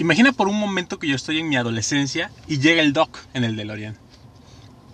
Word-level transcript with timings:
Imagina 0.00 0.32
por 0.32 0.48
un 0.48 0.58
momento 0.58 0.98
que 0.98 1.06
yo 1.06 1.14
estoy 1.14 1.40
en 1.40 1.50
mi 1.50 1.56
adolescencia 1.56 2.30
y 2.48 2.58
llega 2.58 2.80
el 2.80 2.94
doc 2.94 3.18
en 3.34 3.44
el 3.44 3.54
DeLorean. 3.54 3.98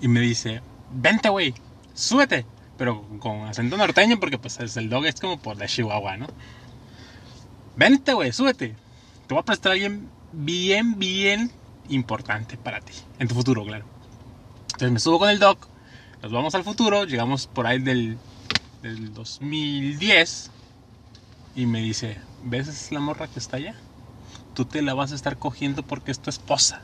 Y 0.01 0.09
me 0.09 0.19
dice, 0.19 0.63
vente, 0.91 1.29
güey, 1.29 1.54
súbete. 1.95 2.45
Pero 2.77 3.06
con 3.21 3.42
acento 3.42 3.77
norteño 3.77 4.19
porque 4.19 4.37
pues 4.37 4.58
es 4.58 4.77
el 4.77 4.90
dog 4.90 5.06
es 5.06 5.21
como 5.21 5.38
por 5.38 5.58
la 5.58 5.69
Chihuahua, 5.69 6.16
¿no? 6.16 6.27
Vente, 7.77 8.14
güey, 8.14 8.32
súbete. 8.32 8.74
Te 9.29 9.34
voy 9.34 9.43
a 9.43 9.45
prestar 9.45 9.73
alguien 9.73 10.09
bien, 10.32 10.98
bien 10.98 11.52
importante 11.88 12.57
para 12.57 12.80
ti. 12.80 12.95
En 13.20 13.29
tu 13.29 13.36
futuro, 13.36 13.64
claro. 13.64 13.84
Entonces 14.73 14.91
me 14.91 14.98
subo 14.98 15.20
con 15.20 15.30
el 15.30 15.38
doc. 15.38 15.68
Nos 16.20 16.32
vamos 16.32 16.57
al 16.57 16.64
futuro. 16.64 17.04
Llegamos 17.04 17.46
por 17.46 17.68
ahí 17.68 17.79
del, 17.79 18.18
del 18.82 19.14
2010. 19.14 20.50
Y 21.54 21.66
me 21.66 21.80
dice, 21.80 22.18
¿ves 22.43 22.91
la 22.91 22.98
morra 22.98 23.29
que 23.29 23.38
está 23.38 23.59
allá? 23.59 23.77
Tú 24.57 24.64
te 24.64 24.80
la 24.80 24.95
vas 24.95 25.12
a 25.12 25.14
estar 25.14 25.36
cogiendo 25.36 25.82
porque 25.82 26.11
es 26.11 26.18
tu 26.18 26.31
esposa. 26.31 26.81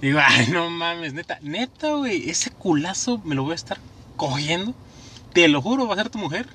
Digo, 0.00 0.18
ay, 0.26 0.48
no 0.48 0.68
mames, 0.68 1.14
neta, 1.14 1.38
neta, 1.40 1.92
güey, 1.92 2.28
ese 2.28 2.50
culazo 2.50 3.18
me 3.24 3.36
lo 3.36 3.44
voy 3.44 3.52
a 3.52 3.54
estar 3.54 3.78
cogiendo. 4.16 4.74
Te 5.32 5.46
lo 5.46 5.62
juro, 5.62 5.86
va 5.86 5.94
a 5.94 5.98
ser 5.98 6.10
tu 6.10 6.18
mujer. 6.18 6.48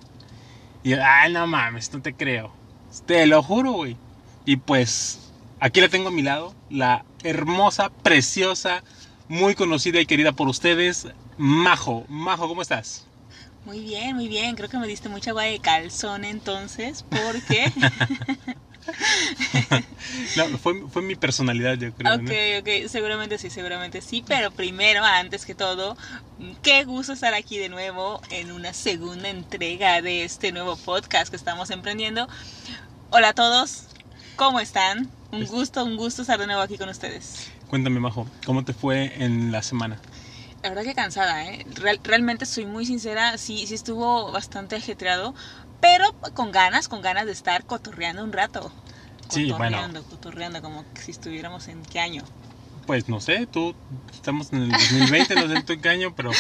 Y 0.84 0.90
yo, 0.90 0.98
ay, 1.02 1.32
no 1.32 1.48
mames, 1.48 1.94
no 1.94 2.02
te 2.02 2.14
creo. 2.14 2.52
Te 3.06 3.26
lo 3.28 3.42
juro, 3.42 3.72
güey. 3.72 3.96
Y 4.44 4.58
pues, 4.58 5.32
aquí 5.62 5.80
la 5.80 5.88
tengo 5.88 6.10
a 6.10 6.12
mi 6.12 6.22
lado, 6.22 6.54
la 6.70 7.06
hermosa, 7.24 7.90
preciosa, 8.04 8.84
muy 9.30 9.56
conocida 9.56 10.02
y 10.02 10.06
querida 10.06 10.34
por 10.34 10.50
ustedes, 10.50 11.08
Majo. 11.38 12.04
Majo, 12.10 12.50
¿cómo 12.50 12.62
estás? 12.62 13.08
Muy 13.66 13.80
bien, 13.80 14.18
muy 14.18 14.28
bien. 14.28 14.56
Creo 14.56 14.68
que 14.68 14.78
me 14.78 14.86
diste 14.86 15.08
mucha 15.08 15.30
agua 15.32 15.44
de 15.44 15.60
calzón 15.60 16.26
entonces, 16.26 17.06
porque... 17.10 17.72
no, 20.38 20.58
fue, 20.58 20.88
fue, 20.90 21.02
mi 21.02 21.16
personalidad, 21.16 21.76
yo 21.76 21.94
creo. 21.94 22.16
Ok, 22.16 22.32
ok, 22.62 22.90
seguramente 22.90 23.38
sí, 23.38 23.50
seguramente 23.50 24.02
sí. 24.02 24.24
Pero 24.28 24.52
primero, 24.52 25.04
antes 25.04 25.46
que 25.46 25.56
todo, 25.56 25.98
qué 26.62 26.84
gusto 26.84 27.14
estar 27.14 27.34
aquí 27.34 27.58
de 27.58 27.70
nuevo 27.70 28.22
en 28.30 28.52
una 28.52 28.74
segunda 28.74 29.30
entrega 29.30 30.02
de 30.02 30.24
este 30.24 30.52
nuevo 30.52 30.78
podcast 30.78 31.30
que 31.30 31.36
estamos 31.36 31.70
emprendiendo. 31.70 32.28
Hola 33.10 33.30
a 33.30 33.34
todos, 33.34 33.86
¿cómo 34.36 34.60
están? 34.60 35.10
Un 35.32 35.46
gusto, 35.46 35.84
un 35.84 35.98
gusto 35.98 36.22
estar 36.22 36.40
de 36.40 36.48
nuevo 36.48 36.62
aquí 36.62 36.78
con 36.78 36.90
ustedes. 36.90 37.50
Cuéntame, 37.68 38.00
Majo, 38.00 38.28
¿cómo 38.46 38.64
te 38.64 38.74
fue 38.74 39.14
en 39.24 39.52
la 39.52 39.64
semana? 39.64 40.00
La 40.62 40.70
verdad 40.70 40.84
que 40.84 40.96
cansada, 40.96 41.46
¿eh? 41.46 41.64
realmente 42.04 42.48
soy 42.48 42.66
muy 42.66 42.88
sincera, 42.88 43.38
sí, 43.38 43.68
sí 43.68 43.76
estuvo 43.76 44.32
bastante 44.32 44.76
ajetreado, 44.76 45.36
pero 45.86 46.34
con 46.34 46.52
ganas, 46.52 46.88
con 46.88 47.04
ganas 47.04 47.28
de 47.28 47.32
estar 47.32 47.64
cotorreando 47.64 48.24
un 48.24 48.34
rato. 48.34 48.72
Sí, 49.30 49.50
cotorreando, 49.52 50.04
cotorreando, 50.04 50.62
como 50.62 50.84
si 51.00 51.12
estuviéramos 51.12 51.68
en 51.68 51.84
qué 51.84 52.00
año 52.00 52.24
pues 52.86 53.10
no 53.10 53.20
sé, 53.20 53.48
tú 53.48 53.76
estamos 54.14 54.52
en 54.54 54.64
el 54.64 54.72
2020, 54.72 55.36
no 55.36 55.48
sé 55.48 55.74
en 55.74 55.82
qué 55.82 55.90
año, 55.90 56.16
pero 56.16 56.32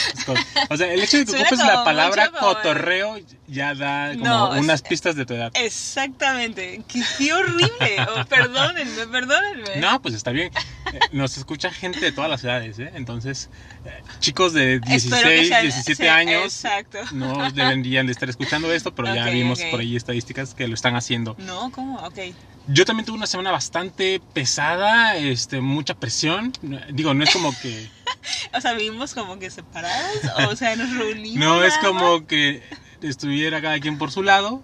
o 0.69 0.77
sea, 0.77 0.93
el 0.93 1.01
hecho 1.01 1.17
de 1.17 1.25
que 1.25 1.31
ocupes 1.31 1.59
la 1.59 1.83
palabra 1.83 2.31
cotorreo 2.31 3.17
ya 3.47 3.73
da 3.75 4.13
como 4.17 4.59
unas 4.59 4.81
pistas 4.81 5.15
de 5.15 5.25
tu 5.25 5.33
edad. 5.33 5.51
Exactamente, 5.55 6.81
qué, 6.87 7.33
horrible, 7.33 7.97
oh, 8.09 8.25
perdónenme, 8.29 9.07
perdónenme. 9.07 9.77
No, 9.77 10.01
pues 10.01 10.13
está 10.13 10.31
bien. 10.31 10.51
Eh, 10.93 10.99
nos 11.11 11.37
escucha 11.37 11.71
gente 11.71 11.99
de 11.99 12.11
todas 12.11 12.29
las 12.29 12.43
edades, 12.43 12.79
¿eh? 12.79 12.91
Entonces, 12.95 13.49
eh, 13.85 14.01
chicos 14.19 14.53
de 14.53 14.79
16, 14.79 15.61
17 15.61 16.09
años 16.09 16.63
no 17.11 17.51
deberían 17.51 18.05
de 18.05 18.11
estar 18.11 18.29
escuchando 18.29 18.71
esto, 18.71 18.93
pero 18.93 19.13
ya 19.13 19.25
vimos 19.29 19.61
por 19.71 19.79
ahí 19.79 19.95
estadísticas 19.95 20.53
que 20.53 20.67
lo 20.67 20.73
están 20.73 20.95
haciendo. 20.95 21.35
No, 21.39 21.71
¿cómo? 21.71 21.97
Ok. 21.99 22.19
Yo 22.67 22.85
también 22.85 23.05
tuve 23.05 23.17
una 23.17 23.27
semana 23.27 23.51
bastante 23.51 24.21
pesada, 24.33 25.17
este, 25.17 25.61
mucha 25.61 25.93
presión. 25.95 26.51
Digo, 26.91 27.13
no 27.13 27.23
es 27.23 27.31
como 27.31 27.53
que... 27.61 27.89
o 28.53 28.61
sea, 28.61 28.73
vivimos 28.73 29.13
como 29.13 29.37
que 29.37 29.51
separados, 29.51 30.17
o 30.49 30.55
sea, 30.55 30.75
nos 30.75 30.95
reunimos. 30.95 31.39
No, 31.39 31.63
es 31.63 31.77
como 31.77 32.25
que 32.25 32.63
estuviera 33.01 33.61
cada 33.61 33.79
quien 33.79 33.97
por 33.97 34.11
su 34.11 34.23
lado. 34.23 34.61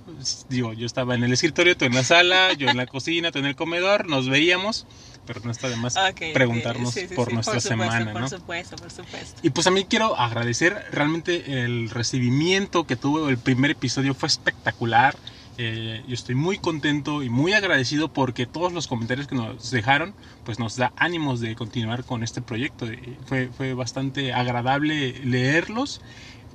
Digo, 0.49 0.73
yo 0.73 0.85
estaba 0.85 1.15
en 1.15 1.23
el 1.23 1.33
escritorio, 1.33 1.77
tú 1.77 1.85
en 1.85 1.95
la 1.95 2.03
sala, 2.03 2.53
yo 2.53 2.69
en 2.69 2.77
la 2.77 2.85
cocina, 2.85 3.31
tú 3.31 3.39
en 3.39 3.45
el 3.45 3.55
comedor, 3.55 4.07
nos 4.07 4.29
veíamos, 4.29 4.87
pero 5.25 5.41
no 5.43 5.51
está 5.51 5.69
de 5.69 5.75
más 5.75 5.95
preguntarnos 6.33 6.95
por 7.15 7.33
nuestra 7.33 7.59
semana, 7.59 8.11
Por 8.13 8.29
supuesto, 8.29 8.75
por 8.77 8.91
supuesto. 8.91 9.39
Y 9.43 9.51
pues 9.51 9.67
a 9.67 9.71
mí 9.71 9.85
quiero 9.85 10.17
agradecer 10.17 10.85
realmente 10.91 11.63
el 11.63 11.89
recibimiento 11.89 12.85
que 12.85 12.95
tuvo 12.95 13.29
el 13.29 13.37
primer 13.37 13.71
episodio, 13.71 14.13
fue 14.13 14.27
espectacular. 14.27 15.15
Eh, 15.63 16.03
yo 16.07 16.15
estoy 16.15 16.33
muy 16.33 16.57
contento 16.57 17.21
y 17.21 17.29
muy 17.29 17.53
agradecido 17.53 18.07
porque 18.07 18.47
todos 18.47 18.73
los 18.73 18.87
comentarios 18.87 19.27
que 19.27 19.35
nos 19.35 19.69
dejaron 19.69 20.15
pues 20.43 20.57
nos 20.57 20.75
da 20.75 20.91
ánimos 20.95 21.39
de 21.39 21.53
continuar 21.53 22.03
con 22.03 22.23
este 22.23 22.41
proyecto. 22.41 22.87
Fue, 23.27 23.47
fue 23.55 23.75
bastante 23.75 24.33
agradable 24.33 25.13
leerlos 25.23 26.01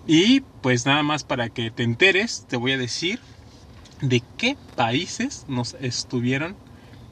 y 0.08 0.40
pues 0.60 0.86
nada 0.86 1.04
más 1.04 1.22
para 1.22 1.50
que 1.50 1.70
te 1.70 1.84
enteres 1.84 2.46
te 2.48 2.56
voy 2.56 2.72
a 2.72 2.78
decir 2.78 3.20
de 4.00 4.24
qué 4.36 4.56
países 4.74 5.44
nos 5.46 5.74
estuvieron 5.74 6.56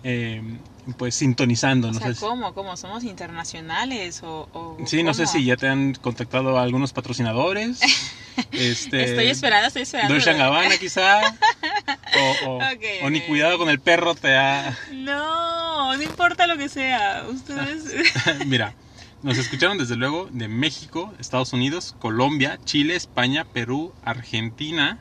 eh, 0.03 0.43
pues 0.99 1.15
sintonizando. 1.15 1.93
no 1.93 2.01
sé 2.01 2.17
¿cómo? 2.19 2.55
¿Cómo? 2.55 2.77
¿Somos 2.77 3.05
internacionales? 3.05 4.21
O, 4.25 4.77
sí, 4.85 5.05
no 5.05 5.15
sé 5.15 5.29
si 5.29 5.45
ya 5.45 5.57
te 5.57 5.69
han 5.69 5.95
contactado 5.95 6.59
algunos 6.59 6.93
patrocinadores. 6.93 7.81
este, 8.51 9.05
estoy 9.05 9.29
esperando, 9.29 9.69
estoy 9.69 9.83
esperando. 9.83 10.13
Dolce 10.13 10.35
Gabbana 10.35 10.77
quizá. 10.77 11.21
O, 12.47 12.59
o, 13.03 13.11
ni 13.11 13.21
cuidado 13.23 13.59
con 13.59 13.69
el 13.69 13.81
perro 13.81 14.15
te 14.15 14.37
ha... 14.37 14.77
No, 14.93 15.97
no 15.97 16.03
importa 16.03 16.47
lo 16.47 16.57
que 16.57 16.69
sea. 16.69 17.25
Ustedes... 17.29 17.95
Mira, 18.47 18.75
nos 19.23 19.39
escucharon 19.39 19.79
desde 19.79 19.97
luego 19.97 20.29
de 20.31 20.49
México, 20.49 21.13
Estados 21.19 21.53
Unidos, 21.53 21.97
Colombia, 21.99 22.59
Chile, 22.65 22.95
España, 22.95 23.45
Perú, 23.45 23.95
Argentina, 24.05 24.99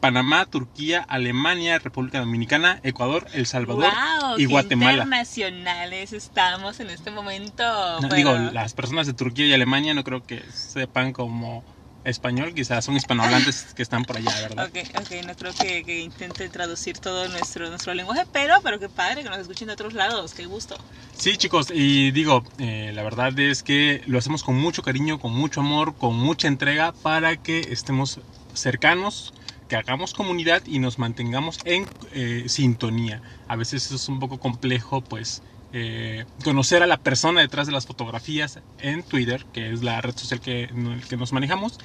Panamá, 0.00 0.46
Turquía, 0.46 1.04
Alemania, 1.08 1.78
República 1.78 2.18
Dominicana, 2.20 2.80
Ecuador, 2.82 3.26
El 3.32 3.46
Salvador 3.46 3.92
y 4.38 4.46
Guatemala. 4.46 4.92
internacionales 4.92 6.12
estamos 6.12 6.80
en 6.80 6.90
este 6.90 7.10
momento. 7.10 8.00
Digo, 8.14 8.34
las 8.34 8.74
personas 8.74 9.06
de 9.06 9.12
Turquía 9.12 9.46
y 9.46 9.52
Alemania 9.52 9.94
no 9.94 10.02
creo 10.02 10.22
que 10.24 10.42
sepan 10.52 11.12
como 11.12 11.62
español, 12.04 12.54
quizás 12.54 12.84
son 12.84 12.96
hispanohablantes 12.96 13.66
que 13.74 13.82
están 13.82 14.04
por 14.04 14.16
allá, 14.16 14.32
¿verdad? 14.40 14.66
Ok, 14.66 14.78
ok, 15.00 15.26
no 15.26 15.34
creo 15.34 15.52
que, 15.52 16.00
intente 16.00 16.48
traducir 16.48 16.98
todo 16.98 17.28
nuestro, 17.28 17.68
nuestro 17.68 17.94
lenguaje, 17.94 18.22
pero, 18.32 18.54
pero 18.62 18.78
qué 18.78 18.88
padre 18.88 19.22
que 19.22 19.28
nos 19.28 19.38
escuchen 19.38 19.68
de 19.68 19.74
otros 19.74 19.92
lados, 19.92 20.32
qué 20.34 20.46
gusto. 20.46 20.76
Sí, 21.12 21.36
chicos, 21.36 21.70
y 21.72 22.10
digo, 22.10 22.44
eh, 22.58 22.92
la 22.94 23.02
verdad 23.02 23.38
es 23.38 23.62
que 23.62 24.02
lo 24.06 24.18
hacemos 24.18 24.42
con 24.42 24.56
mucho 24.56 24.82
cariño, 24.82 25.18
con 25.18 25.32
mucho 25.32 25.60
amor, 25.60 25.96
con 25.96 26.14
mucha 26.14 26.48
entrega 26.48 26.92
para 26.92 27.36
que 27.36 27.60
estemos 27.70 28.20
cercanos 28.54 29.32
que 29.70 29.76
hagamos 29.76 30.14
comunidad 30.14 30.62
y 30.66 30.80
nos 30.80 30.98
mantengamos 30.98 31.58
en 31.64 31.86
eh, 32.12 32.46
sintonía. 32.48 33.22
A 33.46 33.54
veces 33.54 33.86
eso 33.86 33.94
es 33.94 34.08
un 34.08 34.18
poco 34.18 34.38
complejo, 34.38 35.00
pues 35.00 35.42
eh, 35.72 36.24
conocer 36.44 36.82
a 36.82 36.86
la 36.86 36.98
persona 36.98 37.40
detrás 37.40 37.66
de 37.66 37.72
las 37.72 37.86
fotografías 37.86 38.58
en 38.80 39.02
Twitter, 39.02 39.46
que 39.52 39.72
es 39.72 39.82
la 39.82 40.00
red 40.00 40.16
social 40.16 40.40
que, 40.40 40.68
que 41.08 41.16
nos 41.16 41.32
manejamos. 41.32 41.78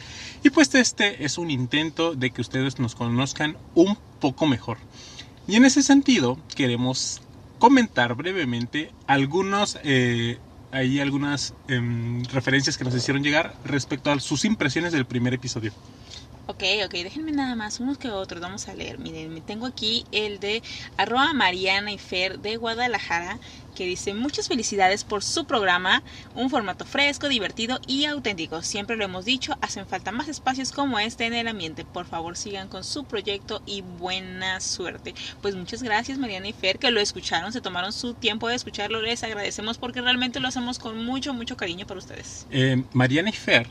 Y 0.43 0.49
pues 0.49 0.73
este 0.75 1.23
es 1.25 1.37
un 1.37 1.51
intento 1.51 2.15
de 2.15 2.31
que 2.31 2.41
ustedes 2.41 2.79
nos 2.79 2.95
conozcan 2.95 3.57
un 3.75 3.97
poco 4.19 4.47
mejor. 4.47 4.77
Y 5.47 5.55
en 5.55 5.65
ese 5.65 5.83
sentido 5.83 6.39
queremos 6.55 7.21
comentar 7.59 8.15
brevemente 8.15 8.91
algunos... 9.07 9.79
Eh, 9.83 10.37
hay 10.71 10.99
algunas 10.99 11.53
em, 11.69 12.21
referencias 12.25 12.77
que 12.77 12.83
nos 12.83 12.93
hicieron 12.93 13.23
llegar 13.23 13.55
respecto 13.63 14.11
a 14.11 14.19
sus 14.19 14.43
impresiones 14.43 14.91
del 14.91 15.05
primer 15.05 15.33
episodio. 15.33 15.71
Ok, 16.47 16.63
ok, 16.85 16.91
déjenme 16.91 17.31
nada 17.31 17.55
más, 17.55 17.79
unos 17.79 17.97
que 17.97 18.11
otros, 18.11 18.39
vamos 18.39 18.67
a 18.67 18.75
leer. 18.75 18.99
Miren, 18.99 19.33
me 19.33 19.41
tengo 19.41 19.65
aquí 19.65 20.05
el 20.11 20.39
de 20.39 20.61
arroba 20.95 21.33
Mariana 21.33 21.91
y 21.91 21.97
Fer 21.97 22.39
de 22.39 22.57
Guadalajara, 22.57 23.39
que 23.73 23.87
dice 23.87 24.13
muchas 24.13 24.47
felicidades 24.47 25.03
por 25.03 25.23
su 25.23 25.45
programa, 25.45 26.03
un 26.35 26.51
formato 26.51 26.85
fresco, 26.85 27.29
divertido 27.29 27.79
y 27.87 28.05
auténtico. 28.05 28.61
Siempre 28.61 28.95
lo 28.95 29.05
hemos 29.05 29.25
dicho, 29.25 29.57
hacen 29.59 29.87
falta 29.87 30.11
más 30.11 30.27
espacios 30.27 30.71
como 30.71 30.99
este 30.99 31.25
en 31.25 31.33
el 31.33 31.47
ambiente. 31.47 31.83
Por 31.83 32.05
favor, 32.05 32.37
sigan 32.37 32.67
con 32.67 32.83
su 32.83 33.05
proyecto 33.05 33.63
y 33.65 33.81
buena 33.81 34.61
suerte. 34.61 35.15
Pues 35.41 35.55
muchas 35.55 35.81
gracias 35.81 36.19
Mariana 36.19 36.47
y 36.47 36.53
Fer 36.53 36.77
que 36.77 36.91
lo 36.91 36.99
escucharon, 36.99 37.53
se 37.53 37.61
tomaron 37.61 37.91
su 37.91 38.13
tiempo 38.13 38.47
de 38.47 38.55
escucharlo. 38.55 39.01
Les 39.01 39.23
agradecemos 39.23 39.79
porque 39.79 39.99
realmente 39.99 40.39
lo 40.39 40.47
hacemos 40.47 40.77
con 40.77 41.03
mucho, 41.03 41.33
mucho 41.33 41.57
cariño 41.57 41.87
para 41.87 41.97
ustedes. 41.97 42.45
Eh, 42.51 42.83
Mariana 42.93 43.29
y 43.29 43.33
Fer 43.33 43.67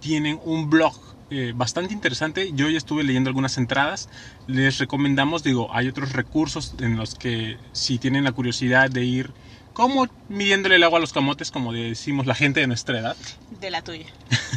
tienen 0.00 0.40
un 0.44 0.68
blog 0.68 1.07
eh, 1.30 1.52
bastante 1.54 1.92
interesante. 1.92 2.52
Yo 2.54 2.68
ya 2.68 2.78
estuve 2.78 3.04
leyendo 3.04 3.28
algunas 3.28 3.58
entradas. 3.58 4.08
Les 4.46 4.78
recomendamos, 4.78 5.42
digo, 5.42 5.68
hay 5.72 5.88
otros 5.88 6.12
recursos 6.12 6.74
en 6.80 6.96
los 6.96 7.14
que 7.14 7.58
si 7.72 7.98
tienen 7.98 8.24
la 8.24 8.32
curiosidad 8.32 8.90
de 8.90 9.04
ir 9.04 9.32
como 9.78 10.08
midiéndole 10.28 10.74
el 10.74 10.82
agua 10.82 10.98
a 10.98 11.00
los 11.00 11.12
camotes, 11.12 11.52
como 11.52 11.72
decimos 11.72 12.26
la 12.26 12.34
gente 12.34 12.58
de 12.58 12.66
nuestra 12.66 12.98
edad. 12.98 13.16
De 13.60 13.70
la 13.70 13.82
tuya. 13.82 14.06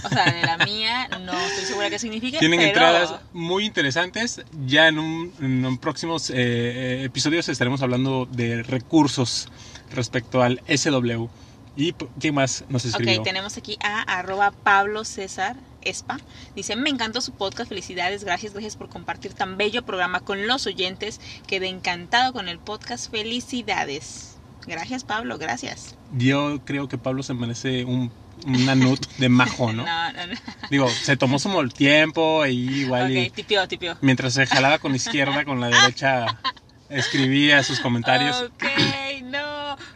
O 0.03 0.09
sea, 0.09 0.31
de 0.31 0.41
la 0.41 0.57
mía, 0.65 1.09
no 1.21 1.39
estoy 1.39 1.65
segura 1.65 1.91
qué 1.91 1.99
significa. 1.99 2.39
Tienen 2.39 2.59
pero... 2.59 2.69
entradas 2.69 3.21
muy 3.31 3.65
interesantes. 3.65 4.41
Ya 4.65 4.87
en, 4.87 4.97
un, 4.97 5.31
en 5.39 5.77
próximos 5.77 6.31
eh, 6.33 7.03
episodios 7.03 7.49
estaremos 7.49 7.83
hablando 7.83 8.25
de 8.25 8.63
recursos 8.63 9.49
respecto 9.93 10.41
al 10.41 10.59
SW. 10.67 11.27
¿Y 11.75 11.93
qué 12.19 12.31
más 12.31 12.65
nos 12.69 12.85
escribió? 12.85 13.19
Ok, 13.19 13.23
tenemos 13.23 13.57
aquí 13.57 13.77
a 13.83 14.01
arroba 14.01 14.49
Pablo 14.49 15.05
César 15.05 15.55
Espa. 15.83 16.19
Dice, 16.55 16.75
me 16.75 16.89
encantó 16.89 17.21
su 17.21 17.31
podcast, 17.33 17.69
felicidades, 17.69 18.23
gracias, 18.23 18.53
gracias 18.53 18.75
por 18.75 18.89
compartir 18.89 19.33
tan 19.33 19.57
bello 19.57 19.83
programa 19.83 20.19
con 20.19 20.47
los 20.47 20.67
oyentes. 20.67 21.19
Quedé 21.47 21.67
encantado 21.67 22.33
con 22.33 22.47
el 22.47 22.59
podcast, 22.59 23.11
felicidades. 23.11 24.37
Gracias 24.67 25.03
Pablo, 25.03 25.37
gracias. 25.37 25.95
Yo 26.13 26.61
creo 26.65 26.87
que 26.87 26.97
Pablo 26.97 27.23
se 27.23 27.33
merece 27.33 27.83
un, 27.85 28.11
una 28.45 28.75
nut 28.75 29.05
de 29.17 29.29
majo, 29.29 29.73
¿no? 29.73 29.85
No, 29.91 30.11
no, 30.13 30.27
no. 30.27 30.33
Digo, 30.69 30.89
se 30.89 31.17
tomó 31.17 31.39
su 31.39 31.49
mal 31.49 31.73
tiempo 31.73 32.45
y 32.45 32.81
igual 32.81 33.15
y 33.15 33.29
tipió, 33.29 33.67
tipió. 33.67 33.97
mientras 34.01 34.33
se 34.33 34.45
jalaba 34.45 34.79
con 34.79 34.91
la 34.91 34.97
izquierda, 34.97 35.45
con 35.45 35.59
la 35.59 35.67
derecha 35.67 36.39
escribía 36.91 37.63
sus 37.63 37.79
comentarios. 37.79 38.51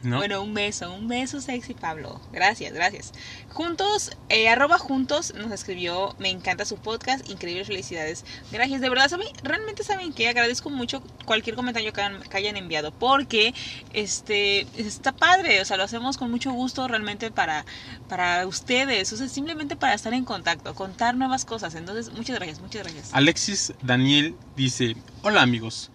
no. 0.06 0.12
¿No? 0.12 0.18
Bueno, 0.18 0.42
un 0.42 0.54
beso, 0.54 0.94
un 0.94 1.08
beso 1.08 1.42
sexy, 1.42 1.74
Pablo. 1.74 2.22
Gracias, 2.32 2.74
gracias. 2.74 3.14
Juntos, 3.50 4.12
eh, 4.30 4.48
arroba 4.50 4.78
juntos 4.78 5.34
nos 5.36 5.52
escribió, 5.52 6.16
me 6.20 6.30
encanta 6.30 6.66
su 6.66 6.78
podcast, 6.78 7.30
increíbles 7.30 7.68
felicidades. 7.68 8.26
Gracias, 8.52 8.82
de 8.82 8.90
verdad, 8.90 9.10
¿saben? 9.10 9.28
realmente 9.44 9.84
saben 9.84 10.14
que 10.14 10.28
agradezco 10.28 10.70
mucho 10.70 11.02
cualquier 11.26 11.56
comentario 11.56 11.94
que 11.94 12.02
hayan, 12.02 12.22
que 12.22 12.38
hayan 12.38 12.58
enviado, 12.58 12.92
porque 12.92 13.54
este 13.94 14.68
está 14.76 15.12
padre, 15.12 15.62
o 15.62 15.66
sea, 15.66 15.78
lo 15.78 15.84
hacemos 15.84 16.18
con 16.18 16.32
mucho 16.32 16.52
gusto 16.52 16.88
realmente 16.88 17.32
para, 17.32 17.66
para 18.10 18.46
ustedes, 18.48 19.12
o 19.14 19.18
sea, 19.18 19.28
simplemente 19.28 19.76
para 19.76 19.94
estar 19.94 20.14
en 20.14 20.26
contacto, 20.26 20.74
contar 20.76 21.16
nuevas 21.16 21.46
cosas. 21.46 21.76
Entonces, 21.76 22.14
muchas 22.14 22.36
gracias, 22.36 22.60
muchas 22.60 22.84
gracias. 22.84 23.10
Alexis 23.14 23.74
Daniel 23.82 24.36
dice, 24.56 24.96
hola 25.24 25.42
amigos, 25.42 25.92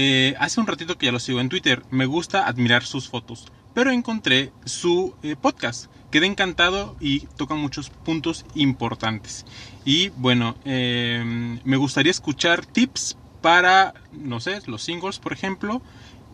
Eh, 0.00 0.36
hace 0.38 0.60
un 0.60 0.68
ratito 0.68 0.96
que 0.96 1.06
ya 1.06 1.12
lo 1.12 1.18
sigo 1.18 1.40
en 1.40 1.48
Twitter, 1.48 1.82
me 1.90 2.06
gusta 2.06 2.46
admirar 2.46 2.84
sus 2.84 3.08
fotos, 3.08 3.46
pero 3.74 3.90
encontré 3.90 4.52
su 4.64 5.16
eh, 5.24 5.34
podcast, 5.34 5.86
quedé 6.12 6.26
encantado 6.26 6.94
y 7.00 7.26
toca 7.36 7.56
muchos 7.56 7.90
puntos 7.90 8.46
importantes. 8.54 9.44
Y 9.84 10.10
bueno, 10.10 10.54
eh, 10.64 11.58
me 11.64 11.76
gustaría 11.76 12.12
escuchar 12.12 12.64
tips 12.64 13.16
para, 13.42 13.92
no 14.12 14.38
sé, 14.38 14.60
los 14.66 14.84
singles, 14.84 15.18
por 15.18 15.32
ejemplo. 15.32 15.82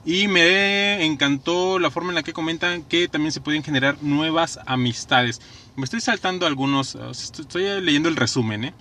Y 0.04 0.28
me 0.28 1.02
encantó 1.02 1.78
la 1.78 1.90
forma 1.90 2.10
en 2.10 2.16
la 2.16 2.22
que 2.22 2.34
comentan 2.34 2.82
que 2.82 3.08
también 3.08 3.32
se 3.32 3.40
pueden 3.40 3.62
generar 3.62 3.96
nuevas 4.02 4.60
amistades. 4.66 5.40
Me 5.76 5.84
estoy 5.84 6.02
saltando 6.02 6.46
algunos, 6.46 6.96
estoy 6.96 7.80
leyendo 7.80 8.10
el 8.10 8.16
resumen, 8.16 8.64
¿eh? 8.64 8.74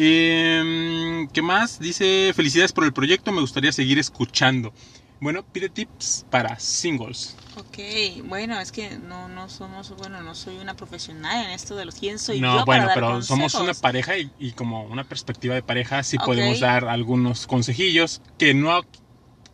Eh, 0.00 1.26
¿Qué 1.32 1.42
más? 1.42 1.78
Dice, 1.80 2.32
felicidades 2.34 2.72
por 2.72 2.84
el 2.84 2.92
proyecto, 2.92 3.32
me 3.32 3.40
gustaría 3.40 3.72
seguir 3.72 3.98
escuchando. 3.98 4.72
Bueno, 5.18 5.42
pide 5.50 5.70
tips 5.70 6.24
para 6.30 6.56
singles. 6.60 7.36
Ok, 7.56 7.78
bueno, 8.24 8.60
es 8.60 8.70
que 8.70 8.98
no, 8.98 9.28
no 9.28 9.48
somos, 9.48 9.90
bueno, 9.96 10.22
no 10.22 10.34
soy 10.36 10.58
una 10.58 10.74
profesional 10.74 11.46
en 11.46 11.50
esto 11.50 11.74
de 11.74 11.84
los 11.84 11.96
quién 11.96 12.20
soy 12.20 12.38
no, 12.40 12.52
yo 12.58 12.64
bueno, 12.64 12.86
para 12.86 12.86
dar 12.86 13.00
pero 13.00 13.22
somos 13.22 13.54
una 13.54 13.72
consejos? 13.72 13.80
pareja 13.80 14.16
y, 14.18 14.32
y 14.38 14.52
como 14.52 14.84
una 14.84 15.04
perspectiva 15.04 15.54
de 15.54 15.62
pareja 15.62 16.02
sí 16.02 16.18
Ok. 16.18 16.26
podemos 16.26 16.60
dar 16.60 16.84
algunos 16.86 17.46
consejillos 17.46 18.22
que 18.36 18.54
no, 18.54 18.82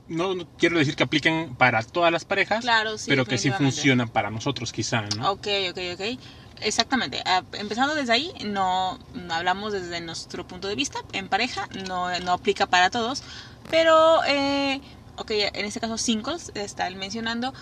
no, 0.09 0.35
no 0.35 0.49
quiero 0.59 0.79
decir 0.79 0.97
que 0.97 1.05
apliquen 1.05 1.57
para 1.57 1.83
todas 1.83 2.13
las 2.13 2.25
parejas, 2.25 2.65
Claro, 2.65 2.99
sí, 2.99 3.11
pero 3.11 3.25
que 3.27 3.39
sí 3.39 3.51
funcionan 3.53 4.11
para 4.11 4.31
nosotros 4.31 4.73
quizá, 4.73 5.03
¿no? 5.03 5.33
Ok, 5.33 5.47
ok, 5.71 5.79
ok. 5.95 6.03
Exactamente. 6.61 7.23
Ah, 7.27 7.43
empezando 7.53 7.95
desde 7.95 8.13
ahí, 8.13 8.33
no, 8.45 8.99
hablamos 9.31 9.73
desde 9.73 10.01
nuestro 10.01 10.47
punto 10.47 10.69
de 10.69 10.75
vista. 10.75 10.99
En 11.13 11.29
pareja 11.29 11.69
no, 11.87 12.19
no 12.21 12.33
aplica 12.33 12.67
para 12.67 12.91
todos. 12.91 13.23
Pero, 13.71 14.23
eh, 14.25 14.81
ok, 15.17 15.31
en 15.31 15.65
este 15.67 15.81
caso, 15.81 15.99
singles, 15.99 16.53
está 16.55 16.87
él 16.87 16.97
mencionando. 16.97 17.53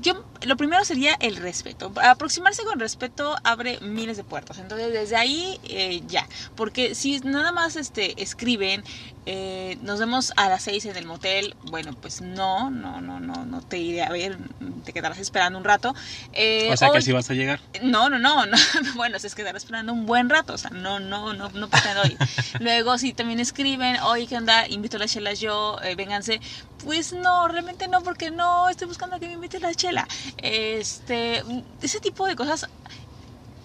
Yo, 0.00 0.24
lo 0.42 0.56
primero 0.56 0.84
sería 0.84 1.14
el 1.20 1.36
respeto. 1.36 1.92
Aproximarse 2.02 2.62
con 2.64 2.78
respeto 2.80 3.36
abre 3.44 3.78
miles 3.80 4.16
de 4.16 4.24
puertas. 4.24 4.58
Entonces, 4.58 4.92
desde 4.92 5.16
ahí, 5.16 5.58
eh, 5.64 6.02
ya. 6.06 6.28
Porque 6.54 6.94
si 6.94 7.20
nada 7.20 7.52
más 7.52 7.76
este, 7.76 8.22
escriben, 8.22 8.84
eh, 9.26 9.78
nos 9.82 9.98
vemos 10.00 10.32
a 10.36 10.48
las 10.48 10.62
seis 10.62 10.84
en 10.84 10.96
el 10.96 11.06
motel, 11.06 11.54
bueno, 11.62 11.92
pues 12.00 12.20
no, 12.20 12.70
no, 12.70 13.00
no, 13.00 13.20
no, 13.20 13.44
no 13.46 13.62
te 13.62 13.78
iré 13.78 14.02
a 14.02 14.10
ver, 14.10 14.36
te 14.84 14.92
quedarás 14.92 15.18
esperando 15.18 15.58
un 15.58 15.64
rato. 15.64 15.94
Eh, 16.32 16.70
o 16.72 16.76
sea 16.76 16.90
que 16.90 16.98
o- 16.98 17.02
sí 17.02 17.12
vas 17.12 17.30
a 17.30 17.34
llegar. 17.34 17.60
no, 17.82 18.10
no, 18.10 18.18
no, 18.18 18.46
no. 18.46 18.56
Bueno, 18.96 19.18
se 19.18 19.30
quedará 19.30 19.56
esperando 19.58 19.92
un 19.92 20.06
buen 20.06 20.28
rato. 20.30 20.54
O 20.54 20.58
sea, 20.58 20.70
no, 20.70 21.00
no, 21.00 21.32
no, 21.32 21.48
no 21.50 21.68
pretendo 21.68 22.04
ir. 22.06 22.16
Luego, 22.60 22.98
si 22.98 23.12
también 23.12 23.40
escriben, 23.40 23.96
oye, 24.00 24.26
¿qué 24.26 24.36
onda? 24.36 24.68
Invito 24.68 24.96
a 24.96 25.00
las 25.00 25.12
chelas 25.12 25.40
yo, 25.40 25.78
eh, 25.82 25.94
vénganse. 25.94 26.40
Pues 26.84 27.12
no, 27.14 27.48
realmente 27.48 27.88
no, 27.88 28.02
porque 28.02 28.30
no 28.30 28.68
estoy 28.68 28.86
buscando 28.88 29.18
que 29.18 29.26
me 29.26 29.34
invite 29.34 29.58
la 29.58 29.72
chela. 29.84 30.08
Este, 30.38 31.42
ese 31.82 32.00
tipo 32.00 32.26
de 32.26 32.36
cosas 32.36 32.68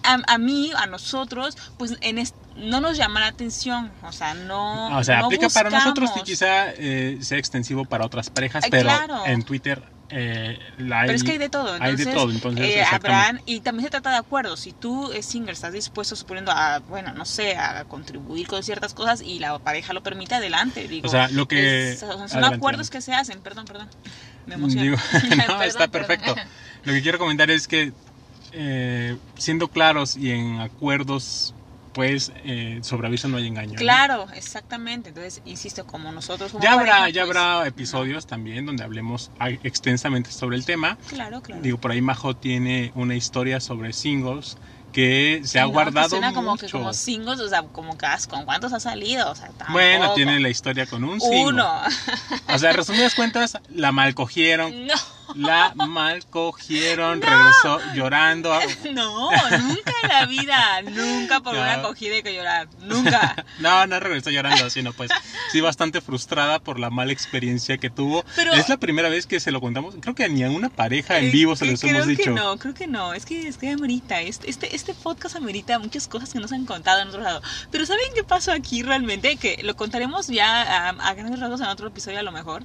a, 0.02 0.18
a 0.26 0.38
mí, 0.38 0.70
a 0.76 0.86
nosotros, 0.86 1.56
pues 1.78 1.96
en 2.00 2.18
es- 2.18 2.34
no 2.56 2.80
nos 2.80 2.96
llama 2.96 3.20
la 3.20 3.28
atención. 3.28 3.90
O 4.02 4.12
sea, 4.12 4.34
no. 4.34 4.96
o 4.96 5.04
sea, 5.04 5.20
no 5.20 5.26
aplica 5.26 5.48
para 5.48 5.70
nosotros 5.70 6.10
y 6.16 6.22
quizá 6.22 6.70
eh, 6.72 7.18
sea 7.20 7.38
extensivo 7.38 7.84
para 7.84 8.04
otras 8.04 8.28
parejas, 8.30 8.64
Ay, 8.64 8.70
pero 8.70 8.84
claro. 8.84 9.22
en 9.26 9.42
Twitter 9.44 9.82
eh, 10.12 10.58
la 10.78 11.02
Pero 11.02 11.12
es 11.12 11.22
que 11.22 11.30
hay 11.32 11.38
de 11.38 11.48
todo. 11.48 11.72
hay 11.74 11.78
de 11.94 12.02
Entonces, 12.02 12.14
todo, 12.14 12.30
entonces, 12.32 12.66
eh, 12.66 12.82
habrán, 12.82 13.40
y 13.46 13.60
también 13.60 13.84
se 13.84 13.90
trata 13.90 14.10
de 14.10 14.16
acuerdos. 14.16 14.58
Si 14.60 14.72
tú, 14.72 15.12
eh, 15.12 15.22
single, 15.22 15.52
estás 15.52 15.72
dispuesto, 15.72 16.16
suponiendo, 16.16 16.50
a, 16.50 16.80
bueno, 16.80 17.12
no 17.14 17.24
sé, 17.24 17.56
a 17.56 17.84
contribuir 17.84 18.48
con 18.48 18.62
ciertas 18.64 18.92
cosas 18.92 19.20
y 19.22 19.38
la 19.38 19.56
pareja 19.60 19.92
lo 19.92 20.02
permite, 20.02 20.34
adelante. 20.34 20.88
Digo, 20.88 21.06
O 21.06 21.10
sea, 21.10 21.28
lo 21.28 21.46
que- 21.46 21.92
es- 21.92 22.00
son 22.00 22.10
son 22.10 22.22
adelante, 22.22 22.56
acuerdos 22.56 22.88
adelante. 22.88 22.98
que 22.98 23.02
se 23.02 23.14
hacen. 23.14 23.40
Perdón, 23.40 23.66
perdón. 23.66 23.88
Me 24.50 24.56
emociono. 24.56 24.82
Digo, 24.82 24.96
no, 25.12 25.36
Perdón, 25.46 25.62
está 25.62 25.88
perdón. 25.88 25.90
perfecto. 25.90 26.34
Lo 26.84 26.92
que 26.92 27.02
quiero 27.02 27.18
comentar 27.18 27.50
es 27.50 27.68
que 27.68 27.92
eh, 28.52 29.16
siendo 29.36 29.68
claros 29.68 30.16
y 30.16 30.32
en 30.32 30.58
acuerdos, 30.58 31.54
pues 31.92 32.32
eh, 32.44 32.80
sobre 32.82 33.06
aviso 33.06 33.28
no 33.28 33.36
hay 33.36 33.46
engaño. 33.46 33.74
¿no? 33.74 33.78
Claro, 33.78 34.26
exactamente. 34.34 35.10
Entonces, 35.10 35.40
insisto, 35.44 35.86
como 35.86 36.10
nosotros 36.10 36.50
como 36.50 36.64
Ya 36.64 36.72
habrá, 36.72 36.92
pareja, 36.98 37.10
ya 37.10 37.26
pues, 37.26 37.36
habrá 37.36 37.66
episodios 37.68 38.26
también 38.26 38.66
donde 38.66 38.82
hablemos 38.82 39.30
extensamente 39.62 40.32
sobre 40.32 40.56
el 40.56 40.64
tema. 40.64 40.98
Claro, 41.08 41.40
claro. 41.42 41.62
Digo, 41.62 41.78
por 41.78 41.92
ahí 41.92 42.00
Majo 42.00 42.34
tiene 42.34 42.90
una 42.94 43.14
historia 43.14 43.60
sobre 43.60 43.92
singles 43.92 44.56
que 44.92 45.42
se 45.44 45.58
ha 45.58 45.62
no, 45.62 45.70
guardado 45.70 46.06
que 46.06 46.10
suena 46.10 46.32
como 46.32 46.50
mucho. 46.52 46.66
que 46.66 46.72
como 46.72 46.92
singles, 46.92 47.40
o 47.40 47.48
sea, 47.48 47.62
como 47.62 47.96
que 47.96 48.06
has- 48.06 48.26
con 48.26 48.44
cuántos 48.44 48.72
ha 48.72 48.80
salido, 48.80 49.30
o 49.30 49.34
sea, 49.34 49.50
bueno, 49.70 49.98
tampoco. 50.06 50.14
tiene 50.14 50.40
la 50.40 50.48
historia 50.48 50.86
con 50.86 51.04
un 51.04 51.20
single. 51.20 51.44
uno. 51.44 51.82
O 52.48 52.58
sea, 52.58 52.72
resumidas 52.72 53.14
cuentas, 53.14 53.56
la 53.68 53.92
mal 53.92 54.14
cogieron, 54.14 54.86
No. 54.86 54.94
La 55.36 55.72
mal 55.74 56.24
cogieron, 56.26 57.22
regresó 57.22 57.80
llorando. 57.94 58.52
No, 58.94 59.30
nunca 59.30 59.92
en 60.02 60.08
la 60.08 60.26
vida, 60.26 60.82
nunca 60.82 61.40
por 61.40 61.54
No. 61.54 61.60
una 61.60 61.74
acogida 61.74 62.14
hay 62.16 62.22
que 62.22 62.34
llorar, 62.34 62.68
nunca. 62.80 63.44
No, 63.60 63.86
no 63.86 64.00
regresó 64.00 64.30
llorando, 64.30 64.68
sino 64.70 64.92
pues 64.92 65.10
sí 65.52 65.60
bastante 65.60 66.00
frustrada 66.00 66.58
por 66.58 66.78
la 66.78 66.90
mala 66.90 67.12
experiencia 67.12 67.78
que 67.78 67.90
tuvo. 67.90 68.24
Pero- 68.36 68.52
es 68.54 68.68
la 68.68 68.76
primera 68.78 69.08
vez 69.08 69.26
que 69.26 69.38
se 69.40 69.50
lo 69.52 69.60
contamos. 69.60 69.94
Creo 70.00 70.14
que 70.14 70.28
ni 70.28 70.42
a 70.44 70.50
una 70.50 70.68
pareja 70.70 71.18
en 71.18 71.26
Eh, 71.26 71.30
vivo 71.30 71.56
se 71.56 71.64
que- 71.66 71.70
los 71.72 71.80
creo 71.80 71.94
hemos 71.94 72.06
que 72.06 72.16
dicho. 72.16 72.30
no, 72.30 72.56
creo 72.58 72.74
que 72.74 72.86
no, 72.86 73.12
es 73.14 73.24
que, 73.26 73.46
es 73.48 73.58
que 73.58 73.70
amerita, 73.70 74.20
este, 74.20 74.48
este, 74.50 74.74
este 74.74 74.94
podcast 74.94 75.36
amerita 75.36 75.78
muchas 75.78 76.08
cosas 76.08 76.32
que 76.32 76.38
no 76.40 76.48
se 76.48 76.54
han 76.54 76.66
contado 76.66 77.00
en 77.02 77.08
otro 77.08 77.20
lado. 77.20 77.40
Pero 77.70 77.86
¿saben 77.86 78.04
qué 78.14 78.24
pasó 78.24 78.52
aquí 78.52 78.82
realmente? 78.82 79.36
Que 79.36 79.60
lo 79.62 79.76
contaremos 79.76 80.26
ya 80.28 80.62
a, 80.62 80.88
a 80.90 81.14
grandes 81.14 81.38
rasgos 81.40 81.60
en 81.60 81.66
otro 81.66 81.88
episodio 81.88 82.18
a 82.18 82.22
lo 82.22 82.32
mejor. 82.32 82.64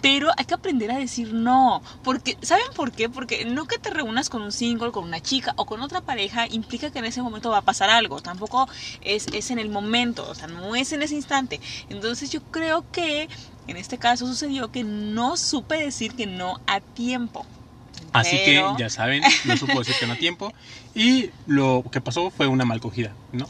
Pero 0.00 0.30
hay 0.36 0.44
que 0.44 0.54
aprender 0.54 0.90
a 0.90 0.96
decir 0.98 1.32
no. 1.32 1.82
Porque, 2.02 2.36
¿saben 2.42 2.64
por 2.74 2.92
qué? 2.92 3.08
Porque 3.08 3.44
no 3.44 3.66
que 3.66 3.78
te 3.78 3.90
reúnas 3.90 4.28
con 4.28 4.42
un 4.42 4.52
single, 4.52 4.90
con 4.92 5.04
una 5.04 5.20
chica 5.20 5.52
o 5.56 5.66
con 5.66 5.80
otra 5.82 6.00
pareja 6.00 6.46
implica 6.50 6.90
que 6.90 6.98
en 6.98 7.04
ese 7.04 7.22
momento 7.22 7.50
va 7.50 7.58
a 7.58 7.62
pasar 7.62 7.90
algo. 7.90 8.20
Tampoco 8.20 8.68
es, 9.02 9.26
es 9.32 9.50
en 9.50 9.58
el 9.58 9.68
momento, 9.68 10.28
o 10.28 10.34
sea, 10.34 10.46
no 10.48 10.74
es 10.76 10.92
en 10.92 11.02
ese 11.02 11.14
instante. 11.14 11.60
Entonces 11.88 12.30
yo 12.30 12.42
creo 12.50 12.84
que 12.90 13.28
en 13.68 13.76
este 13.76 13.98
caso 13.98 14.26
sucedió 14.26 14.70
que 14.72 14.82
no 14.84 15.36
supe 15.36 15.76
decir 15.76 16.14
que 16.14 16.26
no 16.26 16.60
a 16.66 16.80
tiempo. 16.80 17.46
Así 18.12 18.38
Pero- 18.44 18.76
que 18.76 18.82
ya 18.82 18.90
saben, 18.90 19.22
no 19.44 19.56
supo 19.56 19.78
decir 19.78 19.94
que 19.98 20.06
no 20.06 20.14
a 20.14 20.16
tiempo. 20.16 20.52
Y 20.94 21.30
lo 21.46 21.84
que 21.90 22.00
pasó 22.00 22.30
fue 22.30 22.46
una 22.46 22.64
mal 22.64 22.80
cogida, 22.80 23.12
¿no? 23.32 23.46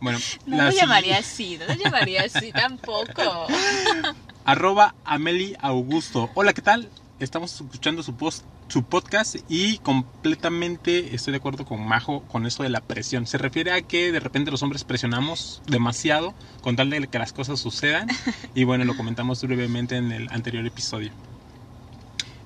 Bueno, 0.00 0.18
No 0.46 0.56
la 0.56 0.64
lo 0.64 0.70
llamaría 0.72 1.18
así, 1.18 1.58
no 1.58 1.66
lo 1.66 1.74
llamaría 1.74 2.22
así 2.22 2.50
tampoco. 2.52 3.46
Arroba 4.44 4.94
Ameli 5.04 5.56
Augusto. 5.60 6.28
Hola, 6.34 6.52
¿qué 6.52 6.62
tal? 6.62 6.88
Estamos 7.22 7.60
escuchando 7.60 8.02
su, 8.02 8.16
post, 8.16 8.44
su 8.66 8.82
podcast 8.82 9.36
y 9.48 9.78
completamente 9.78 11.14
estoy 11.14 11.30
de 11.30 11.36
acuerdo 11.36 11.64
con 11.64 11.86
Majo 11.86 12.24
con 12.24 12.46
eso 12.46 12.64
de 12.64 12.68
la 12.68 12.80
presión. 12.80 13.28
Se 13.28 13.38
refiere 13.38 13.70
a 13.70 13.80
que 13.82 14.10
de 14.10 14.18
repente 14.18 14.50
los 14.50 14.60
hombres 14.64 14.82
presionamos 14.82 15.62
demasiado 15.68 16.34
con 16.62 16.74
tal 16.74 16.90
de 16.90 17.06
que 17.06 17.20
las 17.20 17.32
cosas 17.32 17.60
sucedan. 17.60 18.08
Y 18.56 18.64
bueno, 18.64 18.84
lo 18.84 18.96
comentamos 18.96 19.40
brevemente 19.40 19.96
en 19.98 20.10
el 20.10 20.28
anterior 20.32 20.66
episodio. 20.66 21.12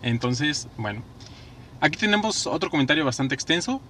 Entonces, 0.02 0.68
bueno. 0.76 1.02
Aquí 1.80 1.96
tenemos 1.96 2.46
otro 2.46 2.68
comentario 2.68 3.02
bastante 3.02 3.34
extenso. 3.34 3.80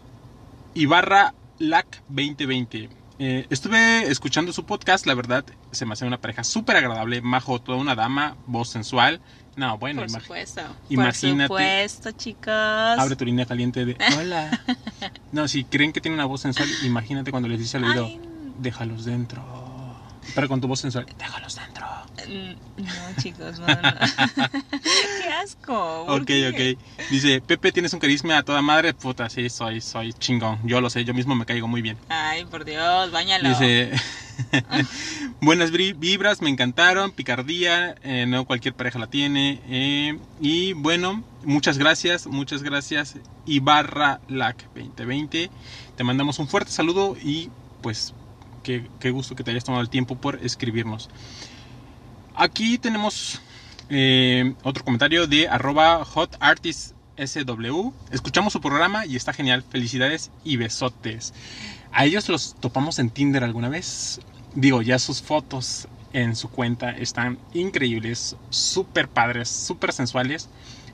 Ibarra 0.74 1.34
LAC 1.58 2.00
2020. 2.10 2.90
Eh, 3.18 3.46
estuve 3.50 4.08
escuchando 4.08 4.52
su 4.52 4.66
podcast, 4.66 5.06
la 5.06 5.14
verdad, 5.14 5.44
se 5.70 5.86
me 5.86 5.94
hace 5.94 6.04
una 6.04 6.20
pareja 6.20 6.44
súper 6.44 6.76
agradable, 6.76 7.22
majo, 7.22 7.60
toda 7.60 7.78
una 7.78 7.94
dama, 7.94 8.36
voz 8.46 8.68
sensual. 8.68 9.20
No, 9.56 9.78
bueno, 9.78 10.02
Por 10.02 10.10
supuesto. 10.10 10.60
imagínate. 10.90 11.48
Por 11.48 11.58
supuesto, 11.58 12.12
chicos. 12.12 12.52
abre 12.52 13.16
tu 13.16 13.24
línea 13.24 13.46
caliente 13.46 13.84
de 13.86 13.96
hola. 14.18 14.60
No, 15.32 15.48
si 15.48 15.64
creen 15.64 15.92
que 15.92 16.00
tiene 16.00 16.14
una 16.14 16.26
voz 16.26 16.42
sensual, 16.42 16.68
imagínate 16.84 17.30
cuando 17.30 17.48
les 17.48 17.58
dice 17.58 17.78
al 17.78 17.84
oído, 17.84 18.04
Ay, 18.04 18.20
déjalos 18.58 19.04
dentro. 19.06 19.42
Pero 20.34 20.48
con 20.48 20.60
tu 20.60 20.68
voz 20.68 20.80
sensual, 20.80 21.06
déjalos 21.18 21.54
dentro. 21.56 21.86
mm, 22.28 22.82
no, 22.82 23.22
chicos, 23.22 23.58
no, 23.58 23.66
no. 23.66 23.74
Qué 24.82 25.28
asco. 25.42 26.04
¿por 26.06 26.20
Ok, 26.22 26.26
qué? 26.26 26.76
ok. 26.98 27.00
Dice, 27.10 27.40
Pepe, 27.40 27.72
tienes 27.72 27.92
un 27.92 28.00
carisma 28.00 28.38
a 28.38 28.42
toda 28.42 28.62
madre. 28.62 28.92
Puta, 28.94 29.28
sí, 29.30 29.48
soy, 29.48 29.80
soy 29.80 30.12
chingón. 30.12 30.58
Yo 30.64 30.80
lo 30.80 30.90
sé, 30.90 31.04
yo 31.04 31.14
mismo 31.14 31.34
me 31.34 31.46
caigo 31.46 31.68
muy 31.68 31.82
bien. 31.82 31.98
Ay, 32.08 32.44
por 32.44 32.64
Dios, 32.64 33.10
bañalo. 33.10 33.48
Dice, 33.48 33.92
buenas 35.40 35.70
vibras, 35.70 36.42
me 36.42 36.50
encantaron, 36.50 37.12
picardía, 37.12 37.94
eh, 38.02 38.26
no 38.26 38.44
cualquier 38.44 38.74
pareja 38.74 38.98
la 38.98 39.06
tiene. 39.06 39.60
eh, 39.68 40.18
y 40.40 40.72
bueno, 40.74 41.22
muchas 41.44 41.78
gracias, 41.78 42.26
muchas 42.26 42.62
gracias. 42.62 43.16
Ibarra 43.46 44.20
LAC 44.28 44.64
2020. 44.74 45.50
Te 45.96 46.04
mandamos 46.04 46.38
un 46.38 46.48
fuerte 46.48 46.72
saludo 46.72 47.16
y 47.22 47.50
pues 47.80 48.12
qué, 48.98 49.10
gusto 49.10 49.36
que 49.36 49.44
te 49.44 49.50
hayas 49.50 49.64
tomado 49.64 49.82
el 49.82 49.90
tiempo 49.90 50.16
por 50.16 50.44
escribirnos. 50.44 51.08
Aquí 52.34 52.78
tenemos 52.78 53.40
eh, 53.88 54.54
otro 54.62 54.84
comentario 54.84 55.26
de 55.26 55.48
arroba 55.48 56.02
hotartistsw. 56.02 57.92
Escuchamos 58.10 58.52
su 58.52 58.60
programa 58.60 59.06
y 59.06 59.16
está 59.16 59.32
genial. 59.32 59.62
Felicidades 59.62 60.30
y 60.44 60.56
besotes. 60.56 61.32
A 61.92 62.04
ellos 62.04 62.28
los 62.28 62.56
topamos 62.60 62.98
en 62.98 63.10
Tinder 63.10 63.44
alguna 63.44 63.68
vez. 63.68 64.20
Digo, 64.54 64.82
ya 64.82 64.98
sus 64.98 65.22
fotos 65.22 65.88
en 66.12 66.34
su 66.34 66.50
cuenta 66.50 66.90
están 66.90 67.38
increíbles, 67.52 68.36
súper 68.50 69.08
padres, 69.08 69.48
súper 69.48 69.92
sensuales. 69.92 70.48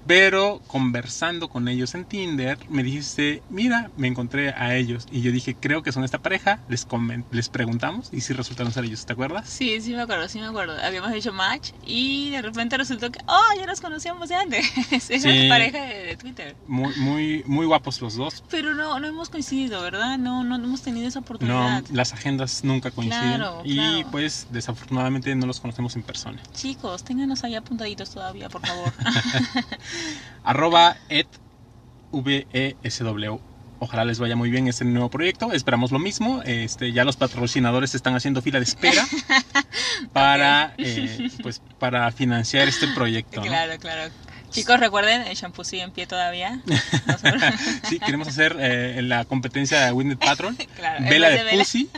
Pero 0.07 0.61
conversando 0.67 1.49
con 1.49 1.69
ellos 1.69 1.95
en 1.95 2.05
Tinder, 2.05 2.59
me 2.69 2.83
dijiste, 2.83 3.43
mira, 3.49 3.91
me 3.97 4.09
encontré 4.09 4.51
a 4.51 4.75
ellos. 4.75 5.07
Y 5.11 5.21
yo 5.23 5.31
dije, 5.33 5.57
creo 5.59 5.83
que 5.83 5.93
son 5.93 6.05
esta 6.05 6.19
pareja. 6.19 6.61
Les, 6.69 6.87
les 7.31 7.49
preguntamos 7.49 8.09
y 8.13 8.21
si 8.23 8.33
resultaron 8.33 8.73
ser 8.73 8.85
ellos, 8.85 9.05
¿te 9.07 9.13
acuerdas? 9.13 9.49
Sí, 9.49 9.81
sí 9.81 9.93
me 9.95 10.03
acuerdo, 10.03 10.29
sí 10.29 10.39
me 10.41 10.47
acuerdo. 10.47 10.77
Habíamos 10.83 11.13
hecho 11.13 11.33
match 11.33 11.71
y 11.87 12.31
de 12.31 12.43
repente 12.43 12.77
resultó 12.77 13.11
que, 13.11 13.21
oh, 13.27 13.59
ya 13.59 13.67
los 13.67 13.81
conocíamos 13.81 14.29
de 14.29 14.35
antes. 14.35 14.67
Esa 15.11 15.31
Sí. 15.31 15.49
pareja 15.49 15.83
de, 15.85 15.95
de 16.05 16.17
Twitter. 16.17 16.57
Muy, 16.67 16.95
muy, 16.97 17.43
muy 17.47 17.67
guapos 17.67 18.01
los 18.01 18.17
dos. 18.17 18.43
Pero 18.51 18.75
no, 18.75 18.99
no 18.99 19.07
hemos 19.07 19.29
coincidido, 19.31 19.81
¿verdad? 19.83 20.19
No, 20.19 20.43
no 20.45 20.57
hemos 20.57 20.83
tenido 20.83 21.07
esa 21.09 21.21
No, 21.21 21.25
oportunidad. 21.25 21.85
las 21.91 22.13
agendas 22.13 22.65
nunca 22.65 22.91
coinciden. 22.91 23.37
Claro, 23.37 23.63
y 23.65 23.75
claro. 23.77 24.09
pues 24.11 24.47
desafortunadamente 24.51 25.35
no 25.37 25.47
los 25.47 25.61
conocemos 25.61 25.95
en 25.97 26.03
persona. 26.03 26.43
Chicos, 26.55 27.05
ténganos 27.05 27.45
ahí 27.45 27.55
apuntaditos 27.55 28.11
todavía, 28.11 28.49
por 28.49 28.67
favor. 28.67 28.93
Arroba 30.45 30.97
et 31.09 31.27
VESW. 32.13 33.39
Ojalá 33.79 34.05
les 34.05 34.21
vaya 34.21 34.37
muy 34.37 34.49
bien 34.51 34.69
este 34.69 34.85
nuevo 34.85 35.11
proyecto. 35.11 35.53
Esperamos 35.53 35.91
lo 35.91 35.99
mismo. 35.99 36.41
Este, 36.45 36.93
ya 36.93 37.05
los 37.05 37.17
patrocinadores 37.17 37.97
están 37.97 38.15
haciendo 38.15 38.41
fila 38.41 38.61
de 38.61 38.65
espera 38.65 39.05
para, 40.13 40.75
eh, 40.79 41.31
pues, 41.43 41.61
para 41.81 42.11
financiar 42.13 42.69
este 42.69 42.87
proyecto. 42.89 43.41
¿no? 43.41 43.47
claro, 43.47 43.73
claro. 43.81 44.13
Chicos, 44.53 44.79
recuerden, 44.79 45.23
el 45.23 45.35
shampoo 45.35 45.65
sigue 45.65 45.83
en 45.83 45.91
pie 45.91 46.07
todavía. 46.07 46.61
Sí, 47.89 47.99
queremos 47.99 48.29
hacer 48.29 48.57
eh, 48.61 49.01
la 49.03 49.25
competencia 49.25 49.81
de. 49.81 50.17
Claro, 50.77 50.99
en 50.99 51.09
Vela 51.09 51.31
de. 51.31 51.59
Pussy. 51.59 51.91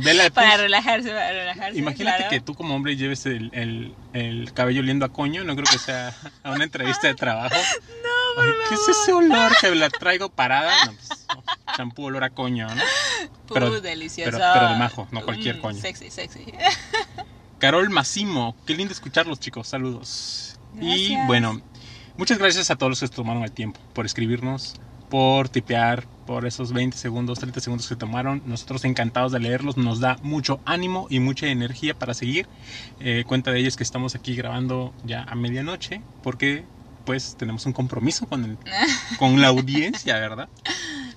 Vela 0.00 0.30
para 0.30 0.56
relajarse, 0.56 1.10
para 1.10 1.30
relajarse. 1.32 1.78
Imagínate 1.78 2.16
claro. 2.18 2.30
que 2.30 2.40
tú 2.40 2.54
como 2.54 2.74
hombre 2.74 2.96
lleves 2.96 3.26
el, 3.26 3.50
el- 3.52 3.94
el 4.12 4.52
cabello 4.52 4.80
oliendo 4.80 5.04
a 5.04 5.08
coño, 5.12 5.44
no 5.44 5.54
creo 5.54 5.66
que 5.70 5.78
sea 5.78 6.14
a 6.42 6.50
una 6.52 6.64
entrevista 6.64 7.08
de 7.08 7.14
trabajo. 7.14 7.54
No, 8.34 8.42
¿Qué 8.68 8.74
es 8.76 8.88
ese 8.88 9.12
olor 9.12 9.52
que 9.60 9.74
la 9.74 9.90
traigo 9.90 10.30
parada? 10.30 10.86
No, 10.86 10.92
pues, 10.94 11.26
no, 11.28 11.44
champú 11.76 12.04
olor 12.06 12.24
a 12.24 12.30
coño, 12.30 12.66
¿no? 12.74 12.82
Uh, 12.82 13.52
pero- 13.52 13.80
delicioso. 13.82 14.30
pero- 14.30 14.42
pero 14.54 14.68
de 14.70 14.76
majo, 14.76 15.06
no 15.10 15.22
cualquier 15.22 15.56
Mm, 15.58 15.60
coño. 15.60 15.80
Sexy, 15.82 16.10
sexy. 16.10 16.46
Carol 17.58 17.90
Massimo, 17.90 18.56
qué 18.66 18.74
lindo 18.74 18.92
escucharlos 18.94 19.38
chicos, 19.38 19.68
saludos. 19.68 20.58
Y 20.80 21.10
Gracias. 21.10 21.26
bueno, 21.26 21.60
muchas 22.16 22.38
gracias 22.38 22.70
a 22.70 22.76
todos 22.76 22.90
los 22.90 23.00
que 23.00 23.08
se 23.08 23.12
tomaron 23.14 23.42
el 23.44 23.52
tiempo 23.52 23.78
por 23.92 24.06
escribirnos, 24.06 24.76
por 25.12 25.50
tipear, 25.50 26.08
por 26.24 26.46
esos 26.46 26.72
20 26.72 26.96
segundos, 26.96 27.38
30 27.38 27.60
segundos 27.60 27.86
que 27.86 27.96
tomaron. 27.96 28.40
Nosotros 28.46 28.82
encantados 28.86 29.30
de 29.30 29.40
leerlos, 29.40 29.76
nos 29.76 30.00
da 30.00 30.16
mucho 30.22 30.62
ánimo 30.64 31.06
y 31.10 31.20
mucha 31.20 31.48
energía 31.48 31.92
para 31.92 32.14
seguir. 32.14 32.48
Eh, 32.98 33.24
cuenta 33.26 33.50
de 33.52 33.58
ellos 33.60 33.76
que 33.76 33.82
estamos 33.82 34.14
aquí 34.14 34.34
grabando 34.34 34.94
ya 35.02 35.22
a 35.24 35.34
medianoche 35.34 36.00
porque 36.22 36.64
pues 37.04 37.36
tenemos 37.36 37.66
un 37.66 37.74
compromiso 37.74 38.26
con, 38.26 38.42
el- 38.44 38.58
con 39.18 39.42
la 39.42 39.48
audiencia, 39.48 40.18
¿verdad? 40.18 40.48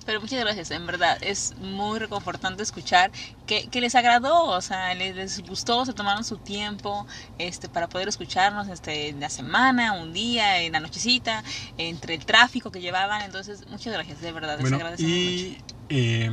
Pero 0.06 0.20
muchas 0.20 0.40
gracias, 0.40 0.70
en 0.70 0.86
verdad. 0.86 1.18
Es 1.20 1.54
muy 1.58 1.98
reconfortante 1.98 2.62
escuchar 2.62 3.10
que, 3.46 3.68
que 3.68 3.80
les 3.80 3.94
agradó, 3.94 4.44
o 4.44 4.60
sea, 4.60 4.94
les, 4.94 5.16
les 5.16 5.40
gustó, 5.42 5.84
se 5.84 5.92
tomaron 5.92 6.24
su 6.24 6.38
tiempo 6.38 7.06
este, 7.38 7.68
para 7.68 7.88
poder 7.88 8.08
escucharnos 8.08 8.68
este, 8.68 9.08
en 9.08 9.20
la 9.20 9.28
semana, 9.28 9.92
un 9.94 10.12
día, 10.12 10.62
en 10.62 10.72
la 10.72 10.80
nochecita, 10.80 11.42
entre 11.76 12.14
el 12.14 12.24
tráfico 12.24 12.70
que 12.70 12.80
llevaban. 12.80 13.22
Entonces, 13.22 13.66
muchas 13.68 13.92
gracias, 13.92 14.20
de 14.20 14.32
verdad. 14.32 14.54
les 14.54 14.62
Bueno, 14.62 14.76
agradecemos 14.76 15.20
mucho. 15.20 15.44
y 15.44 15.58
eh, 15.88 16.30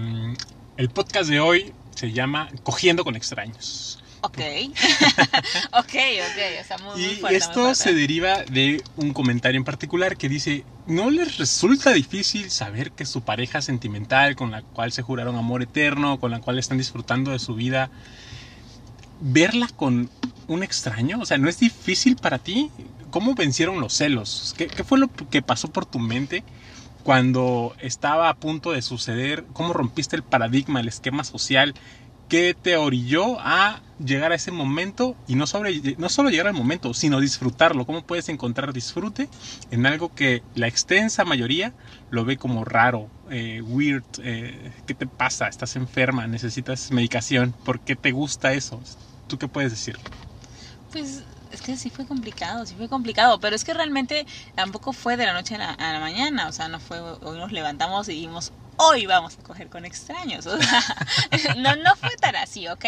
el 0.77 0.89
podcast 0.89 1.30
de 1.30 1.39
hoy 1.39 1.74
se 1.96 2.12
llama 2.12 2.50
Cogiendo 2.63 3.03
con 3.03 3.15
extraños. 3.15 4.02
Ok. 4.25 4.39
ok, 5.74 5.94
ok. 6.30 6.39
O 6.62 6.63
sea, 6.65 6.77
muy, 6.80 7.01
muy 7.01 7.13
Y 7.13 7.15
fuerte. 7.15 7.38
esto 7.38 7.75
se 7.75 7.94
deriva 7.94 8.44
de 8.46 8.82
un 8.96 9.13
comentario 9.13 9.58
en 9.58 9.65
particular 9.65 10.15
que 10.18 10.30
dice, 10.30 10.65
¿no 10.88 11.10
les 11.12 11.38
resulta 11.38 11.92
difícil 11.92 12.50
saber 12.50 12.94
que 12.94 13.06
su 13.06 13.24
pareja 13.24 13.62
sentimental 13.62 14.36
con 14.38 14.51
la 14.51 14.62
cual 14.62 14.94
se 14.94 15.01
juraron 15.01 15.36
amor 15.36 15.62
eterno, 15.62 16.20
con 16.20 16.32
la 16.32 16.39
cual 16.39 16.58
están 16.58 16.77
disfrutando 16.77 17.32
de 17.32 17.39
su 17.39 17.56
vida, 17.56 17.92
verla 19.20 19.68
con 19.75 20.10
un 20.48 20.63
extraño? 20.63 21.20
O 21.22 21.25
sea, 21.25 21.38
¿no 21.38 21.50
es 21.50 21.60
difícil 21.60 22.15
para 22.18 22.39
ti? 22.39 22.72
¿Cómo 23.10 23.36
vencieron 23.36 23.80
los 23.82 23.94
celos? 23.94 24.53
¿Qué, 24.58 24.68
qué 24.68 24.84
fue 24.84 25.00
lo 25.00 25.10
que 25.30 25.42
pasó 25.42 25.70
por 25.72 25.86
tu 25.86 26.00
mente 26.00 26.44
cuando 27.03 27.75
estaba 27.80 28.30
a 28.30 28.36
punto 28.36 28.72
de 28.72 28.82
suceder? 28.82 29.46
¿Cómo 29.53 29.74
rompiste 29.74 30.15
el 30.15 30.24
paradigma, 30.24 30.80
el 30.80 30.88
esquema 30.88 31.24
social? 31.24 31.75
¿Qué 32.27 32.56
te 32.60 32.77
orilló 32.77 33.39
a 33.39 33.82
llegar 34.00 34.32
a 34.32 34.36
ese 34.36 34.51
momento 34.51 35.15
y 35.27 35.36
no, 35.36 35.46
sobre, 35.46 35.96
no 35.98 36.10
solo 36.10 36.30
llegar 36.30 36.48
al 36.48 36.53
momento, 36.53 36.94
sino 36.94 37.20
disfrutarlo? 37.20 37.86
¿Cómo 37.86 38.01
puedes 38.01 38.27
encontrar 38.30 38.74
disfrute 38.74 39.30
en 39.72 39.86
algo 39.86 40.13
que 40.13 40.44
la 40.56 40.68
extensa 40.68 41.25
mayoría 41.25 41.74
lo 42.10 42.25
ve 42.25 42.38
como 42.38 42.65
raro, 42.65 43.10
eh, 43.30 43.62
weird? 43.62 44.03
eh, 44.20 44.74
¿Qué 44.86 44.96
te 44.96 45.06
pasa? 45.06 45.48
¿Estás 45.48 45.75
enferma? 45.75 46.25
¿Necesitas 46.27 46.92
medicación? 46.92 47.53
¿Por 47.63 47.80
qué 47.82 47.96
te 47.96 48.12
gusta 48.12 48.53
eso? 48.53 48.82
¿Tú 49.27 49.38
qué 49.38 49.48
puedes 49.48 49.72
decir? 49.72 49.98
Pues 50.92 51.24
es 51.51 51.62
que 51.62 51.77
sí 51.77 51.89
fue 51.89 52.06
complicado, 52.06 52.65
sí 52.65 52.75
fue 52.75 52.89
complicado, 52.89 53.39
pero 53.39 53.56
es 53.56 53.63
que 53.63 53.74
realmente 53.74 54.25
tampoco 54.56 54.94
fue 54.94 55.18
de 55.18 55.25
la 55.25 55.34
noche 55.34 55.56
a 55.56 55.58
la, 55.60 55.70
a 55.72 55.94
la 55.94 56.00
mañana, 56.00 56.48
o 56.48 56.51
sea, 56.51 56.68
no 56.68 56.80
fue, 56.80 57.00
hoy 57.00 57.38
nos 57.38 57.51
levantamos 57.51 58.08
y 58.10 58.13
dijimos, 58.13 58.53
hoy 58.77 59.06
vamos 59.06 59.38
a 59.38 59.44
coger 59.44 59.70
con 59.70 59.86
extraños, 59.86 60.46
o 60.46 60.58
sea, 60.62 60.84
no, 61.58 61.75
no 61.75 61.96
fue 61.96 62.10
tan 62.20 62.36
así, 62.36 62.68
¿ok? 62.68 62.86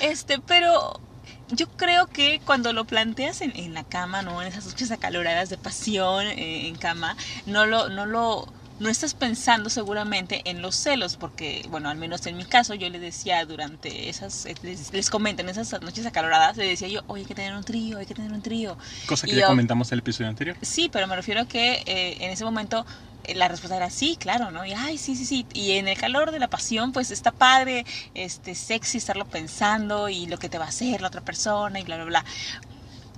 Este, 0.00 0.40
pero 0.40 1.00
yo 1.48 1.66
creo 1.76 2.08
que 2.08 2.40
cuando 2.44 2.72
lo 2.72 2.86
planteas 2.86 3.40
en, 3.40 3.52
en 3.56 3.74
la 3.74 3.84
cama, 3.84 4.22
¿no? 4.22 4.42
En 4.42 4.48
esas 4.48 4.66
noches 4.66 4.90
acaloradas 4.90 5.48
de 5.48 5.58
pasión 5.58 6.26
eh, 6.26 6.68
en 6.68 6.76
cama, 6.76 7.16
no 7.44 7.66
lo, 7.66 7.88
no 7.88 8.06
lo, 8.06 8.54
no 8.78 8.88
estás 8.90 9.14
pensando 9.14 9.70
seguramente 9.70 10.42
en 10.44 10.60
los 10.62 10.76
celos, 10.76 11.16
porque, 11.16 11.64
bueno, 11.70 11.88
al 11.88 11.96
menos 11.96 12.26
en 12.26 12.36
mi 12.36 12.44
caso, 12.44 12.74
yo 12.74 12.88
le 12.90 12.98
decía 12.98 13.44
durante 13.46 14.08
esas, 14.08 14.46
les, 14.62 14.92
les 14.92 15.10
comento, 15.10 15.42
en 15.42 15.48
esas 15.48 15.80
noches 15.82 16.04
acaloradas, 16.06 16.56
le 16.56 16.66
decía 16.66 16.88
yo, 16.88 17.00
oye, 17.06 17.22
hay 17.22 17.26
que 17.26 17.34
tener 17.34 17.54
un 17.54 17.64
trío, 17.64 17.98
hay 17.98 18.06
que 18.06 18.14
tener 18.14 18.32
un 18.32 18.42
trío. 18.42 18.76
Cosa 19.06 19.26
que 19.26 19.32
Y 19.32 19.36
ya 19.36 19.42
yo- 19.42 19.46
comentamos 19.48 19.90
en 19.92 19.96
el 19.96 20.00
episodio 20.00 20.28
anterior. 20.28 20.56
Sí, 20.62 20.88
pero 20.92 21.06
me 21.06 21.16
refiero 21.16 21.40
a 21.42 21.46
que 21.46 21.82
eh, 21.86 22.16
en 22.20 22.30
ese 22.30 22.44
momento 22.44 22.84
eh, 23.24 23.34
la 23.34 23.48
respuesta 23.48 23.76
era 23.76 23.90
sí, 23.90 24.16
claro, 24.20 24.50
¿no? 24.50 24.64
Y 24.64 24.72
ay, 24.72 24.98
sí, 24.98 25.16
sí, 25.16 25.24
sí. 25.26 25.46
Y 25.52 25.72
en 25.72 25.88
el 25.88 25.96
calor 25.98 26.30
de 26.30 26.38
la 26.38 26.48
pasión, 26.48 26.92
pues 26.92 27.10
está 27.10 27.32
padre, 27.32 27.84
este, 28.14 28.54
sexy 28.54 28.98
estarlo 28.98 29.24
pensando 29.24 30.08
y 30.08 30.26
lo 30.26 30.36
que 30.38 30.48
te 30.48 30.58
va 30.58 30.66
a 30.66 30.68
hacer 30.68 31.00
la 31.00 31.08
otra 31.08 31.22
persona 31.22 31.80
y 31.80 31.82
bla, 31.84 31.96
bla, 31.96 32.04
bla. 32.04 32.24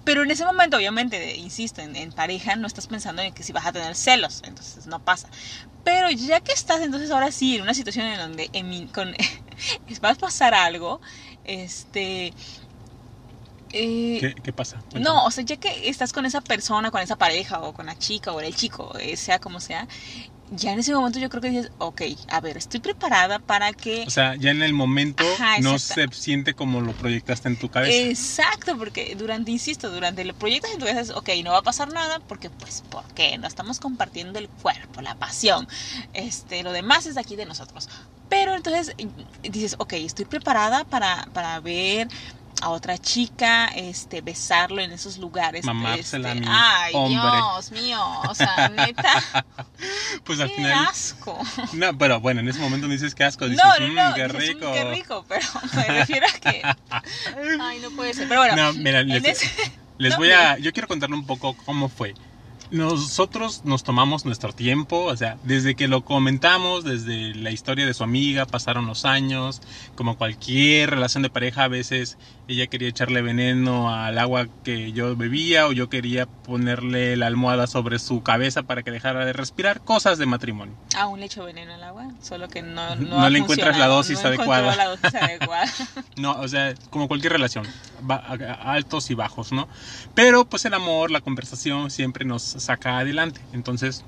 Pero 0.08 0.22
en 0.22 0.30
ese 0.30 0.46
momento, 0.46 0.78
obviamente, 0.78 1.36
insisto, 1.36 1.82
en, 1.82 1.94
en 1.94 2.12
pareja 2.12 2.56
no 2.56 2.66
estás 2.66 2.86
pensando 2.86 3.20
en 3.20 3.34
que 3.34 3.42
si 3.42 3.52
vas 3.52 3.66
a 3.66 3.72
tener 3.72 3.94
celos, 3.94 4.40
entonces 4.42 4.86
no 4.86 5.00
pasa. 5.00 5.28
Pero 5.82 6.10
ya 6.10 6.40
que 6.40 6.52
estás, 6.52 6.80
entonces 6.80 7.10
ahora 7.10 7.30
sí, 7.30 7.56
en 7.56 7.62
una 7.62 7.74
situación 7.74 8.06
en 8.06 8.18
donde 8.18 8.48
en 8.54 8.70
mi- 8.70 8.88
con, 8.88 9.12
va 10.04 10.10
a 10.10 10.14
pasar 10.14 10.54
algo, 10.54 11.02
este, 11.44 12.32
Eh, 13.70 14.18
¿Qué, 14.20 14.34
qué 14.42 14.52
pasa? 14.52 14.82
Cuéntame. 14.90 15.04
No, 15.04 15.24
o 15.26 15.30
sea, 15.30 15.44
ya 15.44 15.56
que 15.58 15.88
estás 15.90 16.12
con 16.12 16.24
esa 16.24 16.40
persona, 16.40 16.90
con 16.90 17.02
esa 17.02 17.16
pareja 17.16 17.60
o 17.60 17.74
con 17.74 17.86
la 17.86 17.96
chica 17.96 18.32
o 18.32 18.40
el 18.40 18.54
chico, 18.54 18.96
eh, 18.98 19.16
sea 19.16 19.38
como 19.38 19.60
sea, 19.60 19.86
ya 20.50 20.72
en 20.72 20.78
ese 20.78 20.94
momento 20.94 21.18
yo 21.18 21.28
creo 21.28 21.42
que 21.42 21.50
dices, 21.50 21.70
ok, 21.78 22.02
a 22.28 22.40
ver, 22.40 22.56
estoy 22.56 22.80
preparada 22.80 23.38
para 23.38 23.72
que... 23.72 24.04
O 24.06 24.10
sea, 24.10 24.34
ya 24.36 24.50
en 24.50 24.62
el 24.62 24.72
momento 24.72 25.24
Ajá, 25.34 25.58
no 25.60 25.78
se 25.78 26.08
siente 26.12 26.54
como 26.54 26.80
lo 26.80 26.92
proyectaste 26.92 27.48
en 27.48 27.58
tu 27.58 27.68
cabeza. 27.68 27.92
Exacto, 27.92 28.76
porque 28.78 29.14
durante, 29.16 29.50
insisto, 29.50 29.90
durante 29.90 30.22
el 30.22 30.34
proyecto 30.34 30.68
en 30.72 30.78
tu 30.78 30.86
cabeza 30.86 31.16
ok, 31.16 31.28
no 31.44 31.52
va 31.52 31.58
a 31.58 31.62
pasar 31.62 31.92
nada, 31.92 32.20
porque 32.20 32.50
pues, 32.50 32.82
¿por 32.90 33.04
qué? 33.14 33.36
No 33.38 33.46
estamos 33.46 33.80
compartiendo 33.80 34.38
el 34.38 34.48
cuerpo, 34.48 35.02
la 35.02 35.14
pasión, 35.14 35.68
este, 36.14 36.62
lo 36.62 36.72
demás 36.72 37.06
es 37.06 37.14
de 37.14 37.20
aquí 37.20 37.36
de 37.36 37.46
nosotros. 37.46 37.88
Pero 38.28 38.54
entonces 38.54 38.94
dices, 39.42 39.76
ok, 39.78 39.94
estoy 39.94 40.26
preparada 40.26 40.84
para, 40.84 41.28
para 41.32 41.60
ver 41.60 42.08
a 42.60 42.70
otra 42.70 42.98
chica, 42.98 43.66
este, 43.68 44.20
besarlo 44.20 44.80
en 44.80 44.92
esos 44.92 45.18
lugares. 45.18 45.64
Mamársela 45.64 46.32
este, 46.32 46.38
a 46.38 46.40
mi 46.40 46.46
Ay, 46.50 46.92
hombre. 46.94 47.20
Dios 47.36 47.72
mío, 47.72 48.00
o 48.28 48.34
sea, 48.34 48.68
neta, 48.68 49.12
pues 50.24 50.40
al 50.40 50.48
qué 50.48 50.54
final. 50.56 50.86
asco. 50.88 51.38
No, 51.72 51.96
pero 51.96 52.20
bueno, 52.20 52.40
en 52.40 52.48
ese 52.48 52.58
momento 52.60 52.86
no 52.86 52.92
dices 52.92 53.14
que 53.14 53.24
asco, 53.24 53.48
dices, 53.48 53.64
No, 53.64 53.86
no, 53.86 53.92
"Mm, 53.92 53.94
no, 53.94 54.14
qué 54.14 54.24
dices, 54.24 54.34
"Mm, 54.34 54.48
rico. 54.58 54.72
qué 54.72 54.84
rico, 54.90 55.24
pero 55.28 55.46
me 55.74 55.84
refiero 55.84 56.26
a 56.26 56.38
que, 56.38 56.62
ay, 57.60 57.78
no 57.80 57.90
puede 57.92 58.14
ser. 58.14 58.28
Pero 58.28 58.40
bueno, 58.40 58.56
No, 58.56 58.72
mira, 58.74 59.02
les, 59.02 59.24
ese- 59.24 59.72
les 59.98 60.12
no, 60.12 60.16
voy 60.18 60.30
a. 60.32 60.58
Yo 60.58 60.72
quiero 60.72 60.88
contarle 60.88 61.16
un 61.16 61.26
poco 61.26 61.54
cómo 61.64 61.88
fue. 61.88 62.14
Nosotros 62.70 63.64
nos 63.64 63.82
tomamos 63.82 64.26
nuestro 64.26 64.52
tiempo, 64.52 65.04
o 65.04 65.16
sea, 65.16 65.38
desde 65.42 65.74
que 65.74 65.88
lo 65.88 66.04
comentamos, 66.04 66.84
desde 66.84 67.34
la 67.34 67.50
historia 67.50 67.86
de 67.86 67.94
su 67.94 68.04
amiga, 68.04 68.44
pasaron 68.44 68.86
los 68.86 69.06
años, 69.06 69.62
como 69.94 70.18
cualquier 70.18 70.90
relación 70.90 71.22
de 71.22 71.30
pareja, 71.30 71.64
a 71.64 71.68
veces 71.68 72.18
ella 72.48 72.66
quería 72.66 72.88
echarle 72.88 73.20
veneno 73.20 73.94
al 73.94 74.18
agua 74.18 74.48
que 74.64 74.92
yo 74.92 75.14
bebía 75.14 75.66
o 75.66 75.72
yo 75.72 75.90
quería 75.90 76.24
ponerle 76.24 77.14
la 77.18 77.26
almohada 77.26 77.66
sobre 77.66 77.98
su 77.98 78.22
cabeza 78.22 78.62
para 78.62 78.82
que 78.82 78.90
dejara 78.90 79.26
de 79.26 79.34
respirar, 79.34 79.82
cosas 79.82 80.16
de 80.16 80.24
matrimonio. 80.24 80.74
Aún 80.96 81.20
le 81.20 81.26
echo 81.26 81.44
veneno 81.44 81.74
al 81.74 81.82
agua, 81.84 82.08
solo 82.22 82.48
que 82.48 82.62
no, 82.62 82.96
no, 82.96 83.28
le 83.28 83.38
encuentras 83.38 83.76
la 83.78 83.86
dosis 83.86 84.22
no 84.22 84.28
adecuada. 84.28 84.74
la 84.74 84.86
dosis 84.86 85.14
adecuada. 85.22 85.70
No, 86.16 86.32
o 86.40 86.48
sea, 86.48 86.74
como 86.88 87.06
cualquier 87.06 87.34
relación, 87.34 87.66
altos 88.64 89.10
y 89.10 89.14
bajos, 89.14 89.52
¿no? 89.52 89.68
Pero 90.14 90.46
pues 90.46 90.64
el 90.64 90.72
amor, 90.72 91.10
la 91.10 91.20
conversación 91.20 91.90
siempre 91.90 92.24
nos 92.24 92.42
saca 92.42 92.98
adelante. 92.98 93.42
Entonces, 93.52 94.04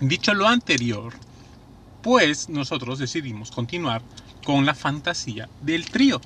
dicho 0.00 0.32
lo 0.32 0.48
anterior, 0.48 1.12
pues 2.00 2.48
nosotros 2.48 2.98
decidimos 2.98 3.50
continuar 3.50 4.00
con 4.46 4.64
la 4.64 4.74
fantasía 4.74 5.50
del 5.60 5.90
trío. 5.90 6.22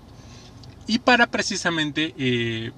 Y 0.87 0.99
para 0.99 1.27
precisamente, 1.27 2.15
eh, 2.19 2.73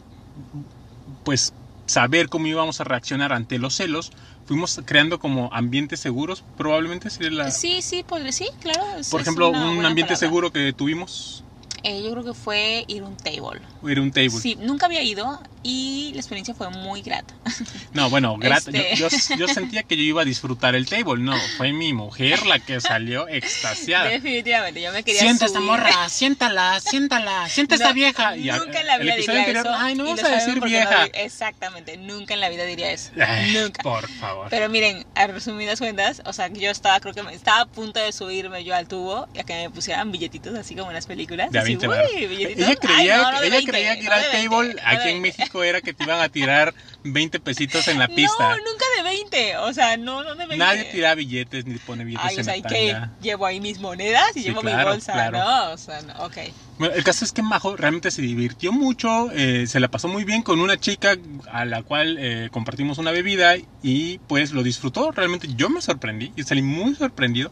pues 1.25 1.53
saber 1.87 2.29
cómo 2.29 2.47
íbamos 2.47 2.81
a 2.81 2.85
reaccionar 2.85 3.33
ante 3.33 3.59
los 3.59 3.75
celos, 3.75 4.13
fuimos 4.47 4.81
creando 4.85 5.19
como 5.19 5.51
ambientes 5.53 6.01
seguros, 6.01 6.43
probablemente 6.57 7.11
sería 7.11 7.31
la... 7.31 7.51
Sí, 7.51 7.83
sí, 7.83 8.05
podría, 8.07 8.33
sí, 8.33 8.47
claro. 8.61 8.81
Por 9.11 9.21
ejemplo, 9.21 9.51
un 9.51 9.57
ambiente 9.85 10.03
palabra. 10.03 10.17
seguro 10.17 10.51
que 10.53 10.73
tuvimos, 10.73 11.43
Eh, 11.83 12.03
yo 12.03 12.11
creo 12.13 12.25
que 12.25 12.35
fue 12.35 12.85
ir 12.89 13.03
a 13.03 13.07
un 13.07 13.17
table. 13.17 13.61
era 13.89 14.01
un 14.03 14.11
table. 14.11 14.31
Sí, 14.31 14.57
nunca 14.61 14.87
había 14.87 15.03
ido 15.03 15.41
y 15.63 16.11
la 16.15 16.21
experiencia 16.21 16.55
fue 16.55 16.69
muy 16.71 17.03
grata. 17.03 17.35
No, 17.93 18.11
bueno, 18.11 18.37
grata. 18.37 18.71
Este. 18.71 18.97
Yo, 18.97 19.09
yo- 19.09 19.37
yo 19.39 19.49
sentía 19.49 19.83
que 19.83 19.97
yo 19.97 20.03
iba 20.03 20.23
a 20.23 20.25
disfrutar 20.25 20.75
el 20.75 20.87
table. 20.87 21.23
No, 21.23 21.35
fue 21.57 21.73
mi 21.73 21.93
mujer 21.95 22.45
la 22.47 22.59
que 22.59 22.81
salió 22.81 23.27
extasiada. 23.29 24.09
Definitivamente, 24.11 24.83
yo 24.83 24.93
me 24.93 25.03
quería 25.03 25.21
Sienta 25.23 25.47
esta 25.47 25.59
subir. 25.59 25.71
morra, 25.71 26.09
siéntala, 26.11 26.79
siéntala, 26.81 27.49
sienta 27.49 27.77
esta 27.77 27.89
No, 27.89 27.95
vieja. 27.95 28.37
Y 28.37 28.51
nunca 28.51 28.81
en 28.81 28.87
la 28.87 28.99
vida 28.99 29.17
diría 29.17 29.39
anterior, 29.41 29.67
eso. 29.67 29.75
Ay, 29.79 29.95
no 29.95 30.05
vamos 30.05 30.23
a 30.25 30.29
decir 30.29 30.57
no 30.59 30.67
vieja. 30.67 31.05
di- 31.05 31.11
exactamente, 31.15 31.97
nunca 31.97 32.35
en 32.35 32.41
la 32.41 32.49
vida 32.51 32.65
diría 32.65 32.91
eso. 32.93 33.11
Ay, 33.19 33.53
nunca. 33.55 33.83
Por 33.83 34.09
favor. 34.09 34.49
Pero 34.51 34.69
miren, 34.69 35.07
a 35.15 35.27
resumidas 35.27 35.79
cuentas, 35.79 36.21
o 36.27 36.33
sea, 36.33 36.49
yo 36.49 36.71
estaba, 36.71 37.01
creo 37.01 37.15
que 37.15 37.23
me, 37.23 37.33
estaba 37.33 37.61
a 37.63 37.67
punto 37.67 38.01
de 38.01 38.13
subirme 38.13 38.63
yo 38.65 38.75
al 38.75 38.89
tubo 38.89 39.27
y 39.33 39.39
a 39.39 39.45
que 39.45 39.55
me 39.55 39.71
pusieran 39.71 40.13
billetitos 40.13 40.55
así 40.57 40.75
como 40.75 40.91
en 40.91 40.95
las 40.95 41.07
películas. 41.07 41.51
De 41.51 41.59
a 41.59 41.63
20 41.67 41.89
"Uy, 41.89 41.95
varos. 41.95 42.11
billetitos". 42.15 42.65
Ella 42.67 42.77
creía, 42.77 43.15
Ay, 43.29 43.33
no, 43.35 43.43
ella 43.43 43.51
20, 43.57 43.71
creía 43.73 43.95
que 43.97 44.03
ir 44.03 44.09
no 44.09 44.15
al 44.15 44.23
de 44.23 44.29
20, 44.29 44.49
table 44.49 44.77
aquí 44.85 45.09
en 45.09 45.23
20. 45.23 45.39
México 45.39 45.63
era 45.65 45.81
que 45.81 45.95
te 45.95 46.05
iban 46.05 46.21
a 46.21 46.29
tirar 46.29 46.75
20 47.05 47.41
pesitos 47.41 47.89
en 47.89 47.99
la 47.99 48.09
pista. 48.09 48.49
No, 48.51 48.57
nunca 48.57 48.85
de 48.97 49.03
20, 49.03 49.57
o 49.59 49.73
sea, 49.73 49.97
no, 49.97 50.23
no 50.25 50.31
de 50.31 50.47
20. 50.47 50.57
Nadie 50.57 50.85
tira 50.85 51.15
billetes 51.15 51.67
ni 51.67 51.79
pone 51.79 52.05
billetes 52.05 52.27
Ay, 52.29 52.37
o 52.37 52.39
en 52.41 52.45
sea, 52.45 52.57
la 52.57 52.63
tanga. 52.63 53.17
Llevo 53.21 53.47
ahí 53.47 53.61
mis 53.61 53.79
monedas 53.79 54.25
y 54.35 54.41
Sí, 54.41 54.49
llevo 54.49 54.61
claro, 54.63 54.79
mi 54.79 54.93
bolsa, 54.93 55.13
claro. 55.13 55.39
¿no? 55.39 55.73
O 55.73 55.79
sea, 55.79 56.03
no, 56.03 56.13
ok. 56.25 56.37
Bueno, 56.79 56.95
el 56.95 57.05
caso 57.05 57.25
es 57.25 57.33
que 57.33 57.43
Majo 57.43 57.75
realmente 57.77 58.11
se 58.11 58.21
divirtió 58.21 58.71
mucho, 58.71 59.31
eh, 59.33 59.67
se 59.67 59.81
la 59.81 59.89
pasó 59.89 60.09
muy 60.09 60.25
bien 60.25 60.43
con 60.43 60.61
una 60.61 60.77
chica 60.77 61.17
a 61.51 61.65
la 61.65 61.83
cual 61.83 62.19
eh, 62.21 62.49
compartimos 62.53 62.99
una 62.99 63.13
bebida 63.13 63.55
y 63.83 64.19
pues 64.27 64.51
lo 64.53 64.63
disfrutó. 64.63 65.11
Realmente 65.11 65.49
yo 65.55 65.71
me 65.71 65.81
sorprendí 65.81 66.33
y 66.37 66.43
salí 66.43 66.61
muy 66.63 66.95
sorprendido. 66.95 67.51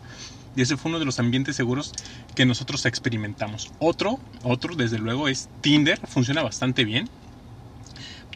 Y 0.57 0.63
ese 0.63 0.77
fue 0.77 0.91
uno 0.91 0.99
de 0.99 1.05
los 1.05 1.19
ambientes 1.19 1.57
seguros 1.57 1.93
que 2.35 2.47
nosotros 2.47 2.87
experimentamos. 2.87 3.73
Otro, 3.79 4.21
otro 4.43 4.75
desde 4.77 4.99
luego 4.99 5.29
es 5.29 5.49
Tinder, 5.61 5.99
funciona 6.07 6.43
bastante 6.43 6.85
bien. 6.85 7.09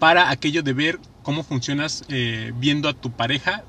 Para 0.00 0.30
aquello 0.30 0.62
de 0.62 0.72
ver 0.72 0.98
cómo 1.22 1.42
funcionas 1.44 2.04
eh, 2.08 2.52
viendo 2.56 2.88
a 2.88 2.92
tu 2.94 3.10
pareja 3.10 3.64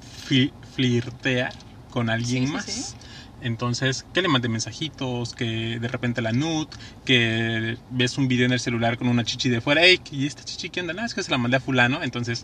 flirtear 0.76 1.54
con 1.90 2.10
alguien 2.10 2.48
Sí, 2.48 2.54
más. 2.54 2.66
sí. 2.66 2.96
Entonces, 3.42 4.06
que 4.14 4.22
le 4.22 4.28
mande 4.28 4.50
mensajitos, 4.50 5.34
que 5.34 5.80
de 5.80 5.88
repente 5.88 6.22
la 6.22 6.34
nud, 6.34 6.68
que 7.06 7.78
ves 7.90 8.18
un 8.18 8.28
video 8.28 8.46
en 8.46 8.52
el 8.52 8.60
celular 8.60 8.98
con 8.98 9.08
una 9.08 9.24
chichi 9.24 9.48
de 9.50 9.62
fuera, 9.62 9.82
hey, 9.84 10.02
¿y 10.12 10.28
esta 10.28 10.44
chichi 10.44 10.70
qué 10.70 10.82
onda? 10.82 10.94
No, 10.94 11.06
es 11.06 11.14
que 11.14 11.24
se 11.24 11.32
la 11.32 11.38
mandé 11.38 11.56
a 11.58 11.62
fulano. 11.62 12.04
Entonces, 12.04 12.44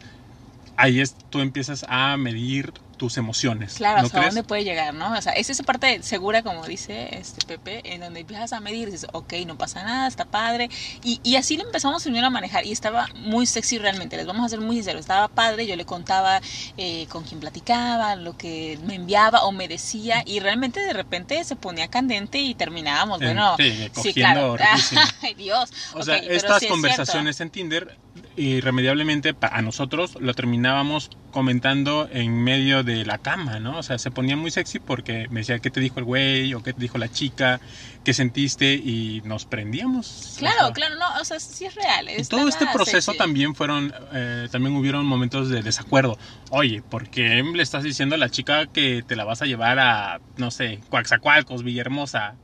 ahí 0.77 1.01
es, 1.01 1.15
tú 1.29 1.39
empiezas 1.39 1.85
a 1.87 2.17
medir 2.17 2.73
tus 2.95 3.17
emociones. 3.17 3.75
Claro, 3.75 3.99
¿no 3.99 4.05
hasta 4.05 4.19
crees? 4.19 4.35
dónde 4.35 4.47
puede 4.47 4.63
llegar, 4.63 4.93
¿no? 4.93 5.13
O 5.13 5.21
sea, 5.21 5.33
es 5.33 5.49
esa 5.49 5.63
parte 5.63 6.01
segura, 6.01 6.43
como 6.43 6.65
dice 6.65 7.17
este 7.17 7.45
Pepe, 7.45 7.93
en 7.93 8.01
donde 8.01 8.21
empiezas 8.21 8.53
a 8.53 8.59
medir, 8.59 8.91
dices, 8.91 9.07
ok, 9.11 9.33
no 9.45 9.57
pasa 9.57 9.83
nada, 9.83 10.07
está 10.07 10.25
padre. 10.25 10.69
Y, 11.03 11.19
y 11.23 11.35
así 11.35 11.57
lo 11.57 11.65
empezamos 11.65 12.03
primero 12.03 12.27
a 12.27 12.29
manejar 12.29 12.65
y 12.65 12.71
estaba 12.71 13.07
muy 13.15 13.45
sexy 13.45 13.77
realmente, 13.77 14.17
les 14.17 14.25
vamos 14.25 14.45
a 14.45 14.49
ser 14.49 14.61
muy 14.61 14.77
sinceros, 14.77 15.01
estaba 15.01 15.27
padre, 15.27 15.67
yo 15.67 15.75
le 15.75 15.85
contaba 15.85 16.41
eh, 16.77 17.05
con 17.09 17.23
quién 17.23 17.39
platicaba, 17.39 18.15
lo 18.15 18.37
que 18.37 18.79
me 18.85 18.95
enviaba 18.95 19.43
o 19.43 19.51
me 19.51 19.67
decía 19.67 20.23
y 20.25 20.39
realmente 20.39 20.79
de 20.79 20.93
repente 20.93 21.43
se 21.43 21.55
ponía 21.55 21.87
candente 21.89 22.39
y 22.39 22.55
terminábamos, 22.55 23.19
bueno, 23.19 23.55
sí, 23.57 23.89
sí, 24.01 24.13
claro. 24.13 24.55
Ay, 25.21 25.33
Dios. 25.33 25.69
O 25.93 26.03
sea, 26.03 26.17
estas 26.17 26.59
sí 26.59 26.65
es 26.65 26.71
conversaciones 26.71 27.41
en 27.41 27.49
Tinder, 27.49 27.97
irremediablemente 28.37 29.35
a 29.41 29.61
nosotros 29.61 30.17
lo 30.19 30.33
terminábamos 30.33 31.09
comentando 31.31 32.07
en 32.11 32.41
medio 32.43 32.83
de 32.83 33.05
la 33.05 33.17
cama, 33.17 33.59
¿no? 33.59 33.77
O 33.79 33.83
sea, 33.83 33.97
se 33.97 34.11
ponía 34.11 34.35
muy 34.37 34.51
sexy 34.51 34.79
porque 34.79 35.27
me 35.29 35.41
decía 35.41 35.59
qué 35.59 35.69
te 35.69 35.79
dijo 35.79 35.99
el 35.99 36.05
güey 36.05 36.53
o 36.53 36.63
qué 36.63 36.73
te 36.73 36.79
dijo 36.81 36.97
la 36.97 37.11
chica, 37.11 37.59
qué 38.03 38.13
sentiste 38.13 38.73
y 38.75 39.21
nos 39.25 39.45
prendíamos. 39.45 40.35
O 40.35 40.39
Claro, 40.39 40.59
sea, 40.65 40.71
claro, 40.73 40.95
no, 40.95 41.21
o 41.21 41.25
sea, 41.25 41.39
sí 41.39 41.65
es 41.65 41.75
real. 41.75 42.07
Y 42.17 42.23
todo 42.23 42.47
este 42.47 42.65
proceso 42.67 43.11
sexy. 43.11 43.17
también 43.17 43.55
fueron, 43.55 43.93
eh, 44.13 44.47
también 44.51 44.75
hubieron 44.75 45.05
momentos 45.05 45.49
de 45.49 45.61
desacuerdo. 45.61 46.17
Oye, 46.51 46.81
¿por 46.81 47.09
qué 47.09 47.43
le 47.43 47.63
estás 47.63 47.83
diciendo 47.83 48.15
a 48.15 48.17
la 48.17 48.29
chica 48.29 48.67
que 48.67 49.03
te 49.05 49.15
la 49.15 49.25
vas 49.25 49.41
a 49.41 49.45
llevar 49.45 49.79
a, 49.79 50.19
no 50.37 50.51
sé, 50.51 50.79
Coaxacualcos, 50.89 51.63
Villahermosa? 51.63 52.35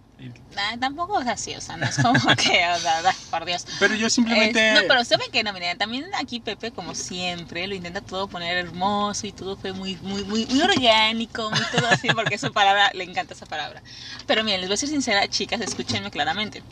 Nah, 0.55 0.77
tampoco 0.79 1.21
es 1.21 1.27
así, 1.27 1.55
o 1.55 1.61
sea, 1.61 1.77
no 1.77 1.85
es 1.85 1.95
como 1.95 2.19
que, 2.35 2.65
o 2.67 2.79
sea, 2.79 3.01
da, 3.01 3.15
por 3.29 3.45
Dios. 3.45 3.65
Pero 3.79 3.95
yo 3.95 4.09
simplemente... 4.09 4.69
Es- 4.69 4.75
no, 4.75 4.87
pero 4.87 5.05
saben 5.05 5.27
que 5.31 5.43
no, 5.43 5.53
miren, 5.53 5.77
también 5.77 6.05
aquí 6.19 6.39
Pepe, 6.41 6.71
como 6.71 6.93
siempre, 6.93 7.67
lo 7.67 7.75
intenta 7.75 8.01
todo 8.01 8.27
poner 8.27 8.57
hermoso 8.57 9.27
y 9.27 9.31
todo 9.31 9.55
fue 9.55 9.71
muy, 9.73 9.95
muy, 10.01 10.23
muy, 10.25 10.45
muy 10.45 10.61
orgánico, 10.61 11.49
muy 11.49 11.61
todo 11.71 11.87
así, 11.87 12.07
porque 12.15 12.35
esa 12.35 12.49
palabra, 12.51 12.91
le 12.93 13.03
encanta 13.05 13.33
esa 13.33 13.45
palabra. 13.45 13.81
Pero 14.25 14.43
miren, 14.43 14.59
les 14.61 14.69
voy 14.69 14.73
a 14.75 14.77
ser 14.77 14.89
sincera, 14.89 15.27
chicas, 15.27 15.61
escúchenme 15.61 16.11
claramente. 16.11 16.63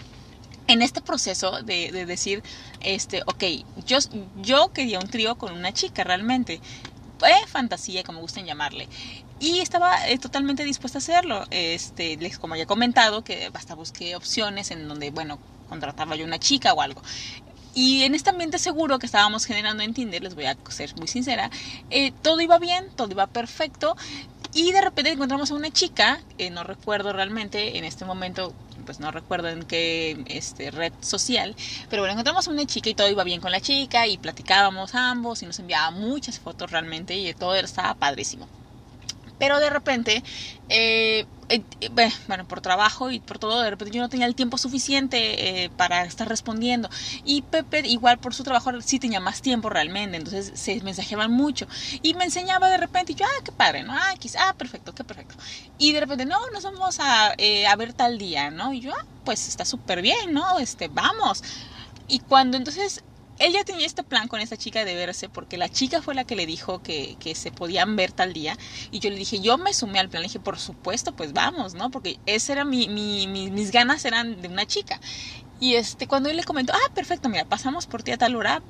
En 0.67 0.81
este 0.83 1.01
proceso 1.01 1.63
de, 1.63 1.91
de 1.91 2.05
decir, 2.05 2.43
este, 2.81 3.23
ok, 3.25 3.43
yo, 3.87 3.97
yo 4.35 4.69
quería 4.71 4.99
un 4.99 5.07
trío 5.09 5.35
con 5.35 5.53
una 5.53 5.71
chica 5.73 6.03
realmente. 6.03 6.61
Eh, 7.25 7.33
fantasía, 7.47 8.03
como 8.03 8.21
gusten 8.21 8.45
llamarle. 8.45 8.87
Y 9.39 9.59
estaba 9.59 10.07
eh, 10.07 10.17
totalmente 10.17 10.63
dispuesta 10.65 10.97
a 10.97 10.99
hacerlo. 10.99 11.45
Este, 11.49 12.17
les, 12.17 12.37
como 12.37 12.55
ya 12.55 12.63
he 12.63 12.67
comentado, 12.67 13.23
que 13.23 13.49
hasta 13.53 13.73
busqué 13.73 14.15
opciones 14.15 14.71
en 14.71 14.87
donde, 14.87 15.11
bueno, 15.11 15.39
contrataba 15.69 16.15
yo 16.15 16.25
una 16.25 16.39
chica 16.39 16.73
o 16.73 16.81
algo. 16.81 17.01
Y 17.73 18.03
en 18.03 18.15
este 18.15 18.31
ambiente 18.31 18.59
seguro 18.59 18.99
que 18.99 19.05
estábamos 19.05 19.45
generando 19.45 19.83
en 19.83 19.93
Tinder, 19.93 20.21
les 20.21 20.35
voy 20.35 20.45
a 20.45 20.57
ser 20.69 20.95
muy 20.97 21.07
sincera, 21.07 21.49
eh, 21.91 22.11
todo 22.23 22.41
iba 22.41 22.57
bien, 22.57 22.87
todo 22.95 23.09
iba 23.11 23.27
perfecto. 23.27 23.95
Y 24.53 24.71
de 24.71 24.81
repente 24.81 25.11
encontramos 25.11 25.51
a 25.51 25.53
una 25.53 25.69
chica, 25.69 26.19
eh, 26.39 26.49
no 26.49 26.63
recuerdo 26.63 27.13
realmente 27.13 27.77
en 27.77 27.85
este 27.85 28.03
momento, 28.03 28.51
pues 28.85 28.99
no 28.99 29.11
recuerdo 29.11 29.47
en 29.49 29.63
qué 29.63 30.23
este, 30.25 30.71
red 30.71 30.91
social, 31.01 31.55
pero 31.89 32.01
bueno, 32.01 32.13
encontramos 32.13 32.47
a 32.47 32.51
una 32.51 32.65
chica 32.65 32.89
y 32.89 32.95
todo 32.95 33.07
iba 33.07 33.23
bien 33.23 33.41
con 33.41 33.51
la 33.51 33.61
chica 33.61 34.07
y 34.07 34.17
platicábamos 34.17 34.95
ambos 34.95 35.43
y 35.43 35.45
nos 35.45 35.59
enviaba 35.59 35.91
muchas 35.91 36.39
fotos 36.39 36.71
realmente 36.71 37.15
y 37.15 37.31
todo 37.35 37.53
estaba 37.55 37.93
padrísimo. 37.93 38.47
Pero 39.39 39.59
de 39.59 39.69
repente, 39.71 40.23
eh, 40.69 41.25
eh, 41.49 41.63
eh, 41.81 41.89
bueno, 42.27 42.47
por 42.47 42.61
trabajo 42.61 43.09
y 43.09 43.19
por 43.19 43.39
todo, 43.39 43.61
de 43.61 43.71
repente 43.71 43.95
yo 43.95 44.01
no 44.01 44.09
tenía 44.09 44.27
el 44.27 44.35
tiempo 44.35 44.57
suficiente 44.59 45.63
eh, 45.65 45.69
para 45.71 46.03
estar 46.05 46.27
respondiendo. 46.29 46.89
Y 47.23 47.41
Pepe, 47.41 47.81
igual 47.87 48.19
por 48.19 48.35
su 48.35 48.43
trabajo, 48.43 48.69
sí 48.81 48.99
tenía 48.99 49.19
más 49.19 49.41
tiempo 49.41 49.69
realmente, 49.69 50.17
entonces 50.17 50.51
se 50.59 50.79
mensajeaban 50.81 51.31
mucho. 51.31 51.67
Y 52.03 52.13
me 52.13 52.25
enseñaba 52.25 52.69
de 52.69 52.77
repente, 52.77 53.13
y 53.13 53.15
yo, 53.15 53.25
ah, 53.25 53.41
qué 53.43 53.51
padre, 53.51 53.83
¿no? 53.83 53.93
Ah, 53.93 54.13
ah, 54.39 54.53
perfecto, 54.57 54.93
qué 54.93 55.03
perfecto. 55.03 55.35
Y 55.79 55.93
de 55.93 56.01
repente, 56.01 56.25
no, 56.25 56.37
nos 56.53 56.63
vamos 56.63 56.99
a, 56.99 57.33
a 57.67 57.75
ver 57.75 57.93
tal 57.93 58.17
día, 58.19 58.51
¿no? 58.51 58.73
Y 58.73 58.81
yo, 58.81 58.91
ah, 58.93 59.05
pues 59.25 59.47
está 59.47 59.65
súper 59.65 60.01
bien, 60.01 60.33
¿no? 60.33 60.59
Este, 60.59 60.87
vamos. 60.87 61.43
Y 62.07 62.19
cuando 62.19 62.57
entonces 62.57 63.03
ella 63.39 63.63
tenía 63.63 63.85
este 63.85 64.03
plan 64.03 64.27
con 64.27 64.41
esa 64.41 64.57
chica 64.57 64.85
de 64.85 64.95
verse 64.95 65.29
porque 65.29 65.57
la 65.57 65.69
chica 65.69 66.01
fue 66.01 66.13
la 66.13 66.25
que 66.25 66.35
le 66.35 66.45
dijo 66.45 66.83
que, 66.83 67.15
que, 67.19 67.35
se 67.35 67.51
podían 67.51 67.95
ver 67.95 68.11
tal 68.11 68.33
día 68.33 68.57
y 68.91 68.99
yo 68.99 69.09
le 69.09 69.15
dije, 69.15 69.39
yo 69.39 69.57
me 69.57 69.73
sumé 69.73 69.99
al 69.99 70.09
plan, 70.09 70.21
le 70.21 70.27
dije, 70.27 70.39
por 70.39 70.59
supuesto, 70.59 71.13
pues 71.15 71.33
vamos, 71.33 71.73
¿no? 71.73 71.89
Porque 71.89 72.19
ese 72.25 72.51
era 72.51 72.65
mi, 72.65 72.87
mi, 72.89 73.27
mis 73.27 73.71
ganas 73.71 74.05
eran 74.05 74.41
de 74.41 74.47
una 74.47 74.65
chica. 74.65 74.99
Y 75.59 75.75
este, 75.75 76.07
cuando 76.07 76.29
él 76.29 76.37
le 76.37 76.43
comentó, 76.43 76.73
ah, 76.73 76.93
perfecto, 76.93 77.29
mira, 77.29 77.45
pasamos 77.45 77.85
por 77.87 78.03
ti 78.03 78.11
a 78.11 78.17
tal 78.17 78.35
hora, 78.35 78.61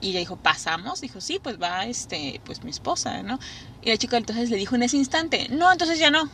y 0.00 0.10
ella 0.10 0.20
dijo, 0.20 0.36
¿pasamos? 0.36 1.00
Dijo, 1.00 1.20
sí, 1.20 1.38
pues 1.42 1.60
va, 1.60 1.86
este, 1.86 2.40
pues 2.44 2.62
mi 2.62 2.70
esposa, 2.70 3.22
¿no? 3.22 3.38
Y 3.82 3.90
la 3.90 3.96
chica 3.96 4.16
entonces 4.16 4.50
le 4.50 4.56
dijo 4.56 4.74
en 4.74 4.82
ese 4.82 4.96
instante, 4.98 5.48
no, 5.50 5.72
entonces 5.72 5.98
ya 5.98 6.10
no. 6.10 6.30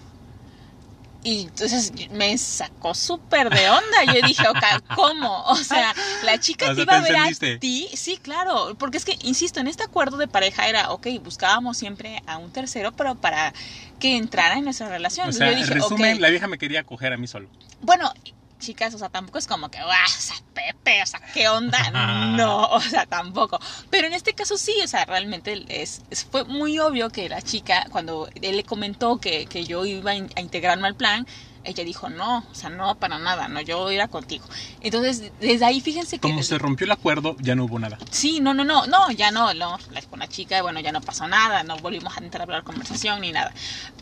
Y 1.23 1.43
entonces 1.43 1.93
me 2.11 2.37
sacó 2.39 2.95
súper 2.95 3.51
de 3.51 3.69
onda. 3.69 4.05
Yo 4.15 4.27
dije, 4.27 4.49
ok, 4.49 4.95
¿cómo? 4.95 5.43
O 5.45 5.57
sea, 5.57 5.95
la 6.25 6.39
chica 6.41 6.75
te 6.75 6.83
iba 6.83 6.97
a 6.97 7.01
ver 7.03 7.17
a 7.17 7.29
ti. 7.59 7.89
Sí, 7.93 8.17
claro. 8.17 8.75
Porque 8.79 8.97
es 8.97 9.05
que, 9.05 9.19
insisto, 9.23 9.61
en 9.61 9.67
este 9.67 9.85
acuerdo 9.85 10.17
de 10.17 10.29
pareja 10.29 10.69
era, 10.69 10.91
ok, 10.93 11.09
buscábamos 11.23 11.77
siempre 11.77 12.23
a 12.27 12.39
un 12.39 12.51
tercero, 12.51 12.93
pero 12.93 13.17
para 13.17 13.53
que 13.99 14.17
entrara 14.17 14.57
en 14.57 14.65
nuestra 14.65 14.89
relación. 14.89 15.29
O 15.29 15.33
sea, 15.33 15.51
dije, 15.51 15.75
resumen, 15.75 16.21
la 16.21 16.31
vieja 16.31 16.49
me 16.49 16.57
quería 16.57 16.85
coger 16.85 17.13
a 17.13 17.19
mí 17.19 17.27
solo. 17.27 17.49
Bueno, 17.83 18.13
chicas, 18.61 18.95
o 18.95 18.99
sea, 18.99 19.09
tampoco 19.09 19.39
es 19.39 19.49
como 19.49 19.69
que, 19.71 19.79
¡ah! 19.79 20.05
O 20.07 20.21
sea, 20.21 20.37
Pepe, 20.55 21.03
o 21.03 21.07
sea, 21.07 21.21
¿qué 21.35 21.49
onda? 21.49 21.79
No, 22.37 22.67
o 22.67 22.81
sea, 22.81 23.07
tampoco. 23.07 23.59
Pero 23.91 24.07
en 24.07 24.13
este 24.13 24.35
caso 24.35 24.57
sí, 24.57 24.75
o 24.85 24.87
sea, 24.87 25.05
realmente 25.05 25.65
es, 25.69 26.03
fue 26.31 26.45
muy 26.45 26.79
obvio 26.79 27.11
que 27.11 27.29
la 27.29 27.43
chica, 27.43 27.87
cuando 27.91 28.29
él 28.41 28.57
le 28.57 28.65
comentó 28.65 29.19
que, 29.19 29.47
que 29.47 29.65
yo 29.65 29.85
iba 29.85 30.13
a 30.13 30.41
integrarme 30.41 30.87
al 30.87 30.95
plan, 30.95 31.27
ella 31.65 31.85
dijo, 31.85 32.09
no, 32.09 32.39
o 32.39 32.55
sea, 32.55 32.71
no, 32.71 32.95
para 32.97 33.19
nada, 33.19 33.49
no, 33.49 33.61
yo 33.61 33.91
era 33.91 34.09
contigo. 34.09 34.45
Entonces, 34.81 35.33
desde 35.41 35.65
ahí 35.65 35.81
fíjense 35.81 36.19
que... 36.19 36.23
Como 36.29 36.43
se 36.43 36.59
rompió 36.59 36.87
el 36.87 36.93
acuerdo, 36.93 37.37
ya 37.41 37.55
no 37.55 37.65
hubo 37.65 37.79
nada. 37.79 37.99
Sí, 38.11 38.41
no, 38.41 38.55
no, 38.55 38.65
no, 38.65 38.87
no, 38.87 39.11
ya 39.11 39.31
no, 39.31 39.53
no, 39.55 39.79
con 40.09 40.21
la 40.21 40.29
chica, 40.29 40.63
bueno, 40.63 40.81
ya 40.81 40.93
no 40.93 41.01
pasó 41.01 41.29
nada, 41.29 41.63
no 41.63 41.77
volvimos 41.79 42.17
a 42.17 42.21
entrar 42.21 42.43
a 42.43 42.45
hablar 42.45 42.65
conversación 42.65 43.21
ni 43.21 43.33
nada. 43.33 43.53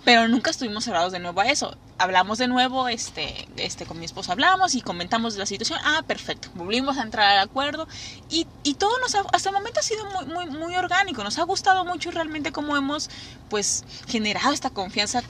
Pero 0.04 0.28
nunca 0.28 0.50
estuvimos 0.50 0.84
cerrados 0.84 1.12
de 1.12 1.18
nuevo 1.18 1.40
a 1.40 1.46
eso. 1.46 1.76
Hablamos 1.98 2.38
de 2.38 2.46
nuevo, 2.46 2.88
este, 2.88 3.48
este, 3.56 3.84
con 3.84 3.98
mi 3.98 4.04
esposo 4.04 4.30
hablamos 4.30 4.74
y 4.74 4.80
comentamos 4.80 5.36
la 5.36 5.46
situación. 5.46 5.80
Ah, 5.82 6.02
perfecto, 6.06 6.48
volvimos 6.54 6.96
a 6.96 7.02
entrar 7.02 7.36
al 7.36 7.48
acuerdo 7.48 7.88
y, 8.30 8.46
y 8.62 8.74
todo 8.74 8.98
nos 9.00 9.14
ha, 9.16 9.24
hasta 9.32 9.48
el 9.48 9.54
momento 9.54 9.80
ha 9.80 9.82
sido 9.82 10.04
muy, 10.10 10.26
muy, 10.26 10.46
muy 10.46 10.76
orgánico. 10.76 11.24
Nos 11.24 11.38
ha 11.38 11.42
gustado 11.42 11.84
mucho 11.84 12.10
realmente 12.12 12.52
cómo 12.52 12.76
hemos, 12.76 13.10
pues, 13.50 13.84
generado 14.06 14.54
esta 14.54 14.70
confianza 14.70 15.22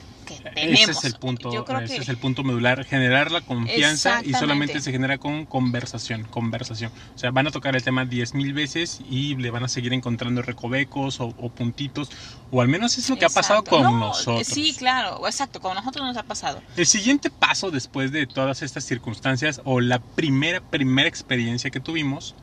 ese 0.55 0.91
es 0.91 1.03
el 1.03 1.15
punto, 1.15 1.65
ese 1.81 1.97
es 1.97 2.09
el 2.09 2.17
punto 2.17 2.43
medular, 2.43 2.85
generar 2.85 3.31
la 3.31 3.41
confianza 3.41 4.21
y 4.23 4.33
solamente 4.33 4.81
se 4.81 4.91
genera 4.91 5.17
con 5.17 5.45
conversación, 5.45 6.23
conversación. 6.23 6.91
O 7.15 7.17
sea, 7.17 7.31
van 7.31 7.47
a 7.47 7.51
tocar 7.51 7.75
el 7.75 7.83
tema 7.83 8.05
diez 8.05 8.33
mil 8.33 8.53
veces 8.53 9.01
y 9.09 9.35
le 9.35 9.51
van 9.51 9.63
a 9.63 9.67
seguir 9.67 9.93
encontrando 9.93 10.41
recovecos 10.41 11.19
o, 11.19 11.31
puntitos, 11.49 12.09
o 12.51 12.61
al 12.61 12.67
menos 12.67 12.97
es 12.97 13.09
lo 13.09 13.17
que 13.17 13.25
ha 13.25 13.29
pasado 13.29 13.63
con 13.63 13.99
nosotros. 13.99 14.47
Sí, 14.47 14.75
claro, 14.77 15.25
exacto, 15.25 15.59
con 15.59 15.75
nosotros 15.75 16.05
nos 16.05 16.17
ha 16.17 16.23
pasado. 16.23 16.61
El 16.75 16.85
siguiente 16.85 17.29
paso 17.29 17.71
después 17.71 18.11
de 18.11 18.27
todas 18.27 18.61
estas 18.61 18.83
circunstancias 18.83 19.61
o 19.65 19.81
la 19.81 19.99
primera, 19.99 20.61
primera 20.61 21.07
experiencia 21.07 21.69
que 21.69 21.79
tuvimos 21.79 22.35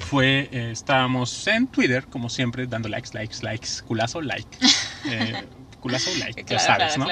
fue, 0.00 0.48
eh, 0.52 0.70
estábamos 0.72 1.46
en 1.46 1.66
Twitter, 1.66 2.06
como 2.06 2.28
siempre, 2.28 2.66
dando 2.66 2.88
likes, 2.88 3.10
likes, 3.12 3.38
likes, 3.42 3.82
culazo, 3.86 4.20
like. 4.20 4.48
Eh, 5.04 5.42
like, 5.88 6.44
ya 6.48 6.58
sabes, 6.58 6.98
¿no? 6.98 7.06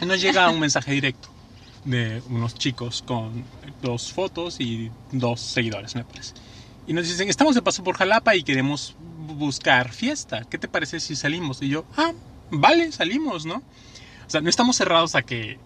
Y 0.00 0.06
nos 0.06 0.20
llega 0.20 0.50
un 0.50 0.60
mensaje 0.66 0.92
directo 0.92 1.28
de 1.84 2.22
unos 2.28 2.54
chicos 2.54 3.02
con 3.06 3.44
dos 3.82 4.12
fotos 4.12 4.60
y 4.60 4.90
dos 5.12 5.40
seguidores, 5.40 5.94
me 5.94 6.04
parece. 6.04 6.34
Y 6.86 6.92
nos 6.92 7.06
dicen, 7.06 7.28
estamos 7.28 7.54
de 7.54 7.62
paso 7.62 7.84
por 7.84 7.96
Jalapa 7.96 8.34
y 8.34 8.42
queremos 8.42 8.94
buscar 8.98 9.92
fiesta. 9.92 10.44
¿Qué 10.48 10.58
te 10.58 10.68
parece 10.68 11.00
si 11.00 11.16
salimos? 11.16 11.62
Y 11.62 11.68
yo, 11.68 11.84
ah, 11.96 12.12
vale, 12.50 12.92
salimos, 12.92 13.44
¿no? 13.44 13.56
O 13.56 14.30
sea, 14.30 14.40
no 14.40 14.50
estamos 14.50 14.76
cerrados 14.76 15.14
a 15.14 15.22
que 15.22 15.58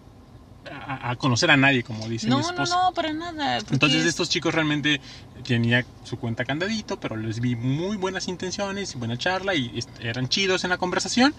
a, 0.71 1.15
conocer 1.15 1.51
a 1.51 1.57
nadie, 1.57 1.83
como 1.83 2.07
dice 2.07 2.27
no, 2.27 2.37
mi 2.37 2.41
esposa. 2.43 2.75
No, 2.75 2.83
no, 2.85 2.93
para 2.93 3.13
nada. 3.13 3.59
Entonces 3.71 4.05
estos 4.05 4.29
chicos 4.29 4.53
realmente 4.53 5.01
tenía 5.43 5.85
su 6.03 6.17
cuenta 6.17 6.45
candadito, 6.45 6.99
pero 6.99 7.15
les 7.15 7.39
vi 7.39 7.55
muy 7.55 7.97
buenas 7.97 8.27
intenciones 8.27 8.95
y 8.95 8.97
buena 8.97 9.17
charla 9.17 9.55
y 9.55 9.83
eran 10.01 10.29
chidos 10.29 10.63
en 10.63 10.69
la 10.69 10.77
conversación. 10.77 11.33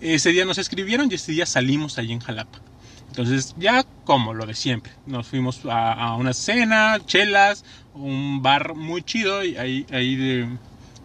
Ese 0.00 0.30
día 0.30 0.44
nos 0.44 0.58
escribieron 0.58 1.10
y 1.10 1.14
ese 1.14 1.32
día 1.32 1.46
salimos 1.46 1.98
allí 1.98 2.12
en 2.12 2.20
Jalapa. 2.20 2.60
Entonces, 3.08 3.54
ya 3.58 3.84
como 4.04 4.34
lo 4.34 4.46
de 4.46 4.54
siempre, 4.54 4.92
nos 5.06 5.26
fuimos 5.26 5.60
a, 5.64 6.14
una 6.14 6.32
cena, 6.34 6.98
chelas, 7.04 7.64
un 7.94 8.42
bar 8.42 8.74
muy 8.74 9.02
chido 9.02 9.38
ahí, 9.38 9.86
ahí 9.90 10.14
de, 10.14 10.48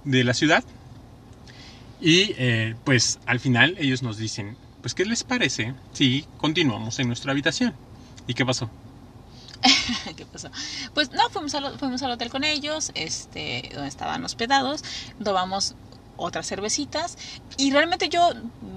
de 0.04 0.24
la 0.24 0.34
ciudad. 0.34 0.64
Y 2.02 2.36
eh, 2.38 2.76
pues 2.84 3.20
al 3.26 3.40
final 3.40 3.76
ellos 3.80 4.04
nos 4.04 4.18
dicen, 4.18 4.58
pues 4.84 4.94
¿qué 4.94 5.06
les 5.06 5.24
parece 5.24 5.74
si 5.94 6.28
continuamos 6.40 7.00
en 7.00 7.08
nuestra 7.08 7.32
habitación? 7.32 7.74
¿Y 8.28 8.34
qué 8.34 8.46
pasó? 8.46 8.70
¿Qué 10.18 10.26
pasó? 10.26 10.52
Pues 10.94 11.12
no, 11.14 11.30
fuimos 11.30 11.56
al, 11.56 11.80
fuimos 11.80 12.04
al 12.04 12.12
hotel 12.12 12.30
con 12.30 12.44
ellos, 12.44 12.92
este, 12.94 13.70
donde 13.74 13.88
estaban 13.88 14.26
hospedados, 14.26 14.84
tomamos 15.24 15.76
otras 16.18 16.46
cervecitas 16.48 17.18
y 17.56 17.72
realmente 17.72 18.10
yo 18.10 18.32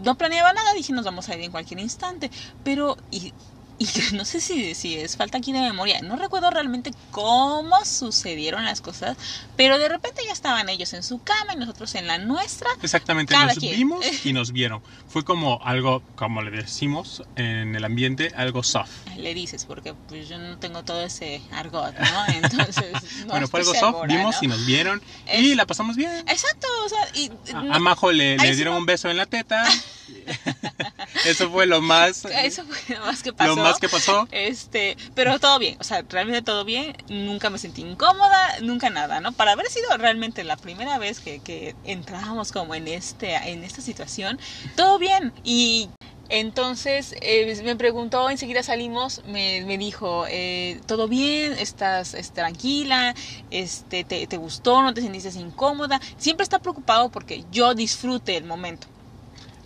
no 0.04 0.14
planeaba 0.14 0.52
nada, 0.52 0.74
dije 0.74 0.92
nos 0.92 1.04
vamos 1.04 1.28
a 1.28 1.34
ir 1.34 1.40
en 1.40 1.50
cualquier 1.50 1.80
instante, 1.80 2.30
pero 2.62 2.96
y 3.10 3.32
y 3.78 3.86
no 4.14 4.24
sé 4.24 4.40
si, 4.40 4.74
si 4.74 4.96
es 4.96 5.16
falta 5.16 5.38
aquí 5.38 5.52
de 5.52 5.60
memoria, 5.60 6.00
no 6.00 6.16
recuerdo 6.16 6.50
realmente 6.50 6.92
cómo 7.10 7.76
sucedieron 7.84 8.64
las 8.64 8.80
cosas, 8.80 9.16
pero 9.56 9.78
de 9.78 9.88
repente 9.88 10.22
ya 10.26 10.32
estaban 10.32 10.68
ellos 10.68 10.92
en 10.94 11.02
su 11.02 11.22
cama 11.22 11.54
y 11.54 11.56
nosotros 11.56 11.94
en 11.94 12.06
la 12.06 12.18
nuestra. 12.18 12.68
Exactamente, 12.82 13.34
nos 13.36 13.60
vimos 13.60 14.04
y 14.24 14.32
nos 14.32 14.52
vieron. 14.52 14.82
Fue 15.08 15.24
como 15.24 15.60
algo, 15.62 16.02
como 16.14 16.42
le 16.42 16.50
decimos 16.50 17.22
en 17.36 17.74
el 17.74 17.84
ambiente, 17.84 18.32
algo 18.34 18.62
soft. 18.62 18.90
Le 19.16 19.34
dices, 19.34 19.64
porque 19.64 19.94
pues 20.08 20.28
yo 20.28 20.38
no 20.38 20.58
tengo 20.58 20.82
todo 20.82 21.02
ese 21.02 21.42
argot, 21.52 21.94
¿no? 21.98 22.26
Entonces, 22.34 22.92
bueno, 23.26 23.46
fue 23.46 23.60
algo 23.60 23.74
soft, 23.74 24.06
vimos 24.08 24.36
y 24.42 24.46
nos 24.46 24.64
vieron 24.64 25.02
y 25.34 25.54
la 25.54 25.66
pasamos 25.66 25.96
bien. 25.96 26.10
Exacto, 26.28 26.66
o 26.84 26.88
sea, 26.88 27.08
y, 27.14 27.30
a, 27.52 27.78
Majo 27.78 28.10
le, 28.10 28.38
le 28.38 28.54
dieron 28.54 28.76
un 28.76 28.86
beso 28.86 29.10
en 29.10 29.18
la 29.18 29.26
teta. 29.26 29.66
Eso 31.24 31.50
fue 31.50 31.66
lo 31.66 31.80
más. 31.80 32.24
Eso 32.24 32.64
fue 32.64 32.96
lo 32.96 33.04
más 33.04 33.22
que 33.22 33.32
pasó. 33.32 33.54
Lo 33.54 33.62
más 33.62 33.78
que 33.78 33.88
pasó. 33.88 34.28
Este, 34.30 34.96
pero 35.14 35.38
todo 35.38 35.58
bien, 35.58 35.76
o 35.80 35.84
sea, 35.84 36.02
realmente 36.08 36.42
todo 36.42 36.64
bien. 36.64 36.96
Nunca 37.08 37.50
me 37.50 37.58
sentí 37.58 37.82
incómoda, 37.82 38.60
nunca 38.60 38.90
nada, 38.90 39.20
¿no? 39.20 39.32
Para 39.32 39.52
haber 39.52 39.66
sido 39.66 39.96
realmente 39.96 40.44
la 40.44 40.56
primera 40.56 40.98
vez 40.98 41.20
que, 41.20 41.40
que 41.40 41.74
entrábamos 41.84 42.52
como 42.52 42.74
en 42.74 42.88
este, 42.88 43.34
en 43.34 43.64
esta 43.64 43.82
situación, 43.82 44.38
todo 44.76 44.98
bien. 44.98 45.32
Y 45.44 45.88
entonces 46.28 47.14
eh, 47.20 47.60
me 47.62 47.76
preguntó, 47.76 48.30
enseguida 48.30 48.62
salimos, 48.62 49.22
me, 49.26 49.62
me 49.64 49.78
dijo, 49.78 50.26
eh, 50.28 50.80
¿todo 50.86 51.08
bien? 51.08 51.52
¿Estás, 51.52 52.16
tranquila? 52.32 53.14
Este, 53.50 54.04
te, 54.04 54.26
¿Te 54.26 54.36
gustó? 54.36 54.82
¿No 54.82 54.92
te 54.92 55.02
sentiste 55.02 55.38
incómoda? 55.38 56.00
Siempre 56.16 56.44
está 56.44 56.58
preocupado 56.58 57.10
porque 57.10 57.44
yo 57.52 57.74
disfrute 57.74 58.36
el 58.36 58.44
momento. 58.44 58.88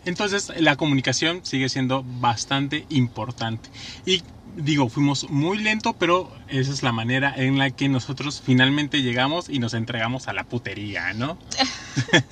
Entonces 0.04 0.52
la 0.56 0.76
comunicación 0.76 1.40
sigue 1.44 1.68
siendo 1.68 2.04
bastante 2.04 2.86
importante. 2.88 3.68
Y 4.06 4.22
digo, 4.56 4.88
fuimos 4.88 5.28
muy 5.30 5.58
lento, 5.58 5.94
pero 5.94 6.30
esa 6.48 6.72
es 6.72 6.82
la 6.82 6.92
manera 6.92 7.34
en 7.36 7.58
la 7.58 7.70
que 7.70 7.88
nosotros 7.88 8.42
finalmente 8.44 9.02
llegamos 9.02 9.48
y 9.48 9.58
nos 9.58 9.74
entregamos 9.74 10.28
a 10.28 10.32
la 10.32 10.44
putería, 10.44 11.12
¿no? 11.12 11.38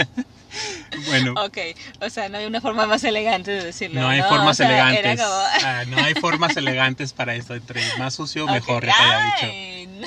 bueno. 1.07 1.35
Ok, 1.45 1.59
o 2.01 2.11
sea, 2.11 2.29
no 2.29 2.39
hay 2.39 2.47
una 2.47 2.61
forma 2.61 2.87
más 2.87 3.05
elegante 3.05 3.51
de 3.51 3.65
decirlo. 3.65 4.01
No 4.01 4.09
hay 4.09 4.23
formas 4.23 4.59
elegantes. 4.61 5.21
Ah, 5.21 5.85
no 5.89 5.99
hay 5.99 6.15
formas 6.15 6.57
elegantes 6.57 7.13
para 7.13 7.35
esto. 7.35 7.55
Entre 7.55 7.83
más 7.99 8.15
sucio, 8.15 8.47
mejor, 8.51 8.85
te 8.85 8.91
haya 8.91 9.35
dicho. 9.41 10.03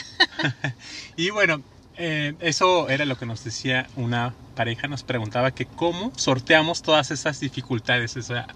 y 1.17 1.29
bueno, 1.29 1.61
eh, 1.97 2.33
eso 2.39 2.89
era 2.89 3.05
lo 3.05 3.17
que 3.17 3.25
nos 3.25 3.43
decía 3.43 3.87
una 3.95 4.33
pareja, 4.55 4.87
nos 4.87 5.03
preguntaba 5.03 5.51
que 5.51 5.65
cómo 5.65 6.11
sorteamos 6.15 6.81
todas 6.81 7.11
esas 7.11 7.39
dificultades. 7.39 8.15
O 8.17 8.21
sea, 8.21 8.47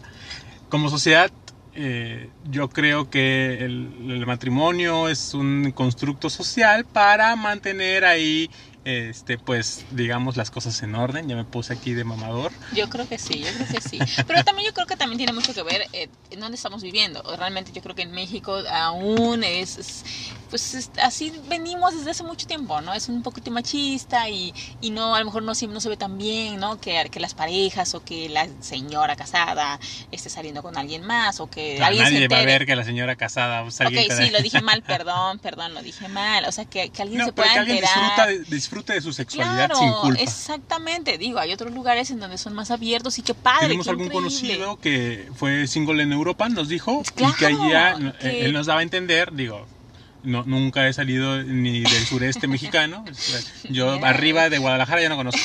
como 0.69 0.89
sociedad, 0.89 1.31
eh, 1.73 2.29
yo 2.49 2.69
creo 2.69 3.09
que 3.09 3.65
el, 3.65 4.25
matrimonio 4.25 5.09
es 5.09 5.33
un 5.33 5.71
constructo 5.71 6.29
social 6.29 6.85
para 6.85 7.35
mantener 7.35 8.05
ahí 8.05 8.49
este, 8.85 9.37
pues, 9.37 9.85
digamos 9.89 10.37
las 10.37 10.51
cosas 10.51 10.81
en 10.83 10.95
orden. 10.95 11.27
Ya 11.27 11.35
me 11.35 11.45
puse 11.45 11.73
aquí 11.73 11.93
de 11.93 12.05
mamador. 12.05 12.53
Yo 12.71 12.89
creo 12.89 13.07
que 13.07 13.19
sí, 13.19 13.43
yo 13.43 13.53
creo 13.53 13.67
que 13.67 13.79
sí. 13.79 14.03
Pero 14.25 14.43
también 14.43 14.67
yo 14.67 14.73
creo 14.73 14.87
que 14.87 14.97
también 14.97 15.17
tiene 15.17 15.31
mucho 15.33 15.53
que 15.53 15.63
ver 15.63 15.87
eh, 15.93 16.09
en 16.31 16.39
dónde 16.39 16.55
estamos 16.55 16.81
viviendo. 16.83 17.21
Realmente 17.37 17.71
yo 17.71 17.81
creo 17.81 17.95
que 17.95 18.01
en 18.01 18.11
México 18.11 18.57
aún 18.69 19.43
es, 19.43 19.77
es- 19.77 20.03
pues 20.49 20.73
es- 20.73 20.91
así 21.01 21.31
venimos 21.45 21.95
desde 21.95 22.11
hace 22.11 22.23
mucho 22.23 22.47
tiempo, 22.47 22.81
¿no? 22.81 22.93
Es 22.93 23.07
un 23.07 23.21
poquito 23.23 23.51
machista 23.51 24.29
y, 24.29 24.53
y 24.81 24.89
no, 24.89 25.15
a 25.15 25.19
lo 25.19 25.25
mejor 25.25 25.43
no, 25.43 25.53
no 25.69 25.79
se 25.79 25.89
ve 25.89 25.95
tan 25.97 26.17
bien, 26.17 26.59
¿no? 26.59 26.77
Que, 26.79 27.09
que 27.11 27.19
las 27.19 27.33
parejas 27.35 27.93
o 27.95 28.01
que 28.03 28.29
la 28.29 28.47
señora 28.61 29.15
casada 29.15 29.79
esté 30.11 30.29
saliendo 30.29 30.61
con 30.63 30.75
alguien 30.77 31.03
más 31.03 31.39
o 31.39 31.47
que 31.49 31.77
Claro, 31.77 31.89
alguien 31.89 32.07
se 32.07 32.13
nadie 32.13 32.27
va 32.27 32.39
a 32.39 32.43
ver 32.43 32.65
que 32.65 32.75
la 32.75 32.83
señora 32.83 33.15
casada 33.17 33.61
pues, 33.63 33.79
Ok, 33.83 33.93
alguien 33.95 34.05
te 34.05 34.13
sí, 34.15 34.29
lo 34.31 34.41
dije 34.41 34.61
mal, 34.61 34.81
perdón, 34.83 35.39
perdón, 35.39 35.73
lo 35.73 35.81
dije 35.81 36.09
mal. 36.09 36.45
O 36.45 36.51
sea, 36.51 36.65
que, 36.65 36.91
que 36.91 37.01
alguien 37.01 37.21
No, 37.21 37.23
se 37.23 37.33
pueda 37.33 37.53
que 37.53 37.59
alguien 37.59 37.79
enterar. 37.79 37.79
disfruta 37.79 38.27
de, 38.27 38.43
disfrute 38.75 38.93
de 38.93 39.01
su 39.01 39.13
sexualidad 39.13 39.67
Claro, 39.69 39.75
sin 39.77 39.91
culpa. 39.93 40.21
exactamente. 40.21 41.17
Digo, 41.17 41.39
hay 41.39 41.53
otros 41.53 41.73
lugares 41.73 42.11
en 42.11 42.19
donde 42.19 42.37
son 42.37 42.53
más 42.53 42.71
abiertos 42.71 43.17
y 43.19 43.21
qué 43.21 43.33
padre. 43.33 43.67
Tenemos 43.67 43.85
qué 43.85 43.89
algún 43.91 44.05
increíble. 44.07 44.29
conocido 44.29 44.79
que 44.79 45.29
fue 45.35 45.67
single 45.67 46.03
en 46.03 46.11
Europa, 46.11 46.49
nos 46.49 46.67
dijo, 46.67 47.01
y 47.17 47.33
que 47.37 47.45
allá 47.45 47.95
eh, 47.99 48.13
que- 48.19 48.45
él 48.45 48.53
nos 48.53 48.65
daba 48.65 48.81
a 48.81 48.83
entender, 48.83 49.31
digo, 49.33 49.65
no, 50.23 50.43
nunca 50.45 50.87
he 50.87 50.93
salido 50.93 51.41
ni 51.43 51.81
del 51.81 52.05
sureste 52.05 52.47
mexicano, 52.47 53.05
yo 53.69 54.03
arriba 54.03 54.49
de 54.49 54.57
Guadalajara 54.57 55.01
ya 55.01 55.09
no 55.09 55.15
conozco. 55.15 55.39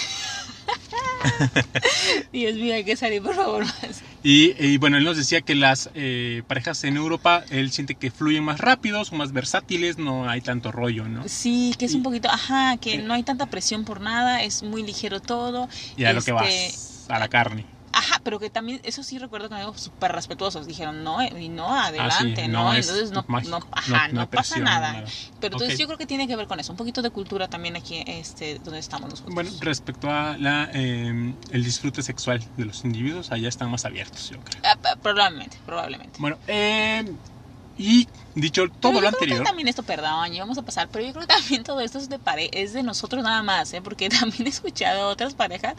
Dios 2.33 2.55
mío, 2.55 2.75
hay 2.75 2.85
que 2.85 2.97
salir, 2.97 3.23
por 3.23 3.35
favor. 3.35 3.65
más. 3.65 4.03
Y, 4.23 4.55
y 4.65 4.77
bueno, 4.79 4.97
él 4.99 5.05
nos 5.05 5.17
decía 5.17 5.41
que 5.41 5.55
las 5.55 5.91
eh, 5.95 6.43
parejas 6.47 6.85
en 6.85 6.97
Europa, 6.97 7.45
él 7.51 7.71
siente 7.73 7.95
que 7.95 8.11
fluyen 8.11 8.45
más 8.45 8.59
rápido, 8.61 9.05
son 9.05 9.19
más 9.19 9.33
versátiles, 9.33 9.99
no 9.99 10.29
hay 10.29 10.41
tanto 10.41 10.73
rollo, 10.73 11.09
¿no? 11.09 11.23
Sí, 11.29 11.75
que 11.79 11.87
es 11.87 11.95
un 11.95 12.03
poquito, 12.03 12.29
ajá, 12.31 12.77
que 12.77 12.95
Eh. 12.95 12.99
no 13.03 13.15
hay 13.15 13.23
tanta 13.23 13.47
presión 13.47 13.85
por 13.85 14.01
nada, 14.01 14.43
es 14.43 14.63
muy 14.63 14.83
ligero 14.83 15.21
todo. 15.21 15.69
Y 15.97 16.05
a 16.05 16.13
lo 16.13 16.23
que 16.23 16.31
Este, 16.33 16.33
vas, 16.33 17.07
a 17.09 17.19
la 17.19 17.29
carne. 17.29 17.65
Ajá, 17.93 18.21
pero 18.23 18.39
que 18.39 18.51
también, 18.51 18.81
eso 18.85 19.03
sí 19.03 19.19
recuerdo 19.19 19.49
que 19.49 19.57
dijo 19.57 19.75
súper 19.77 20.13
respetuosos. 20.13 20.67
Dijeron, 20.67 21.03
no, 21.03 21.21
eh, 21.21 21.33
y 21.41 21.49
no, 21.49 21.75
adelante, 21.75 22.43
Ah, 22.43 22.45
sí, 22.47 22.49
no, 22.53 22.65
no 22.65 22.73
es 22.73 22.87
entonces 22.89 23.11
no, 23.11 23.25
no, 23.29 23.61
ajá, 23.73 24.09
no- 24.09 24.21
no, 24.21 24.27
pasa 24.29 24.59
nada. 24.61 24.93
nada. 24.93 25.09
Pero 25.41 25.55
entonces 25.57 25.75
Ok. 25.75 25.81
yo 25.81 25.87
creo 25.87 25.99
que 25.99 26.07
tiene 26.07 26.29
que 26.29 26.37
ver 26.37 26.47
con 26.47 26.61
eso, 26.61 26.73
un 26.73 26.77
poquito 26.77 27.03
de 27.03 27.11
cultura 27.11 27.49
también 27.49 27.75
aquí, 27.77 28.03
este, 28.07 28.59
donde 28.61 28.79
estamos 28.79 29.11
nosotros. 29.11 29.35
Bueno, 29.35 29.51
respecto 29.61 30.09
a 30.11 30.37
la, 30.39 30.71
eh, 30.73 31.37
el 31.51 31.65
disfrute 31.65 32.03
sexual 32.03 32.45
de 32.57 32.65
los 32.65 32.85
individuos, 32.85 33.33
allá 33.33 33.49
están 33.49 33.71
más 33.71 33.85
abiertos, 33.85 34.29
yo 34.29 34.39
creo. 34.41 34.63
Ah, 34.65 34.97
probablemente, 35.03 35.59
probablemente. 35.67 36.17
Bueno, 36.21 36.39
eh, 36.47 37.05
y 37.83 38.09
dicho 38.35 38.69
todo 38.69 38.93
Pero 38.93 38.93
lo 38.93 38.95
yo 38.95 39.01
creo 39.01 39.11
que 39.11 39.17
anterior, 39.17 39.45
también 39.45 39.69
esto, 39.69 39.83
perdón, 39.83 40.33
ya 40.33 40.41
vamos 40.43 40.59
a 40.59 40.63
pasar, 40.63 40.89
pero 40.93 41.05
yo 41.07 41.13
creo 41.13 41.27
que 41.27 41.35
también 41.35 41.65
todo 41.65 41.81
esto 41.81 41.99
es 41.99 42.09
de 42.09 42.19
pare 42.19 42.51
es 42.53 42.73
de 42.75 42.83
nosotros 42.83 43.23
nada 43.25 43.43
más, 43.43 43.73
¿eh? 43.73 43.81
porque 43.83 44.09
también 44.21 44.47
he 44.47 44.51
escuchado 44.51 45.09
otras 45.09 45.35
parejas 45.35 45.75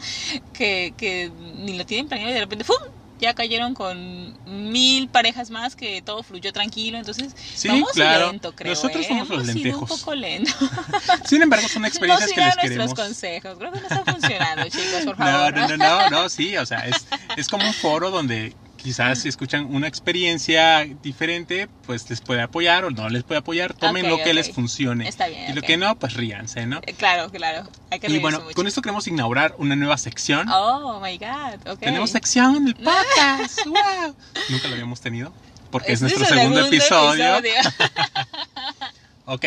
que, 0.52 0.94
que 0.96 1.30
ni 1.58 1.78
lo 1.78 1.86
tienen 1.86 2.08
planeado 2.08 2.32
y 2.32 2.34
de 2.34 2.40
repente 2.40 2.64
¡fum! 2.64 2.76
ya 3.20 3.34
cayeron 3.34 3.72
con 3.74 4.36
mil 4.46 5.08
parejas 5.08 5.50
más 5.50 5.76
que 5.76 6.02
todo 6.02 6.24
fluyó 6.24 6.52
tranquilo, 6.52 6.98
entonces 6.98 7.36
Sí, 7.54 7.68
vamos 7.68 7.94
lento, 7.94 8.52
creo. 8.56 8.72
Nosotros 8.72 9.04
¿eh? 9.04 9.08
somos 9.08 9.28
los 9.28 9.38
Hemos 9.38 9.52
sido 9.52 9.62
lentejos. 9.62 9.90
un 9.92 9.98
poco 9.98 10.14
lento. 10.16 10.50
sin 11.24 11.40
embargo, 11.40 11.68
son 11.68 11.82
No 11.82 11.88
experiencias 11.88 12.32
que 12.32 12.34
sigan 12.34 12.56
les 12.56 12.56
nuestros 12.56 12.94
queremos. 12.94 12.94
consejos, 12.94 13.58
creo 13.58 13.70
que 13.72 13.80
no 13.80 13.86
están 13.86 14.04
funcionando, 14.04 14.64
chicos, 14.70 15.04
por 15.04 15.18
No, 15.18 15.50
no, 15.52 15.68
no, 15.68 15.76
no, 15.76 16.10
no, 16.10 16.28
sí, 16.28 16.56
o 16.56 16.66
sea, 16.66 16.80
es, 16.88 17.06
es 17.36 17.48
como 17.48 17.64
un 17.64 17.74
foro 17.74 18.10
donde 18.10 18.56
quizás 18.82 19.20
si 19.20 19.28
escuchan 19.28 19.66
una 19.74 19.86
experiencia 19.86 20.84
diferente, 21.02 21.68
pues 21.86 22.08
les 22.10 22.20
puede 22.20 22.42
apoyar 22.42 22.84
o 22.84 22.90
no 22.90 23.08
les 23.08 23.22
puede 23.22 23.38
apoyar, 23.38 23.74
tomen 23.74 24.08
lo 24.08 24.18
que 24.22 24.34
les 24.34 24.50
funcione. 24.52 25.08
Está 25.08 25.28
bien, 25.28 25.50
Y 25.50 25.52
lo 25.54 25.62
que 25.62 25.76
no, 25.76 25.98
pues 25.98 26.14
ríanse, 26.14 26.66
¿no? 26.66 26.80
Eh, 26.86 26.94
Claro, 26.94 27.30
claro, 27.30 27.68
hay 27.90 28.00
que 28.00 28.10
Y 28.10 28.18
bueno, 28.18 28.40
mucho. 28.40 28.54
con 28.54 28.66
esto 28.66 28.82
queremos 28.82 29.06
inaugurar 29.06 29.54
una 29.58 29.76
nueva 29.76 29.96
sección. 29.98 30.48
Oh, 30.50 31.00
my 31.00 31.16
God. 31.18 31.78
Tenemos 31.78 32.10
sección 32.10 32.56
en 32.56 32.68
el 32.68 32.74
podcast. 32.76 33.64
¡Wow! 33.66 34.14
Nunca 34.48 34.68
lo 34.68 34.74
habíamos 34.74 35.00
tenido. 35.00 35.32
Porque 35.70 35.92
es, 35.92 36.02
Este 36.02 36.18
nuestro 36.18 36.36
segundo, 36.36 36.66
episodio. 36.66 37.36
episodio. 37.38 37.54
Ok. 39.24 39.44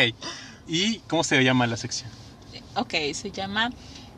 ¿Y 0.66 0.98
cómo 1.00 1.22
se 1.22 1.42
llama 1.44 1.66
la 1.66 1.76
sección? 1.76 2.10
Ok, 2.74 2.94
se 3.14 3.30
llama 3.30 3.70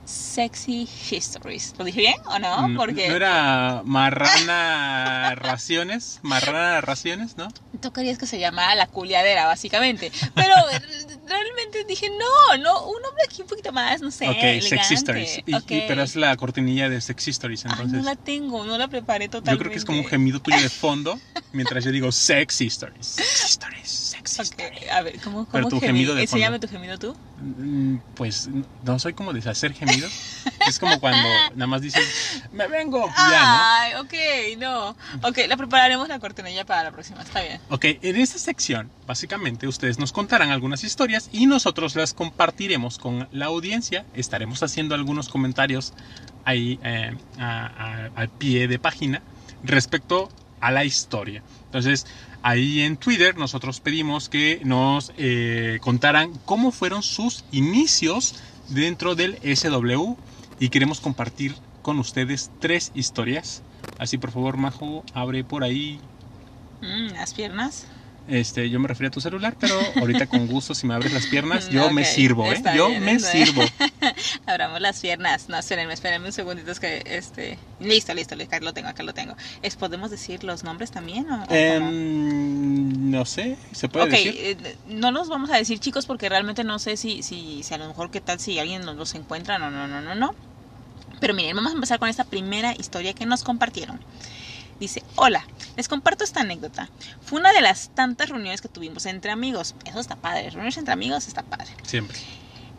Sexy 0.09 0.88
Histories. 1.11 1.75
¿Lo 1.79 1.85
dije 1.85 2.01
bien 2.01 2.14
o 2.27 2.38
no? 2.38 2.68
Porque 2.77 3.09
¿No 3.09 3.16
era 3.16 3.83
marrana 3.85 5.35
raciones? 5.35 6.18
Marrana 6.23 6.81
raciones, 6.81 7.37
¿no? 7.37 7.49
tú 7.81 7.92
querías 7.92 8.16
que 8.18 8.27
se 8.27 8.38
llamara 8.40 8.75
La 8.75 8.87
Culiadera, 8.87 9.47
básicamente. 9.47 10.11
Pero 10.35 10.55
realmente 11.29 11.85
dije, 11.88 12.09
no, 12.09 12.57
no, 12.57 12.87
un 12.87 13.03
nombre 13.03 13.23
aquí 13.27 13.42
un 13.42 13.49
poquito 13.49 13.71
más, 13.73 14.01
no 14.01 14.11
sé, 14.11 14.29
ok, 14.29 14.37
elegante. 14.42 14.68
Sex 14.68 14.90
Stories. 14.92 15.38
Y, 15.47 15.51
y- 15.53 15.55
Ok. 15.55 15.66
pero 15.87 16.03
es 16.03 16.16
la 16.16 16.37
cortinilla 16.37 16.88
de 16.88 17.01
Sex 17.01 17.29
Stories, 17.29 17.64
entonces. 17.66 17.99
no 17.99 18.03
la 18.05 18.16
tengo, 18.16 18.64
no 18.64 18.79
la 18.79 18.88
preparé 18.88 19.29
totalmente. 19.29 19.53
yo 19.53 19.59
creo 19.59 19.71
que 19.73 19.79
es 19.79 19.85
como 19.85 19.99
un 20.01 20.07
gemido 20.07 20.40
tuyo 20.40 20.61
de 20.61 20.71
fondo 20.71 21.21
mientras 21.53 21.85
yo 21.85 21.90
digo 21.92 22.11
Sex 22.12 22.61
Stories. 22.62 23.07
Sex 23.07 23.44
Stories, 23.51 23.90
Stories. 24.38 24.90
a 24.90 25.02
ver, 25.02 25.20
¿cómo, 25.20 25.46
Pero 25.50 25.64
cómo 25.68 25.80
tu 25.80 25.80
gemido 25.86 26.14
de 26.14 26.22
Enséñame 26.22 26.58
fondo. 26.58 26.66
tu 26.66 26.72
gemido 26.72 26.98
tú. 26.98 27.16
Mm, 27.40 27.96
Pues 28.14 28.48
no 28.84 28.98
soy 28.98 29.12
como 29.14 29.32
de 29.32 29.48
hacer 29.48 29.72
gemidos. 29.74 30.12
Es 30.66 30.78
como 30.78 30.98
cuando 31.00 31.26
nada 31.54 31.66
más 31.66 31.80
dices, 31.82 32.42
me 32.52 32.66
vengo. 32.68 33.06
Ya, 33.06 33.40
¿no? 33.40 33.58
Ay, 33.60 33.92
ok, 34.54 34.58
no. 34.58 34.90
Ok, 35.22 35.38
la 35.48 35.56
prepararemos 35.56 36.08
la 36.08 36.18
cortinilla 36.18 36.64
para 36.64 36.84
la 36.84 36.90
próxima, 36.92 37.22
está 37.22 37.40
bien. 37.42 37.60
Ok, 37.70 37.84
en 38.02 38.16
esta 38.16 38.38
sección, 38.38 38.90
básicamente 39.06 39.66
ustedes 39.66 39.98
nos 39.98 40.12
contarán 40.12 40.50
algunas 40.50 40.84
historias 40.84 41.28
y 41.32 41.46
nosotros 41.46 41.94
las 41.96 42.12
compartiremos 42.14 42.98
con 42.98 43.28
la 43.32 43.46
audiencia. 43.46 44.04
Estaremos 44.14 44.62
haciendo 44.62 44.94
algunos 44.94 45.28
comentarios 45.28 45.92
ahí 46.44 46.78
eh, 46.82 47.16
al 47.38 48.28
pie 48.30 48.68
de 48.68 48.78
página 48.78 49.22
respecto 49.62 50.28
a 50.60 50.70
la 50.70 50.84
historia. 50.84 51.42
Entonces, 51.66 52.06
ahí 52.42 52.81
en 52.83 52.96
Twitter 52.96 53.37
nosotros 53.37 53.81
pedimos 53.81 54.29
que 54.29 54.61
nos 54.64 55.12
eh, 55.16 55.79
contaran 55.81 56.33
cómo 56.44 56.72
fueron 56.72 57.03
sus 57.03 57.44
inicios 57.53 58.35
dentro 58.68 59.14
del 59.14 59.38
SW 59.42 60.14
y 60.61 60.68
queremos 60.68 61.01
compartir 61.01 61.55
con 61.83 61.98
ustedes 61.98 62.51
tres 62.61 62.90
historias. 62.94 63.62
Así, 63.98 64.18
por 64.18 64.31
favor, 64.31 64.57
Majo, 64.57 65.05
abre 65.14 65.44
por 65.44 65.64
ahí 65.64 66.01
Mm, 66.81 67.14
las 67.14 67.35
piernas. 67.35 67.87
este, 68.29 68.70
yo 68.70 68.79
me 68.79 68.87
refería 68.87 69.09
a 69.09 69.11
tu 69.11 69.20
celular, 69.20 69.57
pero 69.59 69.74
ahorita 69.96 70.27
con 70.27 70.46
gusto, 70.48 70.74
si 70.74 70.87
me 70.87 70.94
abres 70.94 71.12
las 71.12 71.27
piernas, 71.27 71.68
yo 71.70 71.90
me 71.90 72.03
Ok, 72.03 72.07
sirvo, 72.09 72.53
¿eh? 72.53 72.62
Yo 72.77 72.88
bien, 72.88 73.05
me 73.05 73.18
sirvo. 73.18 73.62
Abramos 74.46 74.80
las 74.80 75.00
piernas. 75.00 75.48
No, 75.48 75.58
espérenme, 75.58 75.94
espérenme 75.94 76.26
un 76.26 76.32
segundito. 76.32 76.70
Es 76.70 76.80
que, 76.80 77.02
este. 77.04 77.58
Listo, 77.80 78.14
listo, 78.14 78.34
listo, 78.34 78.56
acá 78.56 78.64
lo 78.64 78.72
tengo, 78.72 78.88
acá 78.88 79.02
lo 79.02 79.14
tengo. 79.14 79.36
¿Es, 79.62 79.76
¿Podemos 79.76 80.10
decir 80.10 80.44
los 80.44 80.64
nombres 80.64 80.90
también? 80.90 81.30
O, 81.30 81.44
o 81.44 81.46
cómo? 81.46 81.56
Em, 81.58 83.10
no 83.10 83.24
sé, 83.24 83.56
¿se 83.72 83.88
puede 83.88 84.08
decir? 84.08 84.34
eh, 84.36 84.76
no 84.88 85.10
los 85.10 85.28
vamos 85.28 85.50
a 85.50 85.56
decir 85.56 85.78
chicos 85.78 86.06
porque 86.06 86.28
realmente 86.28 86.64
no 86.64 86.78
sé 86.78 86.96
si, 86.96 87.22
si, 87.22 87.62
si 87.62 87.74
a 87.74 87.78
lo 87.78 87.88
mejor 87.88 88.10
qué 88.10 88.20
tal 88.20 88.40
si 88.40 88.58
alguien 88.58 88.82
nos 88.82 88.96
los 88.96 89.14
encuentra, 89.14 89.58
no, 89.58 89.70
no, 89.70 89.86
no, 89.86 90.00
no, 90.00 90.14
no. 90.14 90.34
Pero 91.20 91.34
miren, 91.34 91.56
vamos 91.56 91.72
a 91.72 91.74
empezar 91.74 91.98
con 91.98 92.08
esta 92.08 92.24
primera 92.24 92.74
historia 92.78 93.12
que 93.12 93.26
nos 93.26 93.42
compartieron. 93.42 94.00
Dice, 94.78 95.02
hola, 95.16 95.44
les 95.76 95.88
comparto 95.88 96.22
esta 96.22 96.40
anécdota. 96.40 96.88
Fue 97.20 97.40
una 97.40 97.52
de 97.52 97.60
las 97.60 97.90
tantas 97.90 98.28
reuniones 98.28 98.60
que 98.60 98.68
tuvimos 98.68 99.06
entre 99.06 99.32
amigos. 99.32 99.74
Eso 99.84 99.98
está 99.98 100.14
padre, 100.14 100.50
reuniones 100.50 100.76
entre 100.76 100.92
amigos 100.92 101.26
está 101.26 101.42
padre. 101.42 101.68
Siempre. 101.82 102.16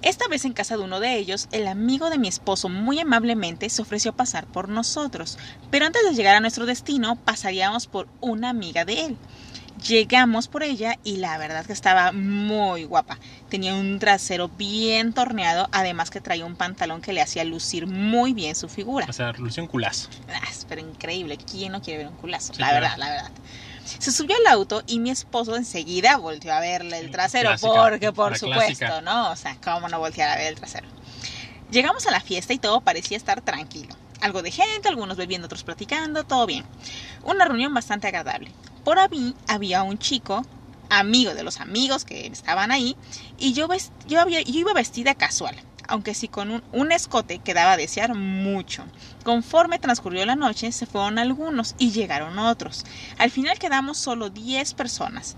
Esta 0.01 0.27
vez 0.29 0.45
en 0.45 0.53
casa 0.53 0.77
de 0.77 0.83
uno 0.83 1.01
de 1.01 1.17
ellos, 1.17 1.49
el 1.51 1.67
amigo 1.67 2.09
de 2.09 2.17
mi 2.17 2.29
esposo 2.29 2.69
muy 2.69 2.99
amablemente 2.99 3.69
se 3.69 3.81
ofreció 3.81 4.11
a 4.11 4.15
pasar 4.15 4.45
por 4.47 4.69
nosotros, 4.69 5.37
pero 5.69 5.85
antes 5.85 6.01
de 6.03 6.13
llegar 6.15 6.35
a 6.35 6.39
nuestro 6.39 6.65
destino 6.65 7.17
pasaríamos 7.17 7.87
por 7.87 8.07
una 8.21 8.49
amiga 8.49 8.85
de 8.85 9.05
él. 9.05 9.17
Llegamos 9.87 10.47
por 10.47 10.63
ella 10.63 10.97
y 11.03 11.17
la 11.17 11.37
verdad 11.37 11.65
que 11.65 11.71
estaba 11.73 12.11
muy 12.11 12.83
guapa. 12.85 13.17
Tenía 13.49 13.75
un 13.75 13.99
trasero 13.99 14.49
bien 14.49 15.13
torneado, 15.13 15.67
además 15.71 16.09
que 16.09 16.19
traía 16.21 16.45
un 16.45 16.55
pantalón 16.55 17.01
que 17.01 17.13
le 17.13 17.21
hacía 17.21 17.43
lucir 17.45 17.87
muy 17.87 18.33
bien 18.33 18.55
su 18.55 18.67
figura. 18.67 19.05
O 19.09 19.13
sea, 19.13 19.31
lució 19.33 19.63
un 19.63 19.69
culazo. 19.69 20.09
Ah, 20.29 20.41
pero 20.67 20.81
increíble, 20.81 21.37
¿quién 21.37 21.71
no 21.71 21.81
quiere 21.81 21.99
ver 21.99 22.07
un 22.07 22.17
culazo? 22.17 22.53
Sí, 22.53 22.59
la 22.61 22.69
claro. 22.69 22.81
verdad, 22.83 22.97
la 22.97 23.09
verdad. 23.09 23.31
Se 23.97 24.11
subió 24.11 24.35
al 24.35 24.47
auto 24.53 24.83
y 24.87 24.99
mi 24.99 25.09
esposo 25.09 25.55
enseguida 25.55 26.17
volteó 26.17 26.53
a 26.53 26.59
verle 26.59 26.99
el 26.99 27.11
trasero, 27.11 27.49
Clásica, 27.49 27.73
porque 27.73 28.11
por 28.11 28.37
supuesto, 28.37 28.85
clásica. 28.85 29.01
¿no? 29.01 29.31
O 29.31 29.35
sea, 29.35 29.57
¿cómo 29.63 29.89
no 29.89 29.99
voltear 29.99 30.29
a 30.29 30.35
ver 30.35 30.47
el 30.47 30.55
trasero? 30.55 30.87
Llegamos 31.71 32.05
a 32.07 32.11
la 32.11 32.19
fiesta 32.19 32.53
y 32.53 32.59
todo 32.59 32.81
parecía 32.81 33.17
estar 33.17 33.41
tranquilo. 33.41 33.95
Algo 34.21 34.41
de 34.41 34.51
gente, 34.51 34.89
algunos 34.89 35.17
bebiendo, 35.17 35.45
otros 35.45 35.63
platicando, 35.63 36.23
todo 36.23 36.45
bien. 36.45 36.65
Una 37.23 37.45
reunión 37.45 37.73
bastante 37.73 38.07
agradable. 38.07 38.51
Por 38.83 38.99
ahí 38.99 39.35
había 39.47 39.83
un 39.83 39.97
chico, 39.97 40.45
amigo 40.89 41.33
de 41.33 41.43
los 41.43 41.59
amigos 41.59 42.05
que 42.05 42.27
estaban 42.27 42.71
ahí, 42.71 42.95
y 43.37 43.53
yo, 43.53 43.67
yo, 44.07 44.19
había, 44.19 44.41
yo 44.41 44.59
iba 44.59 44.73
vestida 44.73 45.15
casual, 45.15 45.55
aunque 45.89 46.13
sí 46.13 46.27
con 46.29 46.51
un, 46.51 46.63
un 46.71 46.91
escote 46.91 47.39
que 47.39 47.53
daba 47.53 47.73
a 47.73 47.77
desear 47.77 48.15
mucho. 48.15 48.85
Conforme 49.23 49.79
transcurrió 49.79 50.25
la 50.25 50.35
noche, 50.35 50.71
se 50.71 50.85
fueron 50.85 51.19
algunos 51.19 51.75
y 51.77 51.91
llegaron 51.91 52.39
otros. 52.39 52.85
Al 53.17 53.31
final 53.31 53.59
quedamos 53.59 53.97
solo 53.97 54.29
10 54.29 54.73
personas. 54.73 55.35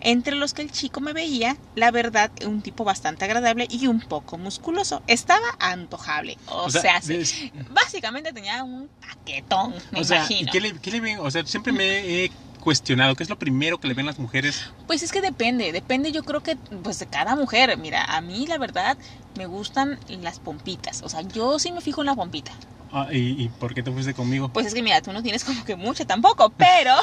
entre 0.00 0.36
los 0.36 0.54
que 0.54 0.62
el 0.62 0.70
chico 0.70 1.00
me 1.00 1.12
veía, 1.12 1.56
la 1.74 1.90
verdad, 1.90 2.30
un 2.46 2.62
tipo 2.62 2.84
bastante 2.84 3.24
agradable 3.24 3.66
y 3.68 3.88
un 3.88 4.00
poco 4.00 4.38
musculoso. 4.38 5.02
Estaba 5.08 5.44
antojable. 5.58 6.38
O, 6.46 6.70
sea, 6.70 6.98
es- 6.98 7.34
básicamente 7.70 8.32
tenía 8.32 8.62
un 8.62 8.88
paquetón, 9.00 9.74
me 9.90 10.00
o 10.00 10.04
sea, 10.04 10.18
¿y 10.28 10.44
imagino. 10.44 10.52
qué 10.52 10.60
le, 10.60 10.78
qué 10.80 10.90
le 10.92 11.00
ven? 11.00 11.18
O 11.20 11.30
sea, 11.32 11.44
siempre 11.44 11.72
me 11.72 11.84
he 12.24 12.30
cuestionado, 12.68 13.14
¿qué 13.14 13.22
es 13.22 13.30
lo 13.30 13.36
primero 13.38 13.78
que 13.78 13.88
le 13.88 13.94
ven 13.94 14.04
las 14.04 14.18
mujeres? 14.18 14.60
Pues 14.86 15.02
es 15.02 15.10
que 15.10 15.22
depende, 15.22 15.72
depende 15.72 16.12
yo 16.12 16.22
creo 16.22 16.42
que 16.42 16.56
pues 16.82 16.98
de 16.98 17.06
cada 17.06 17.34
mujer. 17.34 17.74
Mira, 17.78 18.04
a 18.04 18.20
mí 18.20 18.46
la 18.46 18.58
verdad 18.58 18.98
me 19.36 19.46
gustan 19.46 19.98
las 20.06 20.38
pompitas. 20.38 21.02
O 21.02 21.08
sea, 21.08 21.22
yo 21.22 21.58
sí 21.58 21.72
me 21.72 21.80
fijo 21.80 22.02
en 22.02 22.08
la 22.08 22.14
pompita. 22.14 22.52
Ah, 22.92 23.08
¿y, 23.10 23.42
y 23.42 23.48
por 23.48 23.72
qué 23.74 23.82
te 23.82 23.90
fuiste 23.90 24.12
conmigo? 24.12 24.50
Pues 24.50 24.66
es 24.66 24.74
que 24.74 24.82
mira, 24.82 25.00
tú 25.00 25.12
no 25.14 25.22
tienes 25.22 25.44
como 25.44 25.64
que 25.64 25.76
mucha 25.76 26.04
tampoco, 26.04 26.50
pero 26.50 26.94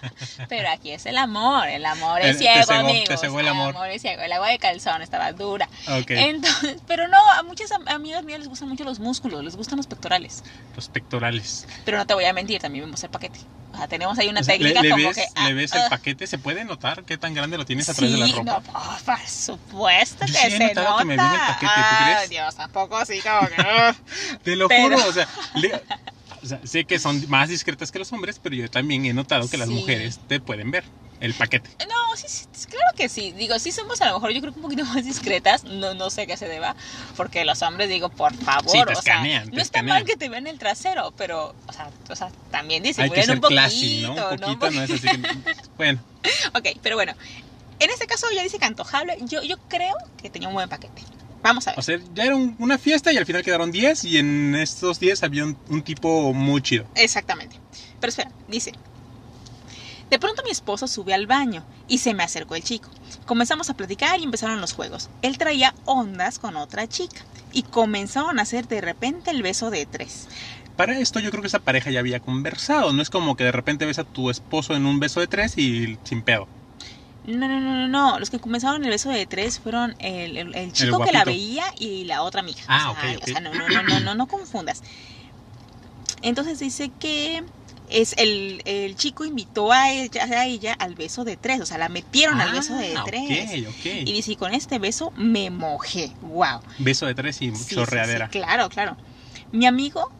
pero 0.50 0.68
aquí 0.70 0.90
es 0.90 1.06
el 1.06 1.16
amor, 1.16 1.68
el 1.68 1.86
amor 1.86 2.20
es 2.20 2.36
Te- 2.38 2.44
te 2.44 2.50
ciego, 2.52 2.66
cegó- 2.66 2.66
te 2.66 2.90
amigos. 2.90 3.20
cegó 3.20 3.40
el 3.40 3.48
amor. 3.48 3.74
es 3.88 4.02
ciego, 4.02 4.22
el 4.22 4.32
agua 4.32 4.48
de 4.50 4.58
calzón 4.58 5.00
estaba 5.00 5.32
dura. 5.32 5.68
Ok, 5.88 6.10
Entonces, 6.10 6.82
pero 6.86 7.08
no, 7.08 7.16
a 7.38 7.42
muchas 7.44 7.72
am- 7.72 7.88
amigas 7.88 8.24
mías 8.24 8.40
les 8.40 8.48
gustan 8.48 8.68
mucho 8.68 8.84
los 8.84 8.98
músculos, 9.00 9.42
les 9.42 9.56
gustan 9.56 9.78
los 9.78 9.86
pectorales. 9.86 10.42
los 10.76 10.88
pectorales. 10.90 11.66
Pero 11.86 11.96
no 11.96 12.06
te 12.06 12.12
voy 12.12 12.26
a 12.26 12.32
mentir, 12.34 12.60
también 12.60 12.84
vemos 12.84 13.02
el 13.04 13.10
paquete. 13.10 13.40
O 13.74 13.76
sea, 13.76 13.88
tenemos 13.88 14.18
ahí 14.18 14.28
una 14.28 14.40
O 14.40 14.44
sea, 14.44 14.54
técnica 14.54 14.80
le, 14.82 14.88
le 14.88 14.94
como 14.94 15.08
ves, 15.08 15.16
que 15.16 15.24
ah, 15.34 15.48
le 15.48 15.54
ves 15.54 15.72
el 15.72 15.82
ah, 15.82 15.86
paquete? 15.90 16.26
¿Se 16.26 16.38
puede 16.38 16.64
notar 16.64 17.02
qué 17.04 17.18
tan 17.18 17.34
grande 17.34 17.58
lo 17.58 17.66
tienes 17.66 17.88
a 17.88 17.94
través 17.94 18.12
de 18.12 18.18
la 18.18 18.26
Sí, 18.26 18.32
ropa? 18.32 18.44
no, 18.52 18.62
por, 18.62 19.02
por 19.04 19.26
supuesto 19.28 20.26
Yo 20.26 20.32
que 20.32 20.38
sí 20.40 20.46
he 20.46 20.50
se 20.68 20.74
nota. 20.74 20.96
que 20.98 21.04
me 21.04 21.14
viene 21.16 21.34
el 21.34 21.40
paquete, 21.40 21.72
¿tú 21.74 22.04
crees? 22.04 22.30
Dios, 22.30 22.54
tampoco 22.54 22.96
así 22.96 23.20
como 23.20 23.48
que. 23.48 23.54
ah. 23.58 23.94
Te 24.42 24.56
lo 24.56 24.68
Pero- 24.68 24.96
juro, 24.96 25.08
o 25.08 25.12
sea, 25.12 25.28
le- 25.56 25.74
o 26.42 26.46
sea, 26.46 26.60
sé 26.64 26.84
que 26.84 26.98
son 26.98 27.24
más 27.28 27.48
discretas 27.48 27.90
que 27.90 27.98
los 27.98 28.12
hombres, 28.12 28.38
pero 28.42 28.54
yo 28.54 28.70
también 28.70 29.04
he 29.06 29.12
notado 29.12 29.48
que 29.48 29.56
las 29.56 29.68
Sí. 29.68 29.74
mujeres 29.74 30.20
te 30.28 30.40
pueden 30.40 30.70
ver 30.70 30.84
el 31.20 31.34
paquete. 31.34 31.70
No, 31.88 32.16
sí, 32.16 32.26
sí, 32.28 32.66
claro 32.66 32.92
que 32.96 33.08
sí. 33.08 33.32
Digo, 33.32 33.58
sí 33.58 33.72
somos 33.72 34.00
a 34.02 34.06
lo 34.08 34.14
mejor 34.14 34.32
yo 34.32 34.40
creo 34.40 34.52
que 34.52 34.58
un 34.58 34.62
poquito 34.64 34.84
más 34.94 35.04
discretas. 35.04 35.64
No, 35.64 35.94
no 35.94 36.10
sé 36.10 36.22
a 36.22 36.26
qué 36.26 36.36
se 36.36 36.48
deba. 36.48 36.74
Porque 37.16 37.44
los 37.44 37.62
hombres, 37.62 37.88
digo, 37.88 38.08
por 38.08 38.34
favor. 38.34 38.70
Sí, 38.70 38.78
te 38.78 38.82
o 38.82 38.86
sea, 38.86 39.14
escanean, 39.14 39.44
te 39.50 39.56
no 39.56 39.62
está 39.62 39.78
escanean. 39.78 39.96
mal 39.98 40.04
que 40.04 40.16
te 40.16 40.28
vean 40.28 40.46
el 40.46 40.58
trasero, 40.58 41.12
pero, 41.16 41.54
o 41.66 41.72
sea, 41.72 41.90
o 42.10 42.16
sea 42.16 42.30
también 42.50 42.82
que 42.82 42.92
ser 42.94 43.10
un 43.10 43.14
poquito. 43.40 43.48
classy, 43.48 44.02
¿no? 44.02 44.12
Un 44.14 44.38
poquito, 44.38 44.70
no 44.70 44.82
es 44.82 44.90
así 44.90 45.08
que... 45.08 45.20
Bueno, 45.76 46.00
Ok, 46.54 46.68
pero 46.82 46.96
bueno. 46.96 47.14
En 47.80 47.90
este 47.90 48.06
caso 48.06 48.26
ya 48.34 48.42
dice 48.42 48.58
que 48.58 48.64
antojable. 48.64 49.16
Yo, 49.22 49.42
yo 49.42 49.56
creo 49.68 49.94
que 50.22 50.30
tenía 50.30 50.48
un 50.48 50.54
buen 50.54 50.68
paquete. 50.68 51.02
Vamos 51.42 51.66
a 51.66 51.72
ver. 51.72 51.78
o 51.78 51.82
sea, 51.82 51.98
ya 52.14 52.24
era 52.24 52.36
un- 52.36 52.56
una 52.58 52.78
fiesta 52.78 53.12
y 53.12 53.18
al 53.18 53.26
final 53.26 53.42
quedaron 53.42 53.70
10 53.70 54.04
y 54.04 54.16
en 54.18 54.54
estos 54.54 54.98
10 55.00 55.22
había 55.24 55.44
un, 55.44 55.58
un 55.68 55.82
tipo 55.82 56.32
muy 56.32 56.62
chido. 56.62 56.86
Exactamente. 56.94 57.58
Pero 58.00 58.08
espera, 58.10 58.30
dice. 58.48 58.72
De 60.10 60.18
pronto 60.18 60.42
mi 60.44 60.50
esposo 60.50 60.86
sube 60.86 61.14
al 61.14 61.26
baño 61.26 61.64
y 61.88 61.98
se 61.98 62.14
me 62.14 62.22
acercó 62.22 62.54
el 62.54 62.62
chico. 62.62 62.88
Comenzamos 63.26 63.70
a 63.70 63.74
platicar 63.74 64.20
y 64.20 64.24
empezaron 64.24 64.60
los 64.60 64.72
juegos. 64.72 65.08
Él 65.22 65.38
traía 65.38 65.74
ondas 65.86 66.38
con 66.38 66.56
otra 66.56 66.86
chica 66.86 67.22
y 67.52 67.62
comenzaron 67.62 68.38
a 68.38 68.42
hacer 68.42 68.68
de 68.68 68.80
repente 68.80 69.30
el 69.30 69.42
beso 69.42 69.70
de 69.70 69.86
tres. 69.86 70.28
Para 70.76 70.98
esto 70.98 71.20
yo 71.20 71.30
creo 71.30 71.40
que 71.40 71.48
esa 71.48 71.60
pareja 71.60 71.90
ya 71.90 72.00
había 72.00 72.20
conversado, 72.20 72.92
no 72.92 73.00
es 73.00 73.08
como 73.10 73.36
que 73.36 73.44
de 73.44 73.52
repente 73.52 73.86
ves 73.86 73.98
a 73.98 74.04
tu 74.04 74.28
esposo 74.30 74.74
en 74.74 74.86
un 74.86 74.98
beso 75.00 75.20
de 75.20 75.26
tres 75.28 75.56
y 75.56 75.98
sin 76.04 76.22
pedo. 76.22 76.48
No, 77.26 77.48
no, 77.48 77.58
no, 77.60 77.74
no, 77.74 77.88
no. 77.88 78.18
Los 78.18 78.28
que 78.28 78.38
comenzaron 78.38 78.84
el 78.84 78.90
beso 78.90 79.08
de 79.08 79.24
tres 79.26 79.58
fueron 79.58 79.94
el, 80.00 80.36
el- 80.36 80.54
el 80.54 80.72
chico 80.72 80.98
que 81.06 81.12
la 81.12 81.24
veía 81.24 81.64
y 81.78 82.04
la 82.04 82.22
otra 82.22 82.40
amiga. 82.40 82.60
Ah, 82.68 82.90
o 82.90 82.94
sea. 83.00 83.18
O 83.22 83.24
sea, 83.26 83.40
no, 83.40 83.54
no, 83.54 83.68
no, 83.68 83.82
no, 83.82 84.00
no, 84.00 84.14
no 84.14 84.26
confundas. 84.26 84.82
Entonces 86.22 86.58
dice 86.58 86.90
que 86.98 87.42
es 87.88 88.14
el, 88.18 88.62
el 88.64 88.96
chico 88.96 89.24
invitó 89.24 89.72
a 89.72 89.90
ella, 89.92 90.24
a 90.24 90.46
ella 90.46 90.72
al 90.78 90.94
beso 90.94 91.24
de 91.24 91.36
tres, 91.36 91.60
o 91.60 91.66
sea, 91.66 91.78
la 91.78 91.88
metieron 91.88 92.40
al 92.40 92.52
beso 92.52 92.74
de 92.76 92.96
Ah, 92.96 93.04
tres. 93.06 93.52
Y 93.84 94.12
dice, 94.12 94.32
y 94.32 94.36
con 94.36 94.54
este 94.54 94.78
beso 94.78 95.12
me 95.16 95.50
mojé. 95.50 96.12
Wow. 96.22 96.60
Beso 96.78 97.06
de 97.06 97.14
tres 97.14 97.40
y 97.42 97.50
Sí, 97.50 97.56
sí, 97.56 97.74
chorreadera. 97.74 98.26
sí, 98.26 98.32
claro, 98.38 98.68
claro. 98.68 98.96
Mi 99.52 99.66
amigo, 99.66 100.10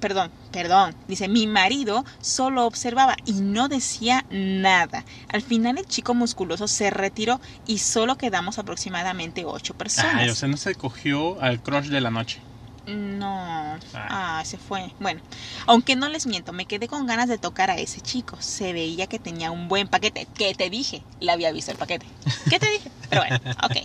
perdón, 0.00 0.30
perdón, 0.52 0.94
dice, 1.08 1.28
mi 1.28 1.46
marido 1.46 2.04
solo 2.20 2.66
observaba 2.66 3.16
y 3.24 3.32
no 3.34 3.68
decía 3.68 4.24
nada. 4.30 5.04
Al 5.28 5.40
final 5.42 5.78
el 5.78 5.86
chico 5.86 6.14
musculoso 6.14 6.68
se 6.68 6.90
retiró 6.90 7.40
y 7.66 7.78
solo 7.78 8.16
quedamos 8.16 8.58
aproximadamente 8.58 9.44
ocho 9.44 9.74
personas. 9.74 10.16
Ay, 10.16 10.28
o 10.28 10.34
sea, 10.34 10.48
no 10.48 10.56
se 10.56 10.74
cogió 10.74 11.40
al 11.40 11.62
crush 11.62 11.86
de 11.86 12.00
la 12.00 12.10
noche. 12.10 12.40
No, 12.86 13.78
ah, 13.94 14.42
se 14.44 14.58
fue. 14.58 14.92
Bueno, 15.00 15.20
aunque 15.66 15.96
no 15.96 16.08
les 16.08 16.26
miento, 16.26 16.52
me 16.52 16.66
quedé 16.66 16.86
con 16.86 17.06
ganas 17.06 17.28
de 17.28 17.38
tocar 17.38 17.70
a 17.70 17.78
ese 17.78 18.00
chico. 18.00 18.36
Se 18.40 18.72
veía 18.72 19.06
que 19.06 19.18
tenía 19.18 19.50
un 19.50 19.68
buen 19.68 19.88
paquete. 19.88 20.26
¿Qué 20.34 20.54
te 20.54 20.68
dije? 20.68 21.02
Le 21.20 21.32
había 21.32 21.50
visto 21.52 21.70
el 21.70 21.78
paquete. 21.78 22.06
¿Qué 22.50 22.58
te 22.58 22.70
dije? 22.70 22.90
Pero 23.08 23.22
bueno, 23.22 23.40
ok. 23.62 23.76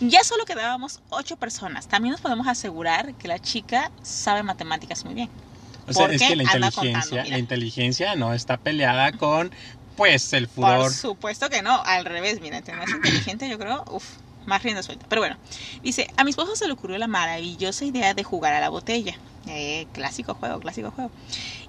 Ya 0.00 0.22
solo 0.22 0.44
quedábamos 0.44 1.00
ocho 1.10 1.36
personas. 1.36 1.88
También 1.88 2.12
nos 2.12 2.20
podemos 2.20 2.46
asegurar 2.46 3.14
que 3.14 3.26
la 3.28 3.38
chica 3.38 3.90
sabe 4.02 4.42
matemáticas 4.42 5.04
muy 5.04 5.14
bien. 5.14 5.28
O 5.88 5.92
sea, 5.92 6.06
¿Por 6.06 6.14
es 6.14 6.22
que 6.22 6.36
la 6.36 6.44
inteligencia, 6.44 6.92
contando, 6.92 7.30
la 7.30 7.38
inteligencia 7.38 8.14
no 8.14 8.32
está 8.32 8.56
peleada 8.58 9.10
con, 9.12 9.50
pues, 9.96 10.32
el 10.32 10.46
Por 10.46 10.66
furor. 10.66 10.92
supuesto 10.92 11.50
que 11.50 11.62
no, 11.62 11.82
al 11.84 12.04
revés, 12.04 12.40
mira, 12.40 12.62
más 12.76 12.90
inteligente 12.90 13.48
yo 13.48 13.58
creo, 13.58 13.84
uff, 13.90 14.04
más 14.50 14.62
rienda 14.62 14.82
suelta. 14.82 15.06
Pero 15.08 15.22
bueno, 15.22 15.36
dice, 15.82 16.08
a 16.18 16.24
mi 16.24 16.30
esposo 16.30 16.54
se 16.56 16.66
le 16.66 16.74
ocurrió 16.74 16.98
la 16.98 17.06
maravillosa 17.06 17.86
idea 17.86 18.12
de 18.12 18.22
jugar 18.22 18.52
a 18.52 18.60
la 18.60 18.68
botella. 18.68 19.16
Eh, 19.46 19.86
clásico 19.94 20.34
juego, 20.34 20.60
clásico 20.60 20.90
juego. 20.90 21.10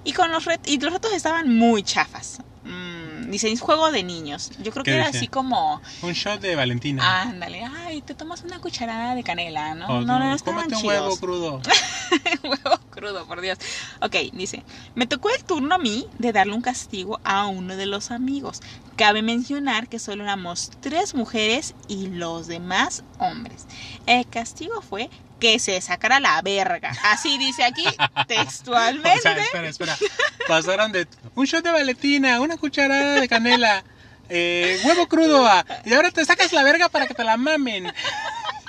Y 0.04 0.12
con 0.12 0.30
los 0.30 0.44
retos, 0.44 0.70
y 0.70 0.78
los 0.78 0.92
retos 0.92 1.12
estaban 1.14 1.56
muy 1.56 1.82
chafas. 1.82 2.40
Mm, 2.64 3.01
dice, 3.32 3.50
es 3.50 3.60
juego 3.60 3.90
de 3.90 4.02
niños. 4.04 4.50
Yo 4.62 4.70
creo 4.72 4.84
¿Qué 4.84 4.92
que 4.92 4.96
era 4.96 5.06
decía? 5.06 5.20
así 5.20 5.28
como, 5.28 5.80
Un 6.02 6.12
shot 6.12 6.40
de 6.40 6.54
Valentina. 6.54 7.22
ándale, 7.22 7.64
ay, 7.64 8.02
te 8.02 8.14
tomas 8.14 8.42
una 8.44 8.60
cucharada 8.60 9.14
de 9.14 9.22
canela, 9.24 9.74
¿no? 9.74 9.86
O 9.86 10.00
no, 10.02 10.18
no, 10.18 10.20
no 10.20 10.34
estaban 10.34 10.66
un 10.66 10.70
chidos. 10.70 10.84
huevo 10.84 11.16
crudo. 11.18 11.60
huevo 12.42 12.78
crudo, 12.90 13.26
por 13.26 13.40
Dios. 13.40 13.58
Ok, 14.00 14.14
dice, 14.32 14.62
me 14.94 15.06
tocó 15.06 15.30
el 15.30 15.42
turno 15.44 15.74
a 15.74 15.78
mí 15.78 16.06
de 16.18 16.32
darle 16.32 16.54
un 16.54 16.62
castigo 16.62 17.20
a 17.24 17.46
uno 17.46 17.76
de 17.76 17.86
los 17.86 18.10
amigos. 18.10 18.60
Cabe 18.96 19.22
mencionar 19.22 19.88
que 19.88 19.98
solo 19.98 20.22
éramos 20.24 20.70
tres 20.80 21.14
mujeres 21.14 21.74
y 21.88 22.08
los 22.08 22.46
demás 22.46 23.02
hombres. 23.18 23.66
El 24.06 24.26
castigo 24.28 24.82
fue 24.82 25.08
que 25.42 25.58
se 25.58 25.80
sacara 25.80 26.20
la 26.20 26.40
verga. 26.40 26.92
Así 27.02 27.36
dice 27.36 27.64
aquí 27.64 27.84
textualmente. 28.28 29.18
O 29.18 29.22
sea, 29.22 29.36
espera, 29.36 29.68
espera. 29.68 29.98
Pasaron 30.46 30.92
de 30.92 31.08
un 31.34 31.44
shot 31.46 31.64
de 31.64 31.72
Valentina, 31.72 32.40
una 32.40 32.56
cucharada 32.56 33.20
de 33.20 33.28
canela, 33.28 33.82
eh, 34.28 34.80
huevo 34.84 35.08
crudo, 35.08 35.44
ah, 35.44 35.66
y 35.84 35.92
ahora 35.94 36.12
te 36.12 36.24
sacas 36.24 36.52
la 36.52 36.62
verga 36.62 36.88
para 36.88 37.08
que 37.08 37.14
te 37.14 37.24
la 37.24 37.36
mamen. 37.36 37.92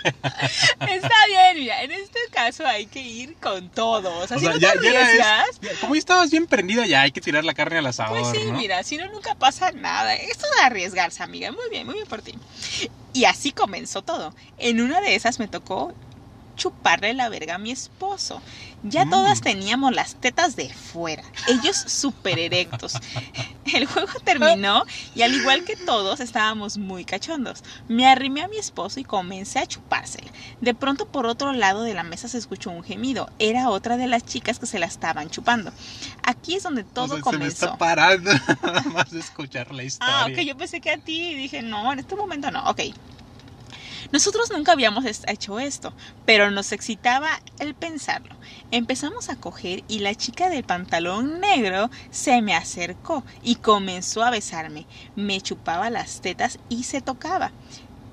Está 0.03 1.15
bien, 1.27 1.59
mira, 1.59 1.81
en 1.83 1.91
este 1.91 2.19
caso 2.31 2.65
hay 2.67 2.87
que 2.87 2.99
ir 2.99 3.35
con 3.35 3.69
todo. 3.69 4.17
O 4.17 4.27
sea, 4.27 4.35
O 4.37 4.39
si 4.39 4.45
sea, 4.47 4.53
no 4.55 4.59
te 4.59 4.91
ya 4.91 5.45
es- 5.45 5.77
como 5.79 5.95
estabas 5.95 6.29
bien 6.31 6.45
prendida, 6.47 6.85
ya 6.85 7.03
hay 7.03 7.11
que 7.11 7.21
tirar 7.21 7.45
la 7.45 7.53
carne 7.53 7.77
al 7.77 7.85
asador, 7.85 8.19
Pues 8.19 8.35
sí, 8.37 8.45
¿no? 8.51 8.57
mira, 8.57 8.83
si 8.83 8.97
no, 8.97 9.07
nunca 9.11 9.35
pasa 9.35 9.71
nada. 9.71 10.13
Esto 10.15 10.45
es 10.57 10.63
arriesgarse, 10.63 11.23
amiga. 11.23 11.51
Muy 11.51 11.69
bien, 11.69 11.85
muy 11.85 11.95
bien 11.95 12.07
por 12.07 12.21
ti. 12.21 12.33
Y 13.13 13.25
así 13.25 13.51
comenzó 13.51 14.01
todo. 14.01 14.33
En 14.57 14.81
una 14.81 14.99
de 15.01 15.15
esas 15.15 15.39
me 15.39 15.47
tocó 15.47 15.93
chuparle 16.55 17.13
la 17.13 17.29
verga 17.29 17.55
a 17.55 17.57
mi 17.57 17.71
esposo. 17.71 18.41
Ya 18.83 19.05
Mm. 19.05 19.09
todas 19.11 19.39
teníamos 19.41 19.93
las 19.93 20.15
tetas 20.15 20.55
de 20.57 20.69
fuera, 20.73 21.23
ellos 21.47 21.77
súper 21.77 22.37
erectos. 22.39 22.93
El 23.73 23.85
juego 23.85 24.11
terminó 24.25 24.83
y 25.15 25.21
al 25.21 25.33
igual 25.33 25.63
que 25.63 25.77
todos 25.77 26.19
estábamos 26.19 26.77
muy 26.77 27.05
cachondos. 27.05 27.63
Me 27.87 28.05
arrimé 28.07 28.41
a 28.43 28.49
mi 28.49 28.57
esposo 28.57 28.99
y 28.99 29.05
comencé 29.05 29.59
a 29.59 29.65
chupársela. 29.65 30.29
De 30.59 30.73
pronto 30.73 31.07
por 31.07 31.25
otro 31.25 31.53
lado 31.53 31.83
de 31.83 31.93
la 31.93 32.03
mesa 32.03 32.27
se 32.27 32.37
escuchó 32.37 32.71
un 32.71 32.83
gemido. 32.83 33.29
Era 33.39 33.69
otra 33.69 33.95
de 33.95 34.07
las 34.07 34.25
chicas 34.25 34.59
que 34.59 34.65
se 34.65 34.79
la 34.79 34.85
estaban 34.85 35.29
chupando. 35.29 35.71
Aquí 36.23 36.55
es 36.55 36.63
donde 36.63 36.81
O 36.81 36.85
todo 36.85 37.05
sea, 37.07 37.13
se 37.15 37.19
me 37.19 37.21
comenzó. 37.23 37.65
está 37.65 37.77
parando 37.77 38.31
nada 38.63 38.81
más 38.93 39.09
de 39.11 39.21
escuchar 39.21 39.73
la 39.73 39.83
historia. 39.83 40.13
Ah, 40.23 40.27
ok, 40.29 40.39
yo 40.41 40.57
pensé 40.57 40.81
que 40.81 40.91
a 40.91 40.97
ti 40.97 41.29
y 41.29 41.35
dije, 41.35 41.61
no, 41.61 41.93
en 41.93 41.99
este 41.99 42.15
momento 42.17 42.51
no, 42.51 42.69
ok. 42.69 42.81
Nosotros 44.13 44.51
nunca 44.51 44.71
habíamos 44.73 45.03
hecho 45.27 45.59
esto, 45.59 45.91
pero 46.25 46.51
nos 46.51 46.71
excitaba 46.71 47.41
el 47.59 47.73
pensarlo. 47.73 48.35
Empezamos 48.71 49.29
a 49.29 49.35
coger 49.37 49.83
y 49.87 49.99
la 49.99 50.13
chica 50.13 50.49
del 50.49 50.63
pantalón 50.63 51.39
negro 51.41 51.89
se 52.11 52.41
me 52.43 52.55
acercó 52.55 53.25
y 53.41 53.55
comenzó 53.55 54.23
a 54.23 54.29
besarme. 54.29 54.85
Me 55.15 55.41
chupaba 55.41 55.89
las 55.89 56.21
tetas 56.21 56.59
y 56.69 56.83
se 56.83 57.01
tocaba. 57.01 57.51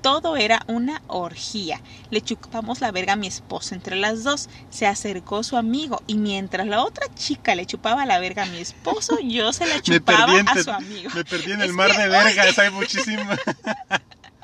Todo 0.01 0.35
era 0.37 0.63
una 0.65 1.03
orgía. 1.05 1.79
Le 2.09 2.21
chupamos 2.21 2.81
la 2.81 2.89
verga 2.91 3.13
a 3.13 3.15
mi 3.15 3.27
esposo 3.27 3.75
entre 3.75 3.95
las 3.95 4.23
dos. 4.23 4.49
Se 4.71 4.87
acercó 4.87 5.43
su 5.43 5.55
amigo 5.55 6.01
y 6.07 6.15
mientras 6.15 6.65
la 6.65 6.83
otra 6.83 7.05
chica 7.13 7.53
le 7.53 7.67
chupaba 7.67 8.07
la 8.07 8.17
verga 8.17 8.41
a 8.41 8.47
mi 8.47 8.57
esposo, 8.57 9.19
yo 9.19 9.53
se 9.53 9.67
la 9.67 9.79
chupaba 9.83 10.33
a 10.47 10.63
su 10.63 10.71
amigo. 10.71 11.11
me 11.13 11.23
perdí 11.23 11.51
en 11.51 11.61
el 11.61 11.69
Es 11.69 11.75
mar 11.75 11.91
que- 11.91 11.97
de 12.01 12.07
vergas, 12.09 12.57
hay 12.57 12.71
muchísimas. 12.71 13.39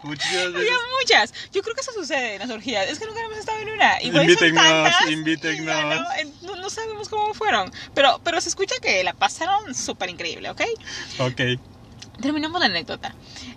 muchísimas 0.08 0.54
veces. 0.54 0.72
Había 0.72 0.78
muchas. 1.00 1.34
Yo 1.52 1.62
creo 1.62 1.76
que 1.76 1.82
eso 1.82 1.94
sucede 1.94 2.34
en 2.36 2.40
las 2.40 2.50
orgías. 2.50 2.88
Es 2.90 3.00
que 3.00 3.06
nunca 3.06 3.22
hemos 3.22 3.38
estado 3.38 3.60
en 3.60 3.70
una. 3.70 4.02
Igual 4.02 4.24
Invítennos, 4.24 4.64
tantas, 4.64 5.10
invítennos. 5.10 6.02
no, 6.42 6.56
no 6.56 6.70
sabemos 6.70 7.10
cómo 7.10 7.34
fueron. 7.34 7.72
Pero, 7.94 8.20
pero 8.24 8.42
se 8.42 8.50
escucha 8.50 8.76
que 8.82 9.04
la 9.04 9.14
pasaron 9.14 9.76
súper 9.76 10.10
increíble, 10.10 10.50
¿ok? 10.50 10.62
Ok. 11.20 11.42
Terminamos 12.22 12.60
la 12.60 12.66
anécdota. 12.66 13.14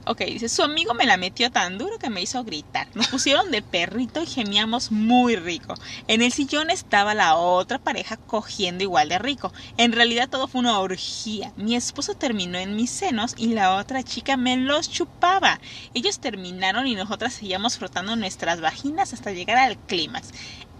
Ok, 0.07 0.21
dice, 0.21 0.49
su 0.49 0.63
amigo 0.63 0.93
me 0.93 1.07
la 1.07 1.17
metió 1.17 1.51
tan 1.51 1.79
duro 1.79 1.99
que 1.99 2.11
me 2.11 2.21
hizo 2.21 2.45
gritar. 2.45 2.89
Nos 2.95 3.09
pusieron 3.09 3.51
de 3.51 3.63
perrito 3.63 4.23
y 4.23 4.27
gemíamos 4.27 4.93
muy 4.93 5.37
rico. 5.37 5.75
En 6.09 6.21
el 6.21 6.31
sillón 6.31 6.69
estaba 6.69 7.15
la 7.15 7.37
otra 7.37 7.79
pareja 7.79 8.19
cogiendo 8.19 8.85
igual 8.85 9.09
de 9.09 9.19
rico. 9.19 9.53
En 9.79 9.93
realidad 9.93 10.29
todo 10.29 10.47
fue 10.47 10.61
una 10.61 10.79
orgía. 10.79 11.53
Mi 11.57 11.75
esposo 11.75 12.15
terminó 12.15 12.59
en 12.59 12.77
mis 12.77 12.91
senos 12.91 13.35
y 13.39 13.49
la 13.49 13.77
otra 13.77 14.03
chica 14.03 14.37
me 14.37 14.59
los 14.59 14.91
chupaba. 14.91 15.59
Ellos 15.95 16.21
terminaron 16.21 16.87
y 16.87 16.95
nosotras 16.95 17.33
seguíamos 17.33 17.79
frotando 17.79 18.15
nuestras 18.15 18.61
vaginas 18.61 19.15
hasta 19.15 19.33
llegar 19.33 19.57
al 19.57 19.79
clímax. 19.79 20.33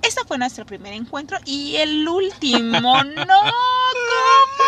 Este 0.03 0.25
fue 0.27 0.39
nuestro 0.39 0.67
primer 0.67 0.93
encuentro 0.93 1.39
y 1.45 1.77
el 1.77 2.07
último. 2.07 3.05
¡No! 3.05 3.25
¿Cómo? 3.25 4.60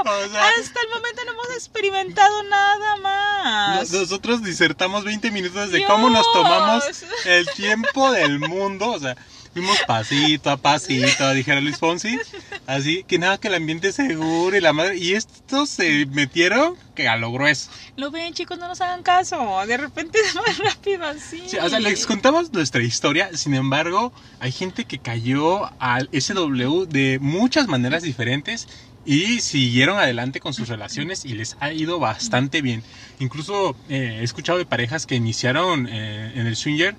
O 0.26 0.28
sea- 0.30 0.48
Hasta 0.48 0.80
el 0.80 0.88
momento 0.88 1.22
no 1.26 1.32
hemos 1.32 1.50
experimentado 1.54 2.42
nada 2.44 2.96
más. 2.96 3.90
Nos- 3.90 4.00
Nosotros 4.02 4.42
disertamos 4.42 5.04
20 5.04 5.30
minutos 5.30 5.70
de 5.70 5.84
cómo 5.84 6.10
nos 6.10 6.22
Dios. 6.22 6.32
tomamos 6.32 6.84
el 7.26 7.46
tiempo 7.50 8.10
del 8.12 8.38
mundo. 8.38 8.90
O 8.92 8.98
sea, 8.98 9.16
fuimos 9.52 9.78
pasito 9.86 10.50
a 10.50 10.56
pasito, 10.56 11.30
dijera 11.32 11.60
Luis 11.60 11.78
Fonsi. 11.78 12.18
Así 12.66 13.04
que 13.04 13.18
nada, 13.18 13.38
que 13.38 13.48
el 13.48 13.54
ambiente 13.54 13.92
seguro 13.92 14.56
y 14.56 14.60
la 14.60 14.72
madre. 14.72 14.96
Y 14.96 15.14
estos 15.14 15.70
se 15.70 16.06
metieron 16.06 16.76
que 16.94 17.08
a 17.08 17.16
lo 17.16 17.32
grueso. 17.32 17.70
Lo 17.96 18.10
ven, 18.10 18.32
chicos, 18.34 18.58
no 18.58 18.68
nos 18.68 18.80
hagan 18.80 19.02
caso. 19.02 19.60
De 19.66 19.76
repente 19.76 20.18
es 20.24 20.34
más 20.36 20.58
rápido 20.58 21.04
así. 21.06 21.42
Sí, 21.48 21.56
o 21.58 21.68
sea, 21.68 21.80
les 21.80 22.06
contamos 22.06 22.52
nuestra 22.52 22.82
historia. 22.82 23.30
Sin 23.36 23.54
embargo, 23.54 24.12
hay 24.38 24.52
gente 24.52 24.84
que 24.84 24.98
cayó 24.98 25.70
al 25.80 26.08
SW 26.12 26.84
de 26.86 27.18
muchas 27.20 27.66
maneras 27.66 28.02
diferentes. 28.02 28.68
Y 29.04 29.40
siguieron 29.40 29.98
adelante 29.98 30.40
con 30.40 30.52
sus 30.52 30.68
relaciones 30.68 31.24
y 31.24 31.32
les 31.32 31.56
ha 31.60 31.72
ido 31.72 31.98
bastante 31.98 32.60
bien. 32.60 32.82
Incluso 33.18 33.74
eh, 33.88 34.18
he 34.20 34.22
escuchado 34.24 34.58
de 34.58 34.66
parejas 34.66 35.06
que 35.06 35.14
iniciaron 35.14 35.88
eh, 35.88 36.32
en 36.34 36.46
el 36.46 36.54
swinger 36.56 36.94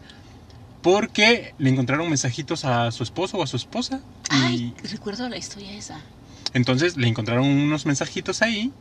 porque 0.82 1.54
le 1.60 1.70
encontraron 1.70 2.10
mensajitos 2.10 2.66
a 2.66 2.92
su 2.92 3.04
esposo 3.04 3.38
o 3.38 3.44
a 3.44 3.48
su 3.48 3.56
esposa. 3.58 4.02
Y 4.32 4.36
Ay, 4.44 4.74
recuerdo 4.92 5.30
la 5.30 5.38
historia 5.38 5.72
esa. 5.74 6.02
entonces 6.54 6.98
le 6.98 7.08
encontraron 7.08 7.46
unos 7.48 7.86
mensajitos 7.86 8.42
ahí 8.42 8.72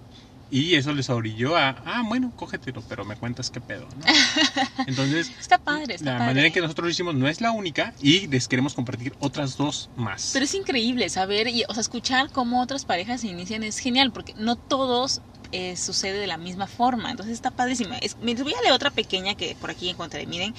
y 0.50 0.74
eso 0.74 0.92
les 0.92 1.08
orilló 1.10 1.56
a, 1.56 1.70
ah, 1.84 2.02
bueno, 2.06 2.32
cógetelo, 2.36 2.82
pero 2.88 3.04
me 3.04 3.16
cuentas 3.16 3.50
qué 3.50 3.60
pedo, 3.60 3.86
¿no? 3.96 4.04
Entonces, 4.86 5.30
Está 5.40 5.58
padre, 5.58 5.94
está 5.94 6.04
la 6.12 6.18
padre. 6.18 6.26
manera 6.26 6.46
en 6.48 6.52
que 6.52 6.60
nosotros 6.60 6.84
lo 6.86 6.90
hicimos 6.90 7.14
no 7.14 7.28
es 7.28 7.40
la 7.40 7.52
única 7.52 7.94
y 8.00 8.26
les 8.26 8.48
queremos 8.48 8.74
compartir 8.74 9.14
otras 9.20 9.56
dos 9.56 9.90
más. 9.96 10.30
Pero 10.32 10.44
es 10.44 10.54
increíble 10.54 11.08
saber 11.08 11.48
y, 11.48 11.64
o 11.68 11.72
sea, 11.74 11.80
escuchar 11.80 12.30
cómo 12.30 12.60
otras 12.62 12.84
parejas 12.84 13.20
se 13.20 13.28
inician 13.28 13.62
es 13.62 13.78
genial 13.78 14.12
porque 14.12 14.34
no 14.36 14.56
todos 14.56 15.22
eh, 15.52 15.76
sucede 15.76 16.18
de 16.18 16.26
la 16.26 16.36
misma 16.36 16.66
forma. 16.66 17.10
Entonces 17.10 17.34
está 17.34 17.50
padrísima. 17.50 17.96
Es, 17.98 18.16
me 18.18 18.34
voy 18.34 18.54
a 18.54 18.60
leer 18.62 18.72
otra 18.72 18.90
pequeña 18.90 19.34
que 19.34 19.56
por 19.60 19.70
aquí 19.70 19.88
encontré. 19.88 20.26
Miren, 20.26 20.54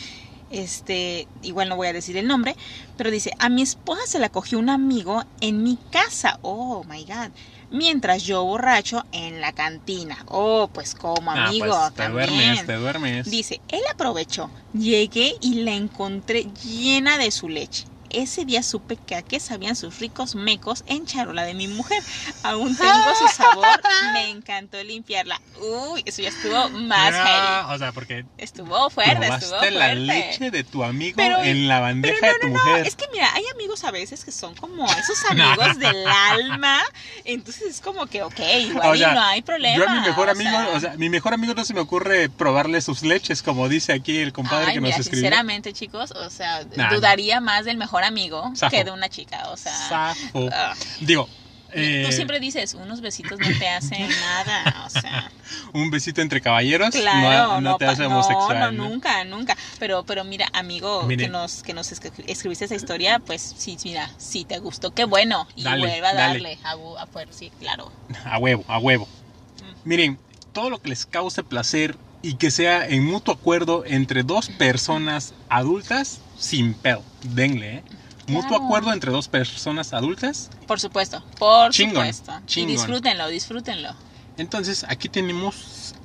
este, 0.50 1.28
igual 1.42 1.70
no 1.70 1.76
voy 1.78 1.88
a 1.88 1.94
decir 1.94 2.18
el 2.18 2.28
nombre, 2.28 2.56
pero 2.98 3.10
dice, 3.10 3.32
a 3.40 3.50
mi 3.50 3.62
esposa 3.62 4.02
se 4.06 4.20
la 4.20 4.30
cogió 4.30 4.60
un 4.60 4.70
amigo 4.70 5.24
en 5.40 5.64
mi 5.64 5.78
casa. 5.92 6.40
Oh, 6.42 6.84
my 6.84 7.04
God. 7.06 7.32
Mientras 7.72 8.24
yo 8.24 8.44
borracho 8.44 9.04
en 9.14 9.40
la 9.40 9.54
cantina. 9.54 10.18
Oh, 10.26 10.70
pues 10.74 10.94
como 10.94 11.32
Ah, 11.32 11.48
amigo. 11.48 11.66
pues, 11.68 11.94
te 11.94 12.04
también. 12.04 12.28
duermes, 12.30 12.66
te 12.66 12.74
duermes. 12.76 13.32
Dice, 13.32 13.62
él 13.70 13.80
aprovechó. 13.94 14.52
Llegué 14.74 15.34
y 15.40 15.64
la 15.64 15.72
encontré 15.74 16.44
llena 16.44 17.18
de 17.18 17.32
su 17.32 17.48
leche. 17.48 17.86
Ese 18.14 18.46
día 18.46 18.64
supe 18.64 18.98
que 18.98 19.16
a 19.16 19.22
qué 19.22 19.40
sabían 19.40 19.76
sus 19.76 20.00
ricos 20.00 20.36
mecos 20.36 20.84
en 20.88 21.06
charola 21.06 21.44
de 21.44 21.54
mi 21.54 21.68
mujer. 21.68 22.02
Aún 22.44 22.76
tengo 22.78 23.16
su 23.18 23.28
sabor. 23.36 23.68
Me 24.14 24.30
encantó 24.30 24.84
limpiarla. 24.84 25.42
Uy, 25.60 26.04
eso 26.06 26.22
ya 26.22 26.30
estuvo 26.30 26.70
más 26.70 27.14
heavy. 27.14 27.30
Ah, 27.30 27.72
o 27.74 27.78
sea, 27.78 27.92
porque 27.92 28.26
Estuvo 28.38 28.90
fuerte, 28.90 29.28
estuvo 29.28 29.50
fuerte. 29.58 29.72
la 29.72 29.94
leche 29.96 30.52
de 30.52 30.64
tu 30.64 30.84
amigo 30.84 31.18
Pero- 31.18 31.44
en 31.44 31.68
la 31.68 31.80
bandeja 31.80 32.18
Pero 32.20 32.34
de 32.34 32.40
tu 32.40 32.48
no, 32.48 32.54
no, 32.54 32.64
no, 32.64 32.70
mujer. 32.72 32.88
es 32.88 32.96
que 32.96 33.06
mira, 33.14 33.30
hay 33.34 33.44
amigos 33.54 33.84
a 33.84 33.92
veces 33.92 34.26
que 34.26 34.32
son 34.32 34.56
como 34.56 34.86
esos 34.92 35.24
amigos 35.30 35.78
del 35.80 36.06
alma, 36.08 36.82
entonces 37.26 37.64
es 37.76 37.82
como 37.82 38.06
que, 38.08 38.24
ok, 38.24 38.40
igual 38.62 38.90
O 38.90 38.96
sea, 38.96 39.12
y 39.12 39.16
no 39.16 39.22
hay 39.22 39.42
problema. 39.42 39.78
Yo 39.78 39.90
a 39.90 39.94
mi 39.94 40.02
mejor 40.02 40.28
o 40.28 40.32
amigo, 40.32 40.50
sea, 40.50 40.70
o 40.76 40.80
sea, 40.80 40.94
mi 40.98 41.10
mejor 41.10 41.34
amigo 41.34 41.54
no 41.54 41.64
se 41.66 41.74
me 41.74 41.80
ocurre 41.80 42.30
probarle 42.30 42.82
sus 42.82 43.04
leches, 43.04 43.42
como 43.44 43.70
dice 43.70 43.94
aquí 43.94 44.18
el 44.18 44.34
compadre 44.34 44.68
Ay, 44.70 44.74
que 44.76 44.82
mira, 44.82 44.98
nos 44.98 45.06
escribió. 45.06 45.22
sinceramente, 45.30 45.74
chicos, 45.74 46.12
o 46.12 46.30
sea, 46.30 46.64
Nah, 46.76 46.94
dudaría 46.94 47.40
más 47.42 47.66
del 47.66 47.78
mejor 47.78 48.01
amigo 48.04 48.52
Zafo. 48.56 48.76
que 48.76 48.84
de 48.84 48.92
una 48.92 49.10
chica, 49.10 49.50
o 49.50 49.58
sea. 49.58 50.14
Ah. 50.52 50.74
Digo, 51.00 51.28
eh, 51.74 52.04
Tú 52.06 52.12
siempre 52.12 52.42
dices, 52.42 52.74
unos 52.74 53.00
besitos 53.00 53.40
no 53.40 53.48
te 53.58 53.70
hacen 53.70 54.06
nada, 54.22 54.84
o 54.86 54.90
sea, 54.90 55.32
un 55.74 55.90
besito 55.90 56.22
entre 56.22 56.42
caballeros 56.42 56.90
claro, 56.90 57.54
no, 57.54 57.62
no 57.62 57.78
te 57.78 57.86
hace 57.86 58.02
no, 58.02 58.10
homosexual. 58.10 58.60
no, 58.60 58.72
¿no? 58.84 58.90
nunca, 58.90 59.24
nunca. 59.24 59.56
Pero, 59.80 60.04
pero 60.04 60.26
mira, 60.26 60.48
amigo, 60.52 61.04
Mire. 61.04 61.24
que 61.26 61.30
nos, 61.30 61.64
que 61.64 61.74
nos 61.74 61.90
escri- 61.94 62.26
escribiste 62.28 62.66
esa 62.66 62.76
historia, 62.76 63.20
pues 63.20 63.42
sí, 63.58 63.78
mira, 63.86 64.10
si 64.18 64.44
te 64.44 64.60
gustó, 64.60 64.92
qué 64.92 65.06
bueno. 65.06 65.48
Y 65.56 65.64
Dale, 65.64 65.88
vuelva 65.88 66.10
a 66.10 66.14
dale. 66.14 66.34
darle, 66.34 66.60
a, 66.66 66.76
bu- 66.76 66.98
a 67.00 67.08
fuer- 67.08 67.32
sí, 67.32 67.52
claro. 67.60 67.90
A 68.26 68.38
huevo, 68.38 68.66
a 68.68 68.78
huevo. 68.78 69.06
Mm. 69.06 69.88
Miren, 69.90 70.20
todo 70.52 70.70
lo 70.70 70.82
que 70.82 70.90
les 70.90 71.06
cause 71.06 71.42
placer 71.42 71.96
y 72.22 72.36
que 72.36 72.52
sea 72.52 72.88
en 72.88 73.06
mutuo 73.06 73.34
acuerdo 73.34 73.84
entre 73.86 74.24
dos 74.24 74.50
personas 74.50 75.34
adultas, 75.50 76.20
sin 76.38 76.74
pedo, 76.74 77.04
denle, 77.24 77.78
¿eh? 77.78 77.84
Mutuo 78.28 78.56
acuerdo 78.56 78.94
entre 78.94 79.12
dos 79.12 79.28
personas 79.28 79.94
adultas. 79.94 80.50
Por 80.68 80.80
supuesto, 80.80 81.24
por 81.38 81.74
supuesto. 81.74 82.32
Y 82.56 82.66
disfrútenlo, 82.66 83.28
disfrútenlo. 83.28 83.90
Entonces, 84.38 84.86
aquí 84.88 85.10
tenemos 85.10 85.96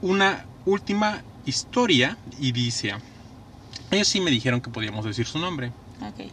una 0.00 0.46
última 0.64 1.22
historia 1.44 2.16
y 2.38 2.52
dice, 2.52 2.94
ellos 3.90 4.06
sí 4.06 4.20
me 4.20 4.30
dijeron 4.30 4.60
que 4.60 4.70
podíamos 4.70 5.04
decir 5.04 5.26
su 5.26 5.38
nombre. 5.38 5.72
Ok. 6.00 6.30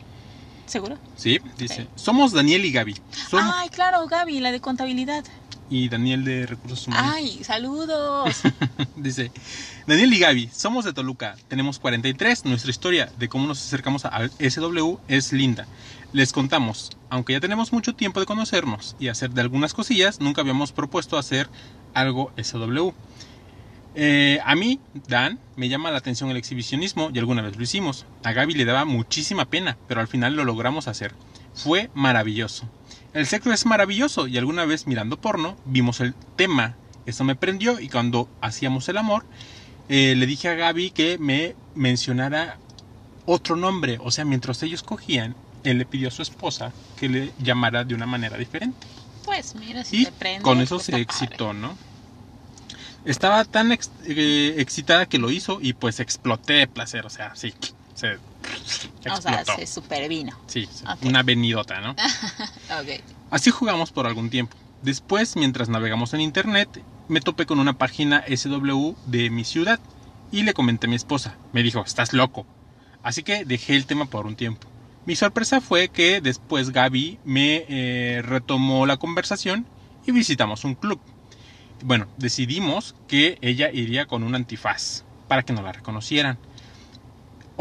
¿Seguro? 0.68 1.00
Sí, 1.16 1.40
dice, 1.58 1.88
somos 1.96 2.32
Daniel 2.32 2.64
y 2.64 2.72
Gaby. 2.72 2.96
Somos, 3.30 3.52
Ay, 3.56 3.70
claro, 3.70 4.06
Gaby, 4.06 4.40
la 4.40 4.52
de 4.52 4.60
contabilidad. 4.60 5.24
Y 5.70 5.90
Daniel 5.90 6.26
de 6.26 6.46
Recursos 6.46 6.88
Humanos. 6.88 7.12
Ay, 7.16 7.44
saludos. 7.44 8.42
Dice, 8.96 9.32
Daniel 9.88 10.14
y 10.14 10.20
Gaby, 10.20 10.50
somos 10.54 10.86
de 10.86 10.94
Toluca, 10.94 11.36
tenemos 11.48 11.80
43, 11.80 12.46
nuestra 12.46 12.72
historia 12.72 13.12
de 13.18 13.30
cómo 13.30 13.48
nos 13.48 13.60
acercamos 13.66 14.06
al 14.06 14.32
SW 14.32 14.98
es 15.08 15.32
linda. 15.32 15.68
Les 16.12 16.34
contamos, 16.34 16.98
aunque 17.10 17.34
ya 17.34 17.40
tenemos 17.40 17.72
mucho 17.72 17.94
tiempo 17.94 18.20
de 18.20 18.26
conocernos 18.26 18.96
y 19.00 19.10
hacer 19.10 19.30
de 19.32 19.42
algunas 19.42 19.74
cosillas, 19.74 20.20
nunca 20.20 20.42
habíamos 20.42 20.72
propuesto 20.72 21.18
hacer 21.18 21.50
algo 21.94 22.32
SW. 22.42 22.90
Eh, 23.96 24.40
a 24.46 24.56
mí, 24.56 24.80
Dan, 25.08 25.40
me 25.56 25.70
llama 25.70 25.92
la 25.92 25.98
atención 25.98 26.30
el 26.30 26.38
exhibicionismo 26.38 27.10
y 27.14 27.20
alguna 27.20 27.42
vez 27.42 27.58
lo 27.58 27.64
hicimos. 27.64 28.06
A 28.24 28.32
Gaby 28.32 28.54
le 28.54 28.66
daba 28.66 28.86
muchísima 28.86 29.46
pena, 29.46 29.78
pero 29.88 30.02
al 30.02 30.08
final 30.08 30.36
lo 30.36 30.46
logramos 30.46 30.88
hacer. 30.88 31.14
Fue 31.54 31.90
maravilloso. 31.94 32.70
El 33.14 33.26
sexo 33.26 33.52
es 33.52 33.66
maravilloso 33.66 34.28
y 34.28 34.38
alguna 34.38 34.66
vez 34.66 34.88
mirando 34.88 35.18
porno 35.18 35.56
vimos 35.66 36.00
el 36.00 36.14
tema. 36.36 36.76
Eso 37.06 37.24
me 37.24 37.36
prendió 37.36 37.80
y 37.80 37.90
cuando 37.90 38.30
hacíamos 38.42 38.88
el 38.90 38.98
amor 38.98 39.24
eh, 39.88 40.14
le 40.16 40.26
dije 40.28 40.48
a 40.50 40.54
Gaby 40.54 40.92
que 40.92 41.18
me 41.18 41.56
mencionara 41.76 42.58
otro 43.26 43.56
nombre. 43.56 43.98
O 44.02 44.12
sea, 44.12 44.26
mientras 44.26 44.62
ellos 44.62 44.84
cogían, 44.84 45.36
él 45.64 45.80
le 45.80 45.86
pidió 45.86 46.10
a 46.10 46.12
su 46.12 46.22
esposa 46.22 46.72
que 47.00 47.10
le 47.10 47.32
llamara 47.44 47.84
de 47.84 47.96
una 47.96 48.06
manera 48.06 48.38
diferente. 48.38 48.78
Pues 49.26 49.56
mira, 49.56 49.84
si 49.84 50.02
Y 50.02 50.06
te 50.06 50.12
prende. 50.12 50.44
con 50.44 50.62
eso 50.62 50.76
pues, 50.76 50.86
se 50.86 50.98
excitó, 50.98 51.54
¿no? 51.54 51.76
Estaba 53.06 53.44
tan 53.46 53.72
ex- 53.72 53.90
eh, 54.06 54.56
excitada 54.58 55.06
que 55.08 55.18
lo 55.18 55.32
hizo 55.32 55.60
y 55.62 55.74
pues 55.74 56.00
exploté 56.00 56.54
de 56.54 56.68
placer. 56.68 57.06
O 57.06 57.10
sea, 57.10 57.36
sí, 57.36 57.54
se 57.96 58.18
padre. 58.42 58.60
O 59.12 59.22
sea, 59.22 59.34
explotó. 59.36 59.60
se 59.60 59.68
supervino. 59.68 60.38
Sí, 60.48 60.68
una 61.02 61.24
venidota, 61.24 61.82
¿no? 61.82 61.92
Ok. 62.82 63.02
Así 63.32 63.52
jugamos 63.52 63.92
por 63.92 64.08
algún 64.08 64.30
tiempo. 64.30 64.56
Después, 64.82 65.36
mientras 65.36 65.70
navegamos 65.70 66.14
en 66.14 66.22
internet, 66.22 66.84
me 67.08 67.22
topé 67.22 67.46
con 67.46 67.60
una 67.60 67.78
página 67.78 68.24
SW 68.28 68.94
de 69.08 69.30
mi 69.30 69.44
ciudad 69.44 69.80
y 70.32 70.44
le 70.44 70.54
comenté 70.54 70.88
a 70.88 70.90
mi 70.90 70.96
esposa. 70.96 71.36
Me 71.54 71.64
dijo, 71.64 71.84
estás 71.84 72.14
loco. 72.14 72.46
Así 73.04 73.24
que 73.24 73.46
dejé 73.46 73.76
el 73.76 73.86
tema 73.86 74.06
por 74.06 74.26
un 74.26 74.36
tiempo. 74.36 74.68
Mi 75.06 75.16
sorpresa 75.16 75.62
fue 75.62 75.90
que 75.90 76.22
después 76.22 76.72
Gaby 76.72 77.20
me 77.24 77.66
eh, 77.68 78.22
retomó 78.22 78.86
la 78.86 78.98
conversación 78.98 79.66
y 80.06 80.12
visitamos 80.12 80.66
un 80.66 80.76
club. 80.76 81.00
Bueno, 81.84 82.08
decidimos 82.18 82.96
que 83.08 83.38
ella 83.42 83.72
iría 83.72 84.06
con 84.06 84.24
un 84.24 84.36
antifaz 84.36 85.04
para 85.28 85.44
que 85.44 85.54
no 85.54 85.62
la 85.62 85.72
reconocieran. 85.72 86.38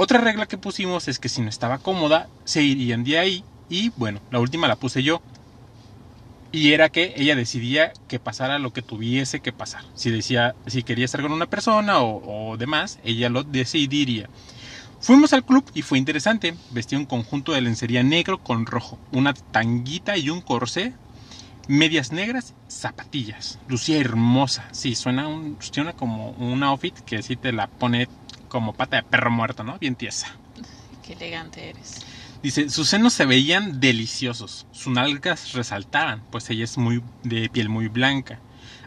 Otra 0.01 0.21
regla 0.21 0.47
que 0.47 0.59
pusimos 0.59 1.09
es 1.09 1.19
que 1.19 1.29
si 1.29 1.43
no 1.43 1.49
estaba 1.49 1.79
cómoda, 1.79 2.29
se 2.45 2.63
irían 2.63 3.03
de 3.03 3.19
ahí 3.19 3.43
y 3.69 3.91
bueno, 3.97 4.21
la 4.31 4.39
última 4.39 4.69
la 4.69 4.77
puse 4.77 5.03
yo. 5.03 5.21
Y 6.53 6.73
era 6.73 6.89
que 6.89 7.15
ella 7.17 7.35
decidía 7.35 7.93
que 8.07 8.21
pasara 8.21 8.61
lo 8.61 8.73
que 8.73 8.81
tuviese 8.81 9.41
que 9.41 9.53
pasar. 9.53 9.83
Si 9.97 10.13
decía, 10.13 10.55
si 10.69 10.85
quería 10.85 11.05
estar 11.05 11.21
con 11.21 11.33
una 11.33 11.47
persona 11.47 12.01
o, 12.01 12.57
demás, 12.57 13.01
ella 13.03 13.29
lo 13.29 13.43
decidiría. 13.43 14.29
Fuimos 15.01 15.33
al 15.33 15.45
club 15.45 15.69
y 15.75 15.83
fue 15.83 15.99
interesante. 15.99 16.55
Vestía 16.71 16.97
un 16.97 17.05
conjunto 17.05 17.51
de 17.51 17.61
lencería 17.61 18.05
negro 18.05 18.39
con 18.39 18.67
rojo, 18.67 19.01
una 19.11 19.35
tanguita 19.35 20.17
y 20.17 20.31
un 20.31 20.43
corsé 20.43 20.95
medias 21.67 22.13
negras, 22.13 22.55
zapatillas. 22.69 23.59
Lucía 23.67 23.99
hermosa. 23.99 24.69
Sí, 24.71 24.95
suena, 24.95 25.27
un, 25.27 25.57
suena 25.59 25.93
como 25.93 26.31
un 26.31 26.63
outfit 26.63 26.97
que 27.01 27.21
sí 27.25 27.35
te 27.35 27.53
la 27.53 27.67
pone 27.67 28.09
como 28.49 28.75
pata 28.75 28.97
de 28.97 29.03
perro 29.03 29.31
muerto, 29.31 29.65
¿no? 29.65 29.79
Bien 29.79 29.95
tiesa. 29.95 30.29
Qué 31.07 31.13
elegante 31.15 31.71
eres. 31.71 32.05
Dice, 32.43 32.71
sus 32.71 32.89
senos 32.89 33.15
se 33.15 33.27
veían 33.27 33.81
deliciosos, 33.81 34.67
sus 34.71 34.93
nalgas 34.93 35.53
resaltaban, 35.55 36.23
pues 36.31 36.49
ella 36.51 36.65
es 36.65 36.79
muy 36.79 37.03
de 37.25 37.49
piel 37.49 37.69
muy 37.69 37.89
blanca. 37.89 38.39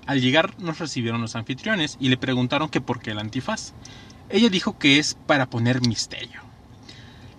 Al 0.05 0.22
llegar 0.22 0.57
nos 0.59 0.80
recibieron 0.80 1.22
los 1.22 1.36
anfitriones 1.36 1.97
y 1.99 2.09
le 2.09 2.18
preguntaron 2.18 2.70
que 2.70 2.82
por 2.82 3.01
qué 3.01 3.12
el 3.12 3.20
antifaz. 3.20 3.74
Ella 4.30 4.49
dijo 4.49 4.78
que 4.78 4.99
es 4.99 5.16
para 5.26 5.49
poner 5.49 5.82
misterio. 5.82 6.41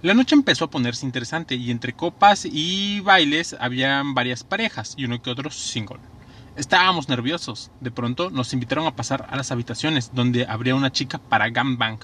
La 0.02 0.14
noche 0.14 0.34
empezó 0.34 0.66
a 0.66 0.70
ponerse 0.70 1.06
interesante 1.06 1.54
y 1.54 1.70
entre 1.70 1.92
copas 1.92 2.44
y 2.44 3.00
bailes 3.00 3.56
habían 3.58 4.14
varias 4.14 4.44
parejas 4.44 4.94
y 4.96 5.04
uno 5.06 5.22
que 5.22 5.30
otro 5.30 5.50
single. 5.50 6.00
Estábamos 6.56 7.08
nerviosos. 7.08 7.70
De 7.80 7.90
pronto 7.90 8.30
nos 8.30 8.52
invitaron 8.52 8.86
a 8.86 8.94
pasar 8.94 9.26
a 9.30 9.36
las 9.36 9.50
habitaciones 9.50 10.10
donde 10.14 10.46
habría 10.46 10.74
una 10.74 10.92
chica 10.92 11.18
para 11.18 11.48
gangbang. 11.48 11.98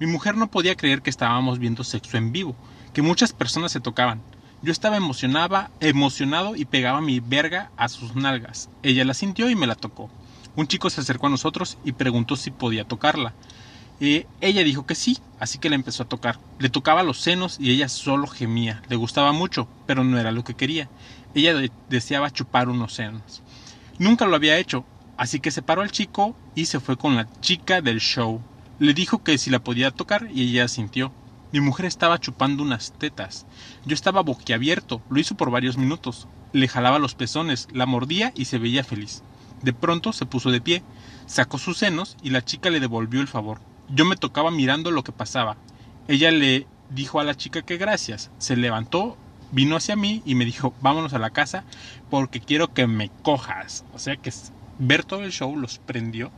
Mi 0.00 0.06
mujer 0.06 0.36
no 0.36 0.50
podía 0.50 0.74
creer 0.74 1.02
que 1.02 1.10
estábamos 1.10 1.58
viendo 1.58 1.84
sexo 1.84 2.16
en 2.16 2.32
vivo, 2.32 2.56
que 2.94 3.02
muchas 3.02 3.32
personas 3.32 3.72
se 3.72 3.80
tocaban. 3.80 4.22
Yo 4.62 4.72
estaba 4.72 4.96
emocionaba, 4.96 5.70
emocionado 5.80 6.56
y 6.56 6.64
pegaba 6.64 7.02
mi 7.02 7.20
verga 7.20 7.70
a 7.76 7.88
sus 7.88 8.16
nalgas. 8.16 8.70
Ella 8.82 9.04
la 9.04 9.12
sintió 9.12 9.50
y 9.50 9.54
me 9.54 9.66
la 9.66 9.74
tocó. 9.74 10.08
Un 10.56 10.66
chico 10.66 10.88
se 10.88 11.02
acercó 11.02 11.26
a 11.26 11.30
nosotros 11.30 11.76
y 11.84 11.92
preguntó 11.92 12.36
si 12.36 12.50
podía 12.50 12.84
tocarla. 12.84 13.34
Ella 14.00 14.64
dijo 14.64 14.86
que 14.86 14.94
sí, 14.94 15.18
así 15.38 15.58
que 15.58 15.68
la 15.68 15.76
empezó 15.76 16.02
a 16.02 16.08
tocar. 16.08 16.38
Le 16.58 16.70
tocaba 16.70 17.02
los 17.02 17.20
senos 17.20 17.58
y 17.60 17.70
ella 17.70 17.88
solo 17.88 18.26
gemía. 18.26 18.82
Le 18.88 18.96
gustaba 18.96 19.32
mucho, 19.32 19.68
pero 19.86 20.04
no 20.04 20.18
era 20.18 20.32
lo 20.32 20.42
que 20.44 20.54
quería. 20.54 20.88
Ella 21.34 21.54
de- 21.54 21.70
deseaba 21.88 22.30
chupar 22.30 22.68
unos 22.68 22.94
senos. 22.94 23.42
Nunca 23.98 24.26
lo 24.26 24.34
había 24.34 24.58
hecho, 24.58 24.84
así 25.16 25.38
que 25.38 25.52
separó 25.52 25.82
al 25.82 25.92
chico 25.92 26.34
y 26.54 26.64
se 26.64 26.80
fue 26.80 26.96
con 26.96 27.14
la 27.14 27.28
chica 27.40 27.80
del 27.80 28.00
show. 28.00 28.40
Le 28.80 28.92
dijo 28.92 29.22
que 29.22 29.38
si 29.38 29.50
la 29.50 29.60
podía 29.60 29.92
tocar 29.92 30.28
y 30.32 30.42
ella 30.42 30.66
sintió. 30.66 31.12
Mi 31.52 31.60
mujer 31.60 31.86
estaba 31.86 32.18
chupando 32.18 32.64
unas 32.64 32.92
tetas. 32.98 33.46
Yo 33.86 33.94
estaba 33.94 34.22
boquiabierto, 34.22 35.00
lo 35.08 35.20
hizo 35.20 35.36
por 35.36 35.52
varios 35.52 35.76
minutos. 35.76 36.26
Le 36.52 36.66
jalaba 36.66 36.98
los 36.98 37.14
pezones, 37.14 37.68
la 37.72 37.86
mordía 37.86 38.32
y 38.34 38.46
se 38.46 38.58
veía 38.58 38.82
feliz. 38.82 39.22
De 39.62 39.72
pronto 39.72 40.12
se 40.12 40.26
puso 40.26 40.50
de 40.50 40.60
pie, 40.60 40.82
sacó 41.26 41.58
sus 41.58 41.78
senos 41.78 42.16
y 42.22 42.30
la 42.30 42.44
chica 42.44 42.70
le 42.70 42.80
devolvió 42.80 43.20
el 43.20 43.28
favor. 43.28 43.60
Yo 43.88 44.04
me 44.04 44.16
tocaba 44.16 44.50
mirando 44.50 44.90
lo 44.90 45.04
que 45.04 45.12
pasaba. 45.12 45.56
Ella 46.08 46.32
le 46.32 46.66
dijo 46.90 47.20
a 47.20 47.24
la 47.24 47.36
chica 47.36 47.62
que 47.62 47.76
gracias. 47.76 48.32
Se 48.38 48.56
levantó, 48.56 49.16
vino 49.54 49.76
hacia 49.76 49.96
mí 49.96 50.22
y 50.26 50.34
me 50.34 50.44
dijo, 50.44 50.74
vámonos 50.80 51.14
a 51.14 51.18
la 51.18 51.30
casa 51.30 51.64
porque 52.10 52.40
quiero 52.40 52.74
que 52.74 52.86
me 52.86 53.10
cojas. 53.22 53.84
O 53.94 53.98
sea 53.98 54.16
que 54.16 54.32
ver 54.78 55.04
todo 55.04 55.22
el 55.22 55.32
show 55.32 55.56
los 55.56 55.78
prendió 55.78 56.30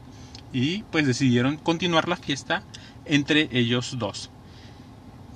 y 0.53 0.83
pues 0.85 1.07
decidieron 1.07 1.57
continuar 1.57 2.09
la 2.09 2.17
fiesta 2.17 2.63
entre 3.05 3.49
ellos 3.53 3.97
dos. 3.99 4.31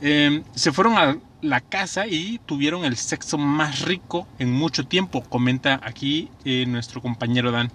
Eh, 0.02 0.42
se 0.54 0.72
fueron 0.72 0.96
a 0.98 1.18
la 1.42 1.60
casa 1.60 2.06
y 2.06 2.40
tuvieron 2.46 2.84
el 2.84 2.96
sexo 2.96 3.38
más 3.38 3.82
rico 3.82 4.26
en 4.38 4.52
mucho 4.52 4.86
tiempo, 4.86 5.22
comenta 5.22 5.80
aquí 5.82 6.30
eh, 6.44 6.66
nuestro 6.66 7.00
compañero 7.00 7.50
Dan. 7.50 7.70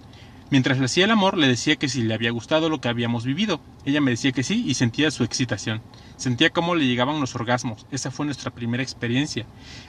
Mientras 0.50 0.78
le 0.78 0.84
hacía 0.84 1.04
el 1.04 1.10
amor, 1.10 1.36
le 1.36 1.48
decía 1.48 1.76
que 1.76 1.88
si 1.88 2.02
le 2.02 2.14
había 2.14 2.30
gustado 2.30 2.68
lo 2.68 2.80
que 2.80 2.88
habíamos 2.88 3.24
vivido. 3.24 3.60
Ella 3.84 4.00
me 4.00 4.12
decía 4.12 4.30
que 4.30 4.44
sí 4.44 4.64
y 4.66 4.74
sentía 4.74 5.10
su 5.10 5.24
excitación. 5.24 5.82
Sentía 6.16 6.50
cómo 6.50 6.74
le 6.74 6.86
llegaban 6.86 7.20
los 7.20 7.34
orgasmos. 7.34 7.86
Esa 7.90 8.10
fue 8.10 8.24
nuestra 8.26 8.50
primera 8.50 8.82
experiencia. 8.82 9.44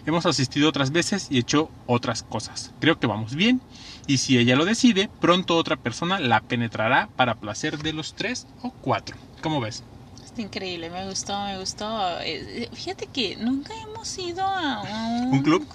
Hemos 0.05 0.25
asistido 0.25 0.67
otras 0.69 0.91
veces 0.91 1.27
y 1.29 1.39
hecho 1.39 1.69
otras 1.85 2.23
cosas. 2.23 2.71
Creo 2.79 2.99
que 2.99 3.07
vamos 3.07 3.33
bien. 3.35 3.61
Y 4.07 4.17
si 4.17 4.37
ella 4.37 4.55
lo 4.55 4.65
decide, 4.65 5.09
pronto 5.21 5.55
otra 5.55 5.75
persona 5.77 6.19
la 6.19 6.41
penetrará 6.41 7.09
para 7.15 7.35
placer 7.35 7.77
de 7.79 7.93
los 7.93 8.13
tres 8.13 8.45
o 8.61 8.71
cuatro. 8.71 9.15
¿Cómo 9.41 9.59
ves? 9.61 9.83
Está 10.23 10.41
increíble, 10.41 10.89
me 10.89 11.07
gustó, 11.07 11.37
me 11.45 11.57
gustó. 11.57 12.19
Eh, 12.21 12.63
eh, 12.63 12.69
Fíjate 12.73 13.07
que 13.07 13.37
nunca 13.37 13.73
hemos 13.81 14.17
ido 14.17 14.43
a 14.45 14.81
un, 14.83 15.29
¿Un 15.33 15.41
club? 15.41 15.65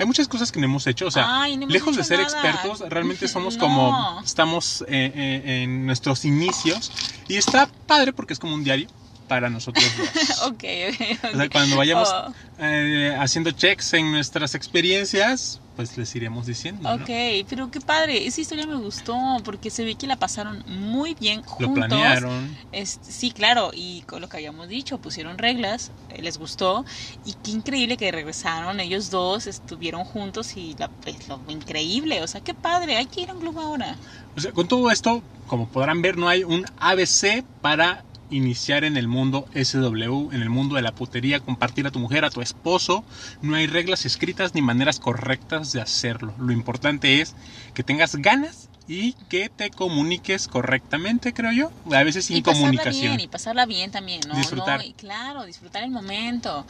Hay 0.00 0.06
muchas 0.06 0.26
cosas 0.26 0.50
que 0.50 0.58
no 0.58 0.64
hemos 0.66 0.86
hecho, 0.86 1.06
o 1.06 1.10
sea, 1.10 1.42
Ay, 1.42 1.56
no 1.56 1.62
hemos 1.64 1.72
lejos 1.72 1.96
de 1.96 2.02
ser 2.04 2.18
nada. 2.18 2.28
expertos, 2.30 2.80
realmente 2.88 3.28
somos 3.28 3.56
No. 3.56 3.60
como, 3.60 4.20
estamos 4.24 4.82
eh, 4.88 5.12
eh, 5.14 5.62
en 5.62 5.86
nuestros 5.86 6.24
inicios 6.24 6.90
y 7.28 7.36
está 7.36 7.68
padre 7.86 8.12
porque 8.12 8.32
es 8.32 8.38
como 8.38 8.54
un 8.54 8.64
diario 8.64 8.88
para 9.28 9.48
nosotros 9.50 9.84
dos. 9.96 10.08
Ok, 10.46 10.64
ok, 10.88 11.00
ok. 11.24 11.34
O 11.34 11.36
sea, 11.36 11.48
cuando 11.50 11.76
vayamos 11.76 12.08
Oh, 12.10 12.32
eh, 12.58 13.14
haciendo 13.18 13.50
checks 13.52 13.92
en 13.94 14.10
nuestras 14.10 14.54
experiencias, 14.54 15.60
pues 15.76 15.96
les 15.96 16.14
iremos 16.16 16.46
diciendo. 16.46 16.88
¿no? 16.88 17.02
ok, 17.04 17.46
pero 17.48 17.70
qué 17.70 17.80
padre. 17.80 18.26
Esa 18.26 18.40
historia 18.40 18.66
me 18.66 18.74
gustó 18.76 19.16
porque 19.44 19.70
se 19.70 19.84
ve 19.84 19.94
que 19.94 20.06
la 20.08 20.16
pasaron 20.16 20.64
muy 20.66 21.14
bien 21.20 21.42
juntos. 21.42 21.68
Lo 21.68 21.74
planearon. 21.74 22.58
Es- 22.72 22.98
sí, 23.02 23.30
claro, 23.30 23.70
y 23.74 24.02
con 24.02 24.20
lo 24.20 24.28
que 24.28 24.38
habíamos 24.38 24.68
dicho, 24.68 24.98
pusieron 24.98 25.38
reglas, 25.38 25.92
eh, 26.08 26.20
les 26.22 26.36
gustó, 26.38 26.84
y 27.24 27.34
qué 27.34 27.52
increíble 27.52 27.96
que 27.96 28.10
regresaron 28.10 28.80
ellos 28.80 29.10
dos, 29.10 29.46
estuvieron 29.46 30.04
juntos 30.04 30.56
y 30.56 30.74
la, 30.78 30.88
pues, 30.88 31.28
lo 31.28 31.40
increíble, 31.48 32.22
o 32.22 32.26
sea, 32.26 32.40
qué 32.40 32.54
padre, 32.54 32.96
hay 32.96 33.06
que 33.06 33.22
ir 33.22 33.30
a 33.30 33.34
un 33.34 33.40
club 33.40 33.58
ahora. 33.58 33.96
O 34.36 34.40
sea, 34.40 34.52
con 34.52 34.66
todo 34.68 34.90
esto, 34.90 35.22
como 35.46 35.68
podrán 35.68 36.02
ver, 36.02 36.16
no 36.16 36.28
hay 36.28 36.42
un 36.44 36.64
ABC 36.78 37.44
para 37.60 38.04
iniciar 38.30 38.84
en 38.84 38.96
el 38.96 39.08
mundo 39.08 39.46
SW, 39.54 40.32
en 40.32 40.42
el 40.42 40.50
mundo 40.50 40.76
de 40.76 40.82
la 40.82 40.92
putería, 40.92 41.40
compartir 41.40 41.86
a 41.86 41.90
tu 41.90 41.98
mujer, 41.98 42.24
a 42.24 42.30
tu 42.30 42.40
esposo. 42.40 43.04
No 43.40 43.54
hay 43.54 43.66
reglas 43.66 44.04
escritas 44.06 44.54
ni 44.54 44.62
maneras 44.62 45.00
correctas 45.00 45.72
de 45.72 45.80
hacerlo. 45.80 46.34
Lo 46.38 46.52
importante 46.52 47.20
es 47.20 47.34
que 47.74 47.82
tengas 47.82 48.16
ganas 48.16 48.68
y 48.86 49.12
que 49.28 49.48
te 49.48 49.70
comuniques 49.70 50.48
correctamente, 50.48 51.32
creo 51.32 51.52
yo. 51.52 51.72
A 51.94 52.02
veces 52.02 52.26
sin 52.26 52.38
y 52.38 52.42
comunicación. 52.42 53.16
bien, 53.16 53.20
y 53.20 53.28
pasarla 53.28 53.66
bien 53.66 53.90
también, 53.90 54.20
¿no? 54.26 54.34
Disfrutar. 54.34 54.84
No, 54.84 54.94
claro, 54.96 55.44
disfrutar 55.44 55.82
el 55.82 55.90
momento 55.90 56.66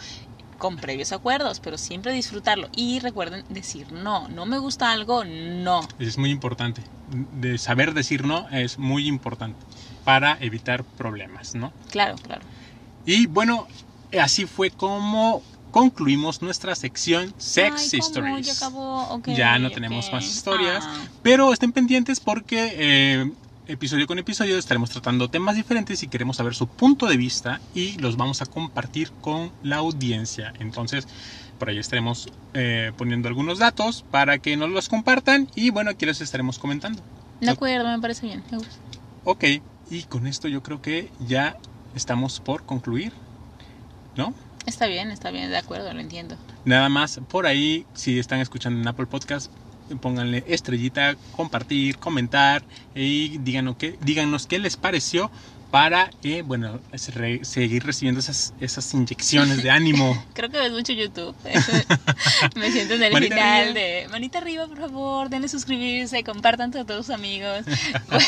con 0.59 0.76
previos 0.76 1.12
acuerdos, 1.12 1.61
pero 1.61 1.78
siempre 1.78 2.12
disfrutarlo. 2.12 2.68
Y 2.74 2.98
recuerden 2.98 3.44
decir 3.48 3.92
no, 3.92 4.28
no 4.28 4.44
me 4.44 4.59
gusta 4.59 4.90
algo, 4.90 5.24
no. 5.24 5.86
Es 5.98 6.18
muy 6.18 6.30
importante. 6.30 6.82
De 7.40 7.56
saber 7.59 7.94
decir 7.94 8.26
no 8.26 8.48
es 8.50 8.78
muy 8.78 9.06
importante 9.06 9.56
para 10.09 10.38
evitar 10.40 10.84
problemas, 10.84 11.54
¿no? 11.54 11.70
Claro, 11.90 12.16
claro. 12.16 12.40
Y 13.04 13.26
bueno, 13.26 13.68
así 14.18 14.46
fue 14.46 14.70
como 14.70 15.42
concluimos 15.70 16.40
nuestra 16.40 16.74
sección 16.74 17.34
Sex 17.36 17.92
Ay. 17.92 18.00
Stories. 18.00 18.46
Ya 18.46 18.52
acabó, 18.54 19.02
ok, 19.11 19.28
Ya 19.28 19.59
no 19.59 19.70
tenemos 19.70 20.11
más 20.11 20.24
historias. 20.24 20.82
Ah. 20.86 21.04
Pero 21.22 21.52
estén 21.52 21.72
pendientes 21.72 22.20
porque 22.20 22.72
eh, 22.78 23.30
episodio 23.66 24.06
con 24.06 24.18
episodio 24.18 24.56
estaremos 24.56 24.88
tratando 24.88 25.28
temas 25.28 25.56
diferentes 25.56 26.02
y 26.02 26.09
queremos 26.09 26.38
saber 26.38 26.54
su 26.54 26.68
punto 26.68 27.04
de 27.04 27.18
vista 27.18 27.61
y 27.74 27.98
los 27.98 28.16
vamos 28.16 28.40
a 28.40 28.46
compartir 28.46 29.11
con 29.20 29.52
la 29.62 29.76
audiencia. 29.76 30.54
Entonces, 30.59 31.06
por 31.59 31.68
ahí 31.68 31.76
estaremos 31.76 32.30
eh, 32.54 32.92
poniendo 32.96 33.28
algunos 33.28 33.59
datos 33.59 34.06
para 34.11 34.38
que 34.38 34.56
nos 34.56 34.70
los 34.70 34.88
compartan 34.88 35.48
y 35.54 35.68
bueno, 35.68 35.90
aquí 35.90 36.06
les 36.06 36.22
estaremos 36.22 36.59
comentando. 36.59 37.02
De 37.42 37.50
acuerdo, 37.50 37.90
me 37.90 38.00
parece 38.00 38.24
bien. 38.24 38.42
me 38.50 38.56
gusta. 38.56 38.74
Ok, 39.24 39.44
y 39.91 40.03
con 40.03 40.26
esto 40.26 40.49
yo 40.49 40.62
creo 40.62 40.82
que 40.82 41.11
ya 41.26 41.57
estamos 41.95 42.41
por 42.41 42.64
concluir, 42.64 43.12
¿no? 44.16 44.34
Está 44.66 44.86
bien, 44.86 45.11
está 45.11 45.30
bien, 45.30 45.51
de 45.51 45.57
acuerdo, 45.57 45.93
lo 45.93 46.01
entiendo. 46.01 46.36
Nada 46.64 46.89
más 46.89 47.20
por 47.30 47.47
ahí, 47.47 47.86
si 47.95 48.18
están 48.18 48.41
escuchando 48.41 48.80
en 48.80 48.86
Apple 48.86 49.07
Podcast, 49.07 49.51
pónganle 50.01 50.45
estrellita, 50.47 51.16
compartir, 51.34 51.97
comentar 51.99 52.62
y 52.95 53.39
díganos 53.39 53.76
qué, 53.76 53.99
díganos 54.03 54.47
qué 54.47 54.59
les 54.59 54.76
pareció 54.76 55.30
para 55.71 56.11
eh, 56.23 56.43
bueno, 56.43 56.81
re- 57.14 57.45
seguir 57.45 57.85
recibiendo 57.85 58.21
esas, 58.21 58.55
esas 58.59 58.93
inyecciones 58.95 59.62
de 59.62 59.71
ánimo. 59.71 60.25
Creo 60.35 60.49
que 60.49 60.59
ves 60.59 60.73
mucho 60.73 60.93
YouTube. 60.95 61.37
Me 62.57 62.73
siento 62.73 62.95
en 62.95 63.03
el 63.03 63.12
Manita 63.12 63.35
final 63.35 63.69
arriba. 63.69 63.81
de 63.81 64.07
manita 64.11 64.39
arriba, 64.39 64.66
por 64.66 64.79
favor, 64.79 65.29
denle 65.29 65.49
suscribirse, 65.49 66.25
compartan 66.25 66.75
a 66.77 66.85
todos 66.85 67.07
sus 67.07 67.14
amigos. 67.14 67.64
Bueno, 68.09 68.25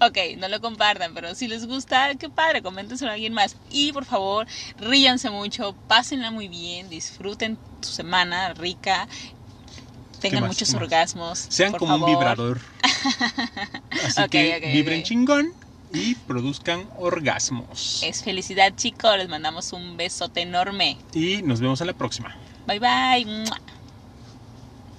ok, 0.00 0.18
no 0.38 0.48
lo 0.48 0.60
compartan, 0.60 1.12
pero 1.14 1.34
si 1.34 1.46
les 1.48 1.66
gusta, 1.66 2.14
qué 2.14 2.30
padre, 2.30 2.62
coméntenselo 2.62 3.10
a 3.10 3.14
alguien 3.14 3.32
más. 3.34 3.56
Y 3.70 3.92
por 3.92 4.04
favor, 4.06 4.46
ríanse 4.78 5.28
mucho, 5.30 5.74
pásenla 5.88 6.30
muy 6.30 6.48
bien, 6.48 6.88
disfruten 6.88 7.58
su 7.82 7.92
semana 7.92 8.54
rica, 8.54 9.06
tengan 10.20 10.42
más? 10.42 10.48
muchos 10.50 10.72
orgasmos. 10.74 11.38
Sean 11.50 11.72
por 11.72 11.80
como 11.80 11.96
un 11.96 12.06
vibrador. 12.06 12.60
Así 14.06 14.28
que 14.30 14.70
vibren 14.72 15.02
chingón 15.02 15.52
y 15.92 16.14
produzcan 16.14 16.88
orgasmos. 16.96 18.02
Es 18.02 18.22
felicidad, 18.22 18.74
chicos. 18.76 19.16
Les 19.18 19.28
mandamos 19.28 19.72
un 19.72 19.96
besote 19.96 20.42
enorme. 20.42 20.98
Y 21.12 21.42
nos 21.42 21.60
vemos 21.60 21.80
en 21.80 21.88
la 21.88 21.92
próxima. 21.92 22.36
Bye 22.66 22.80
bye. 22.80 23.75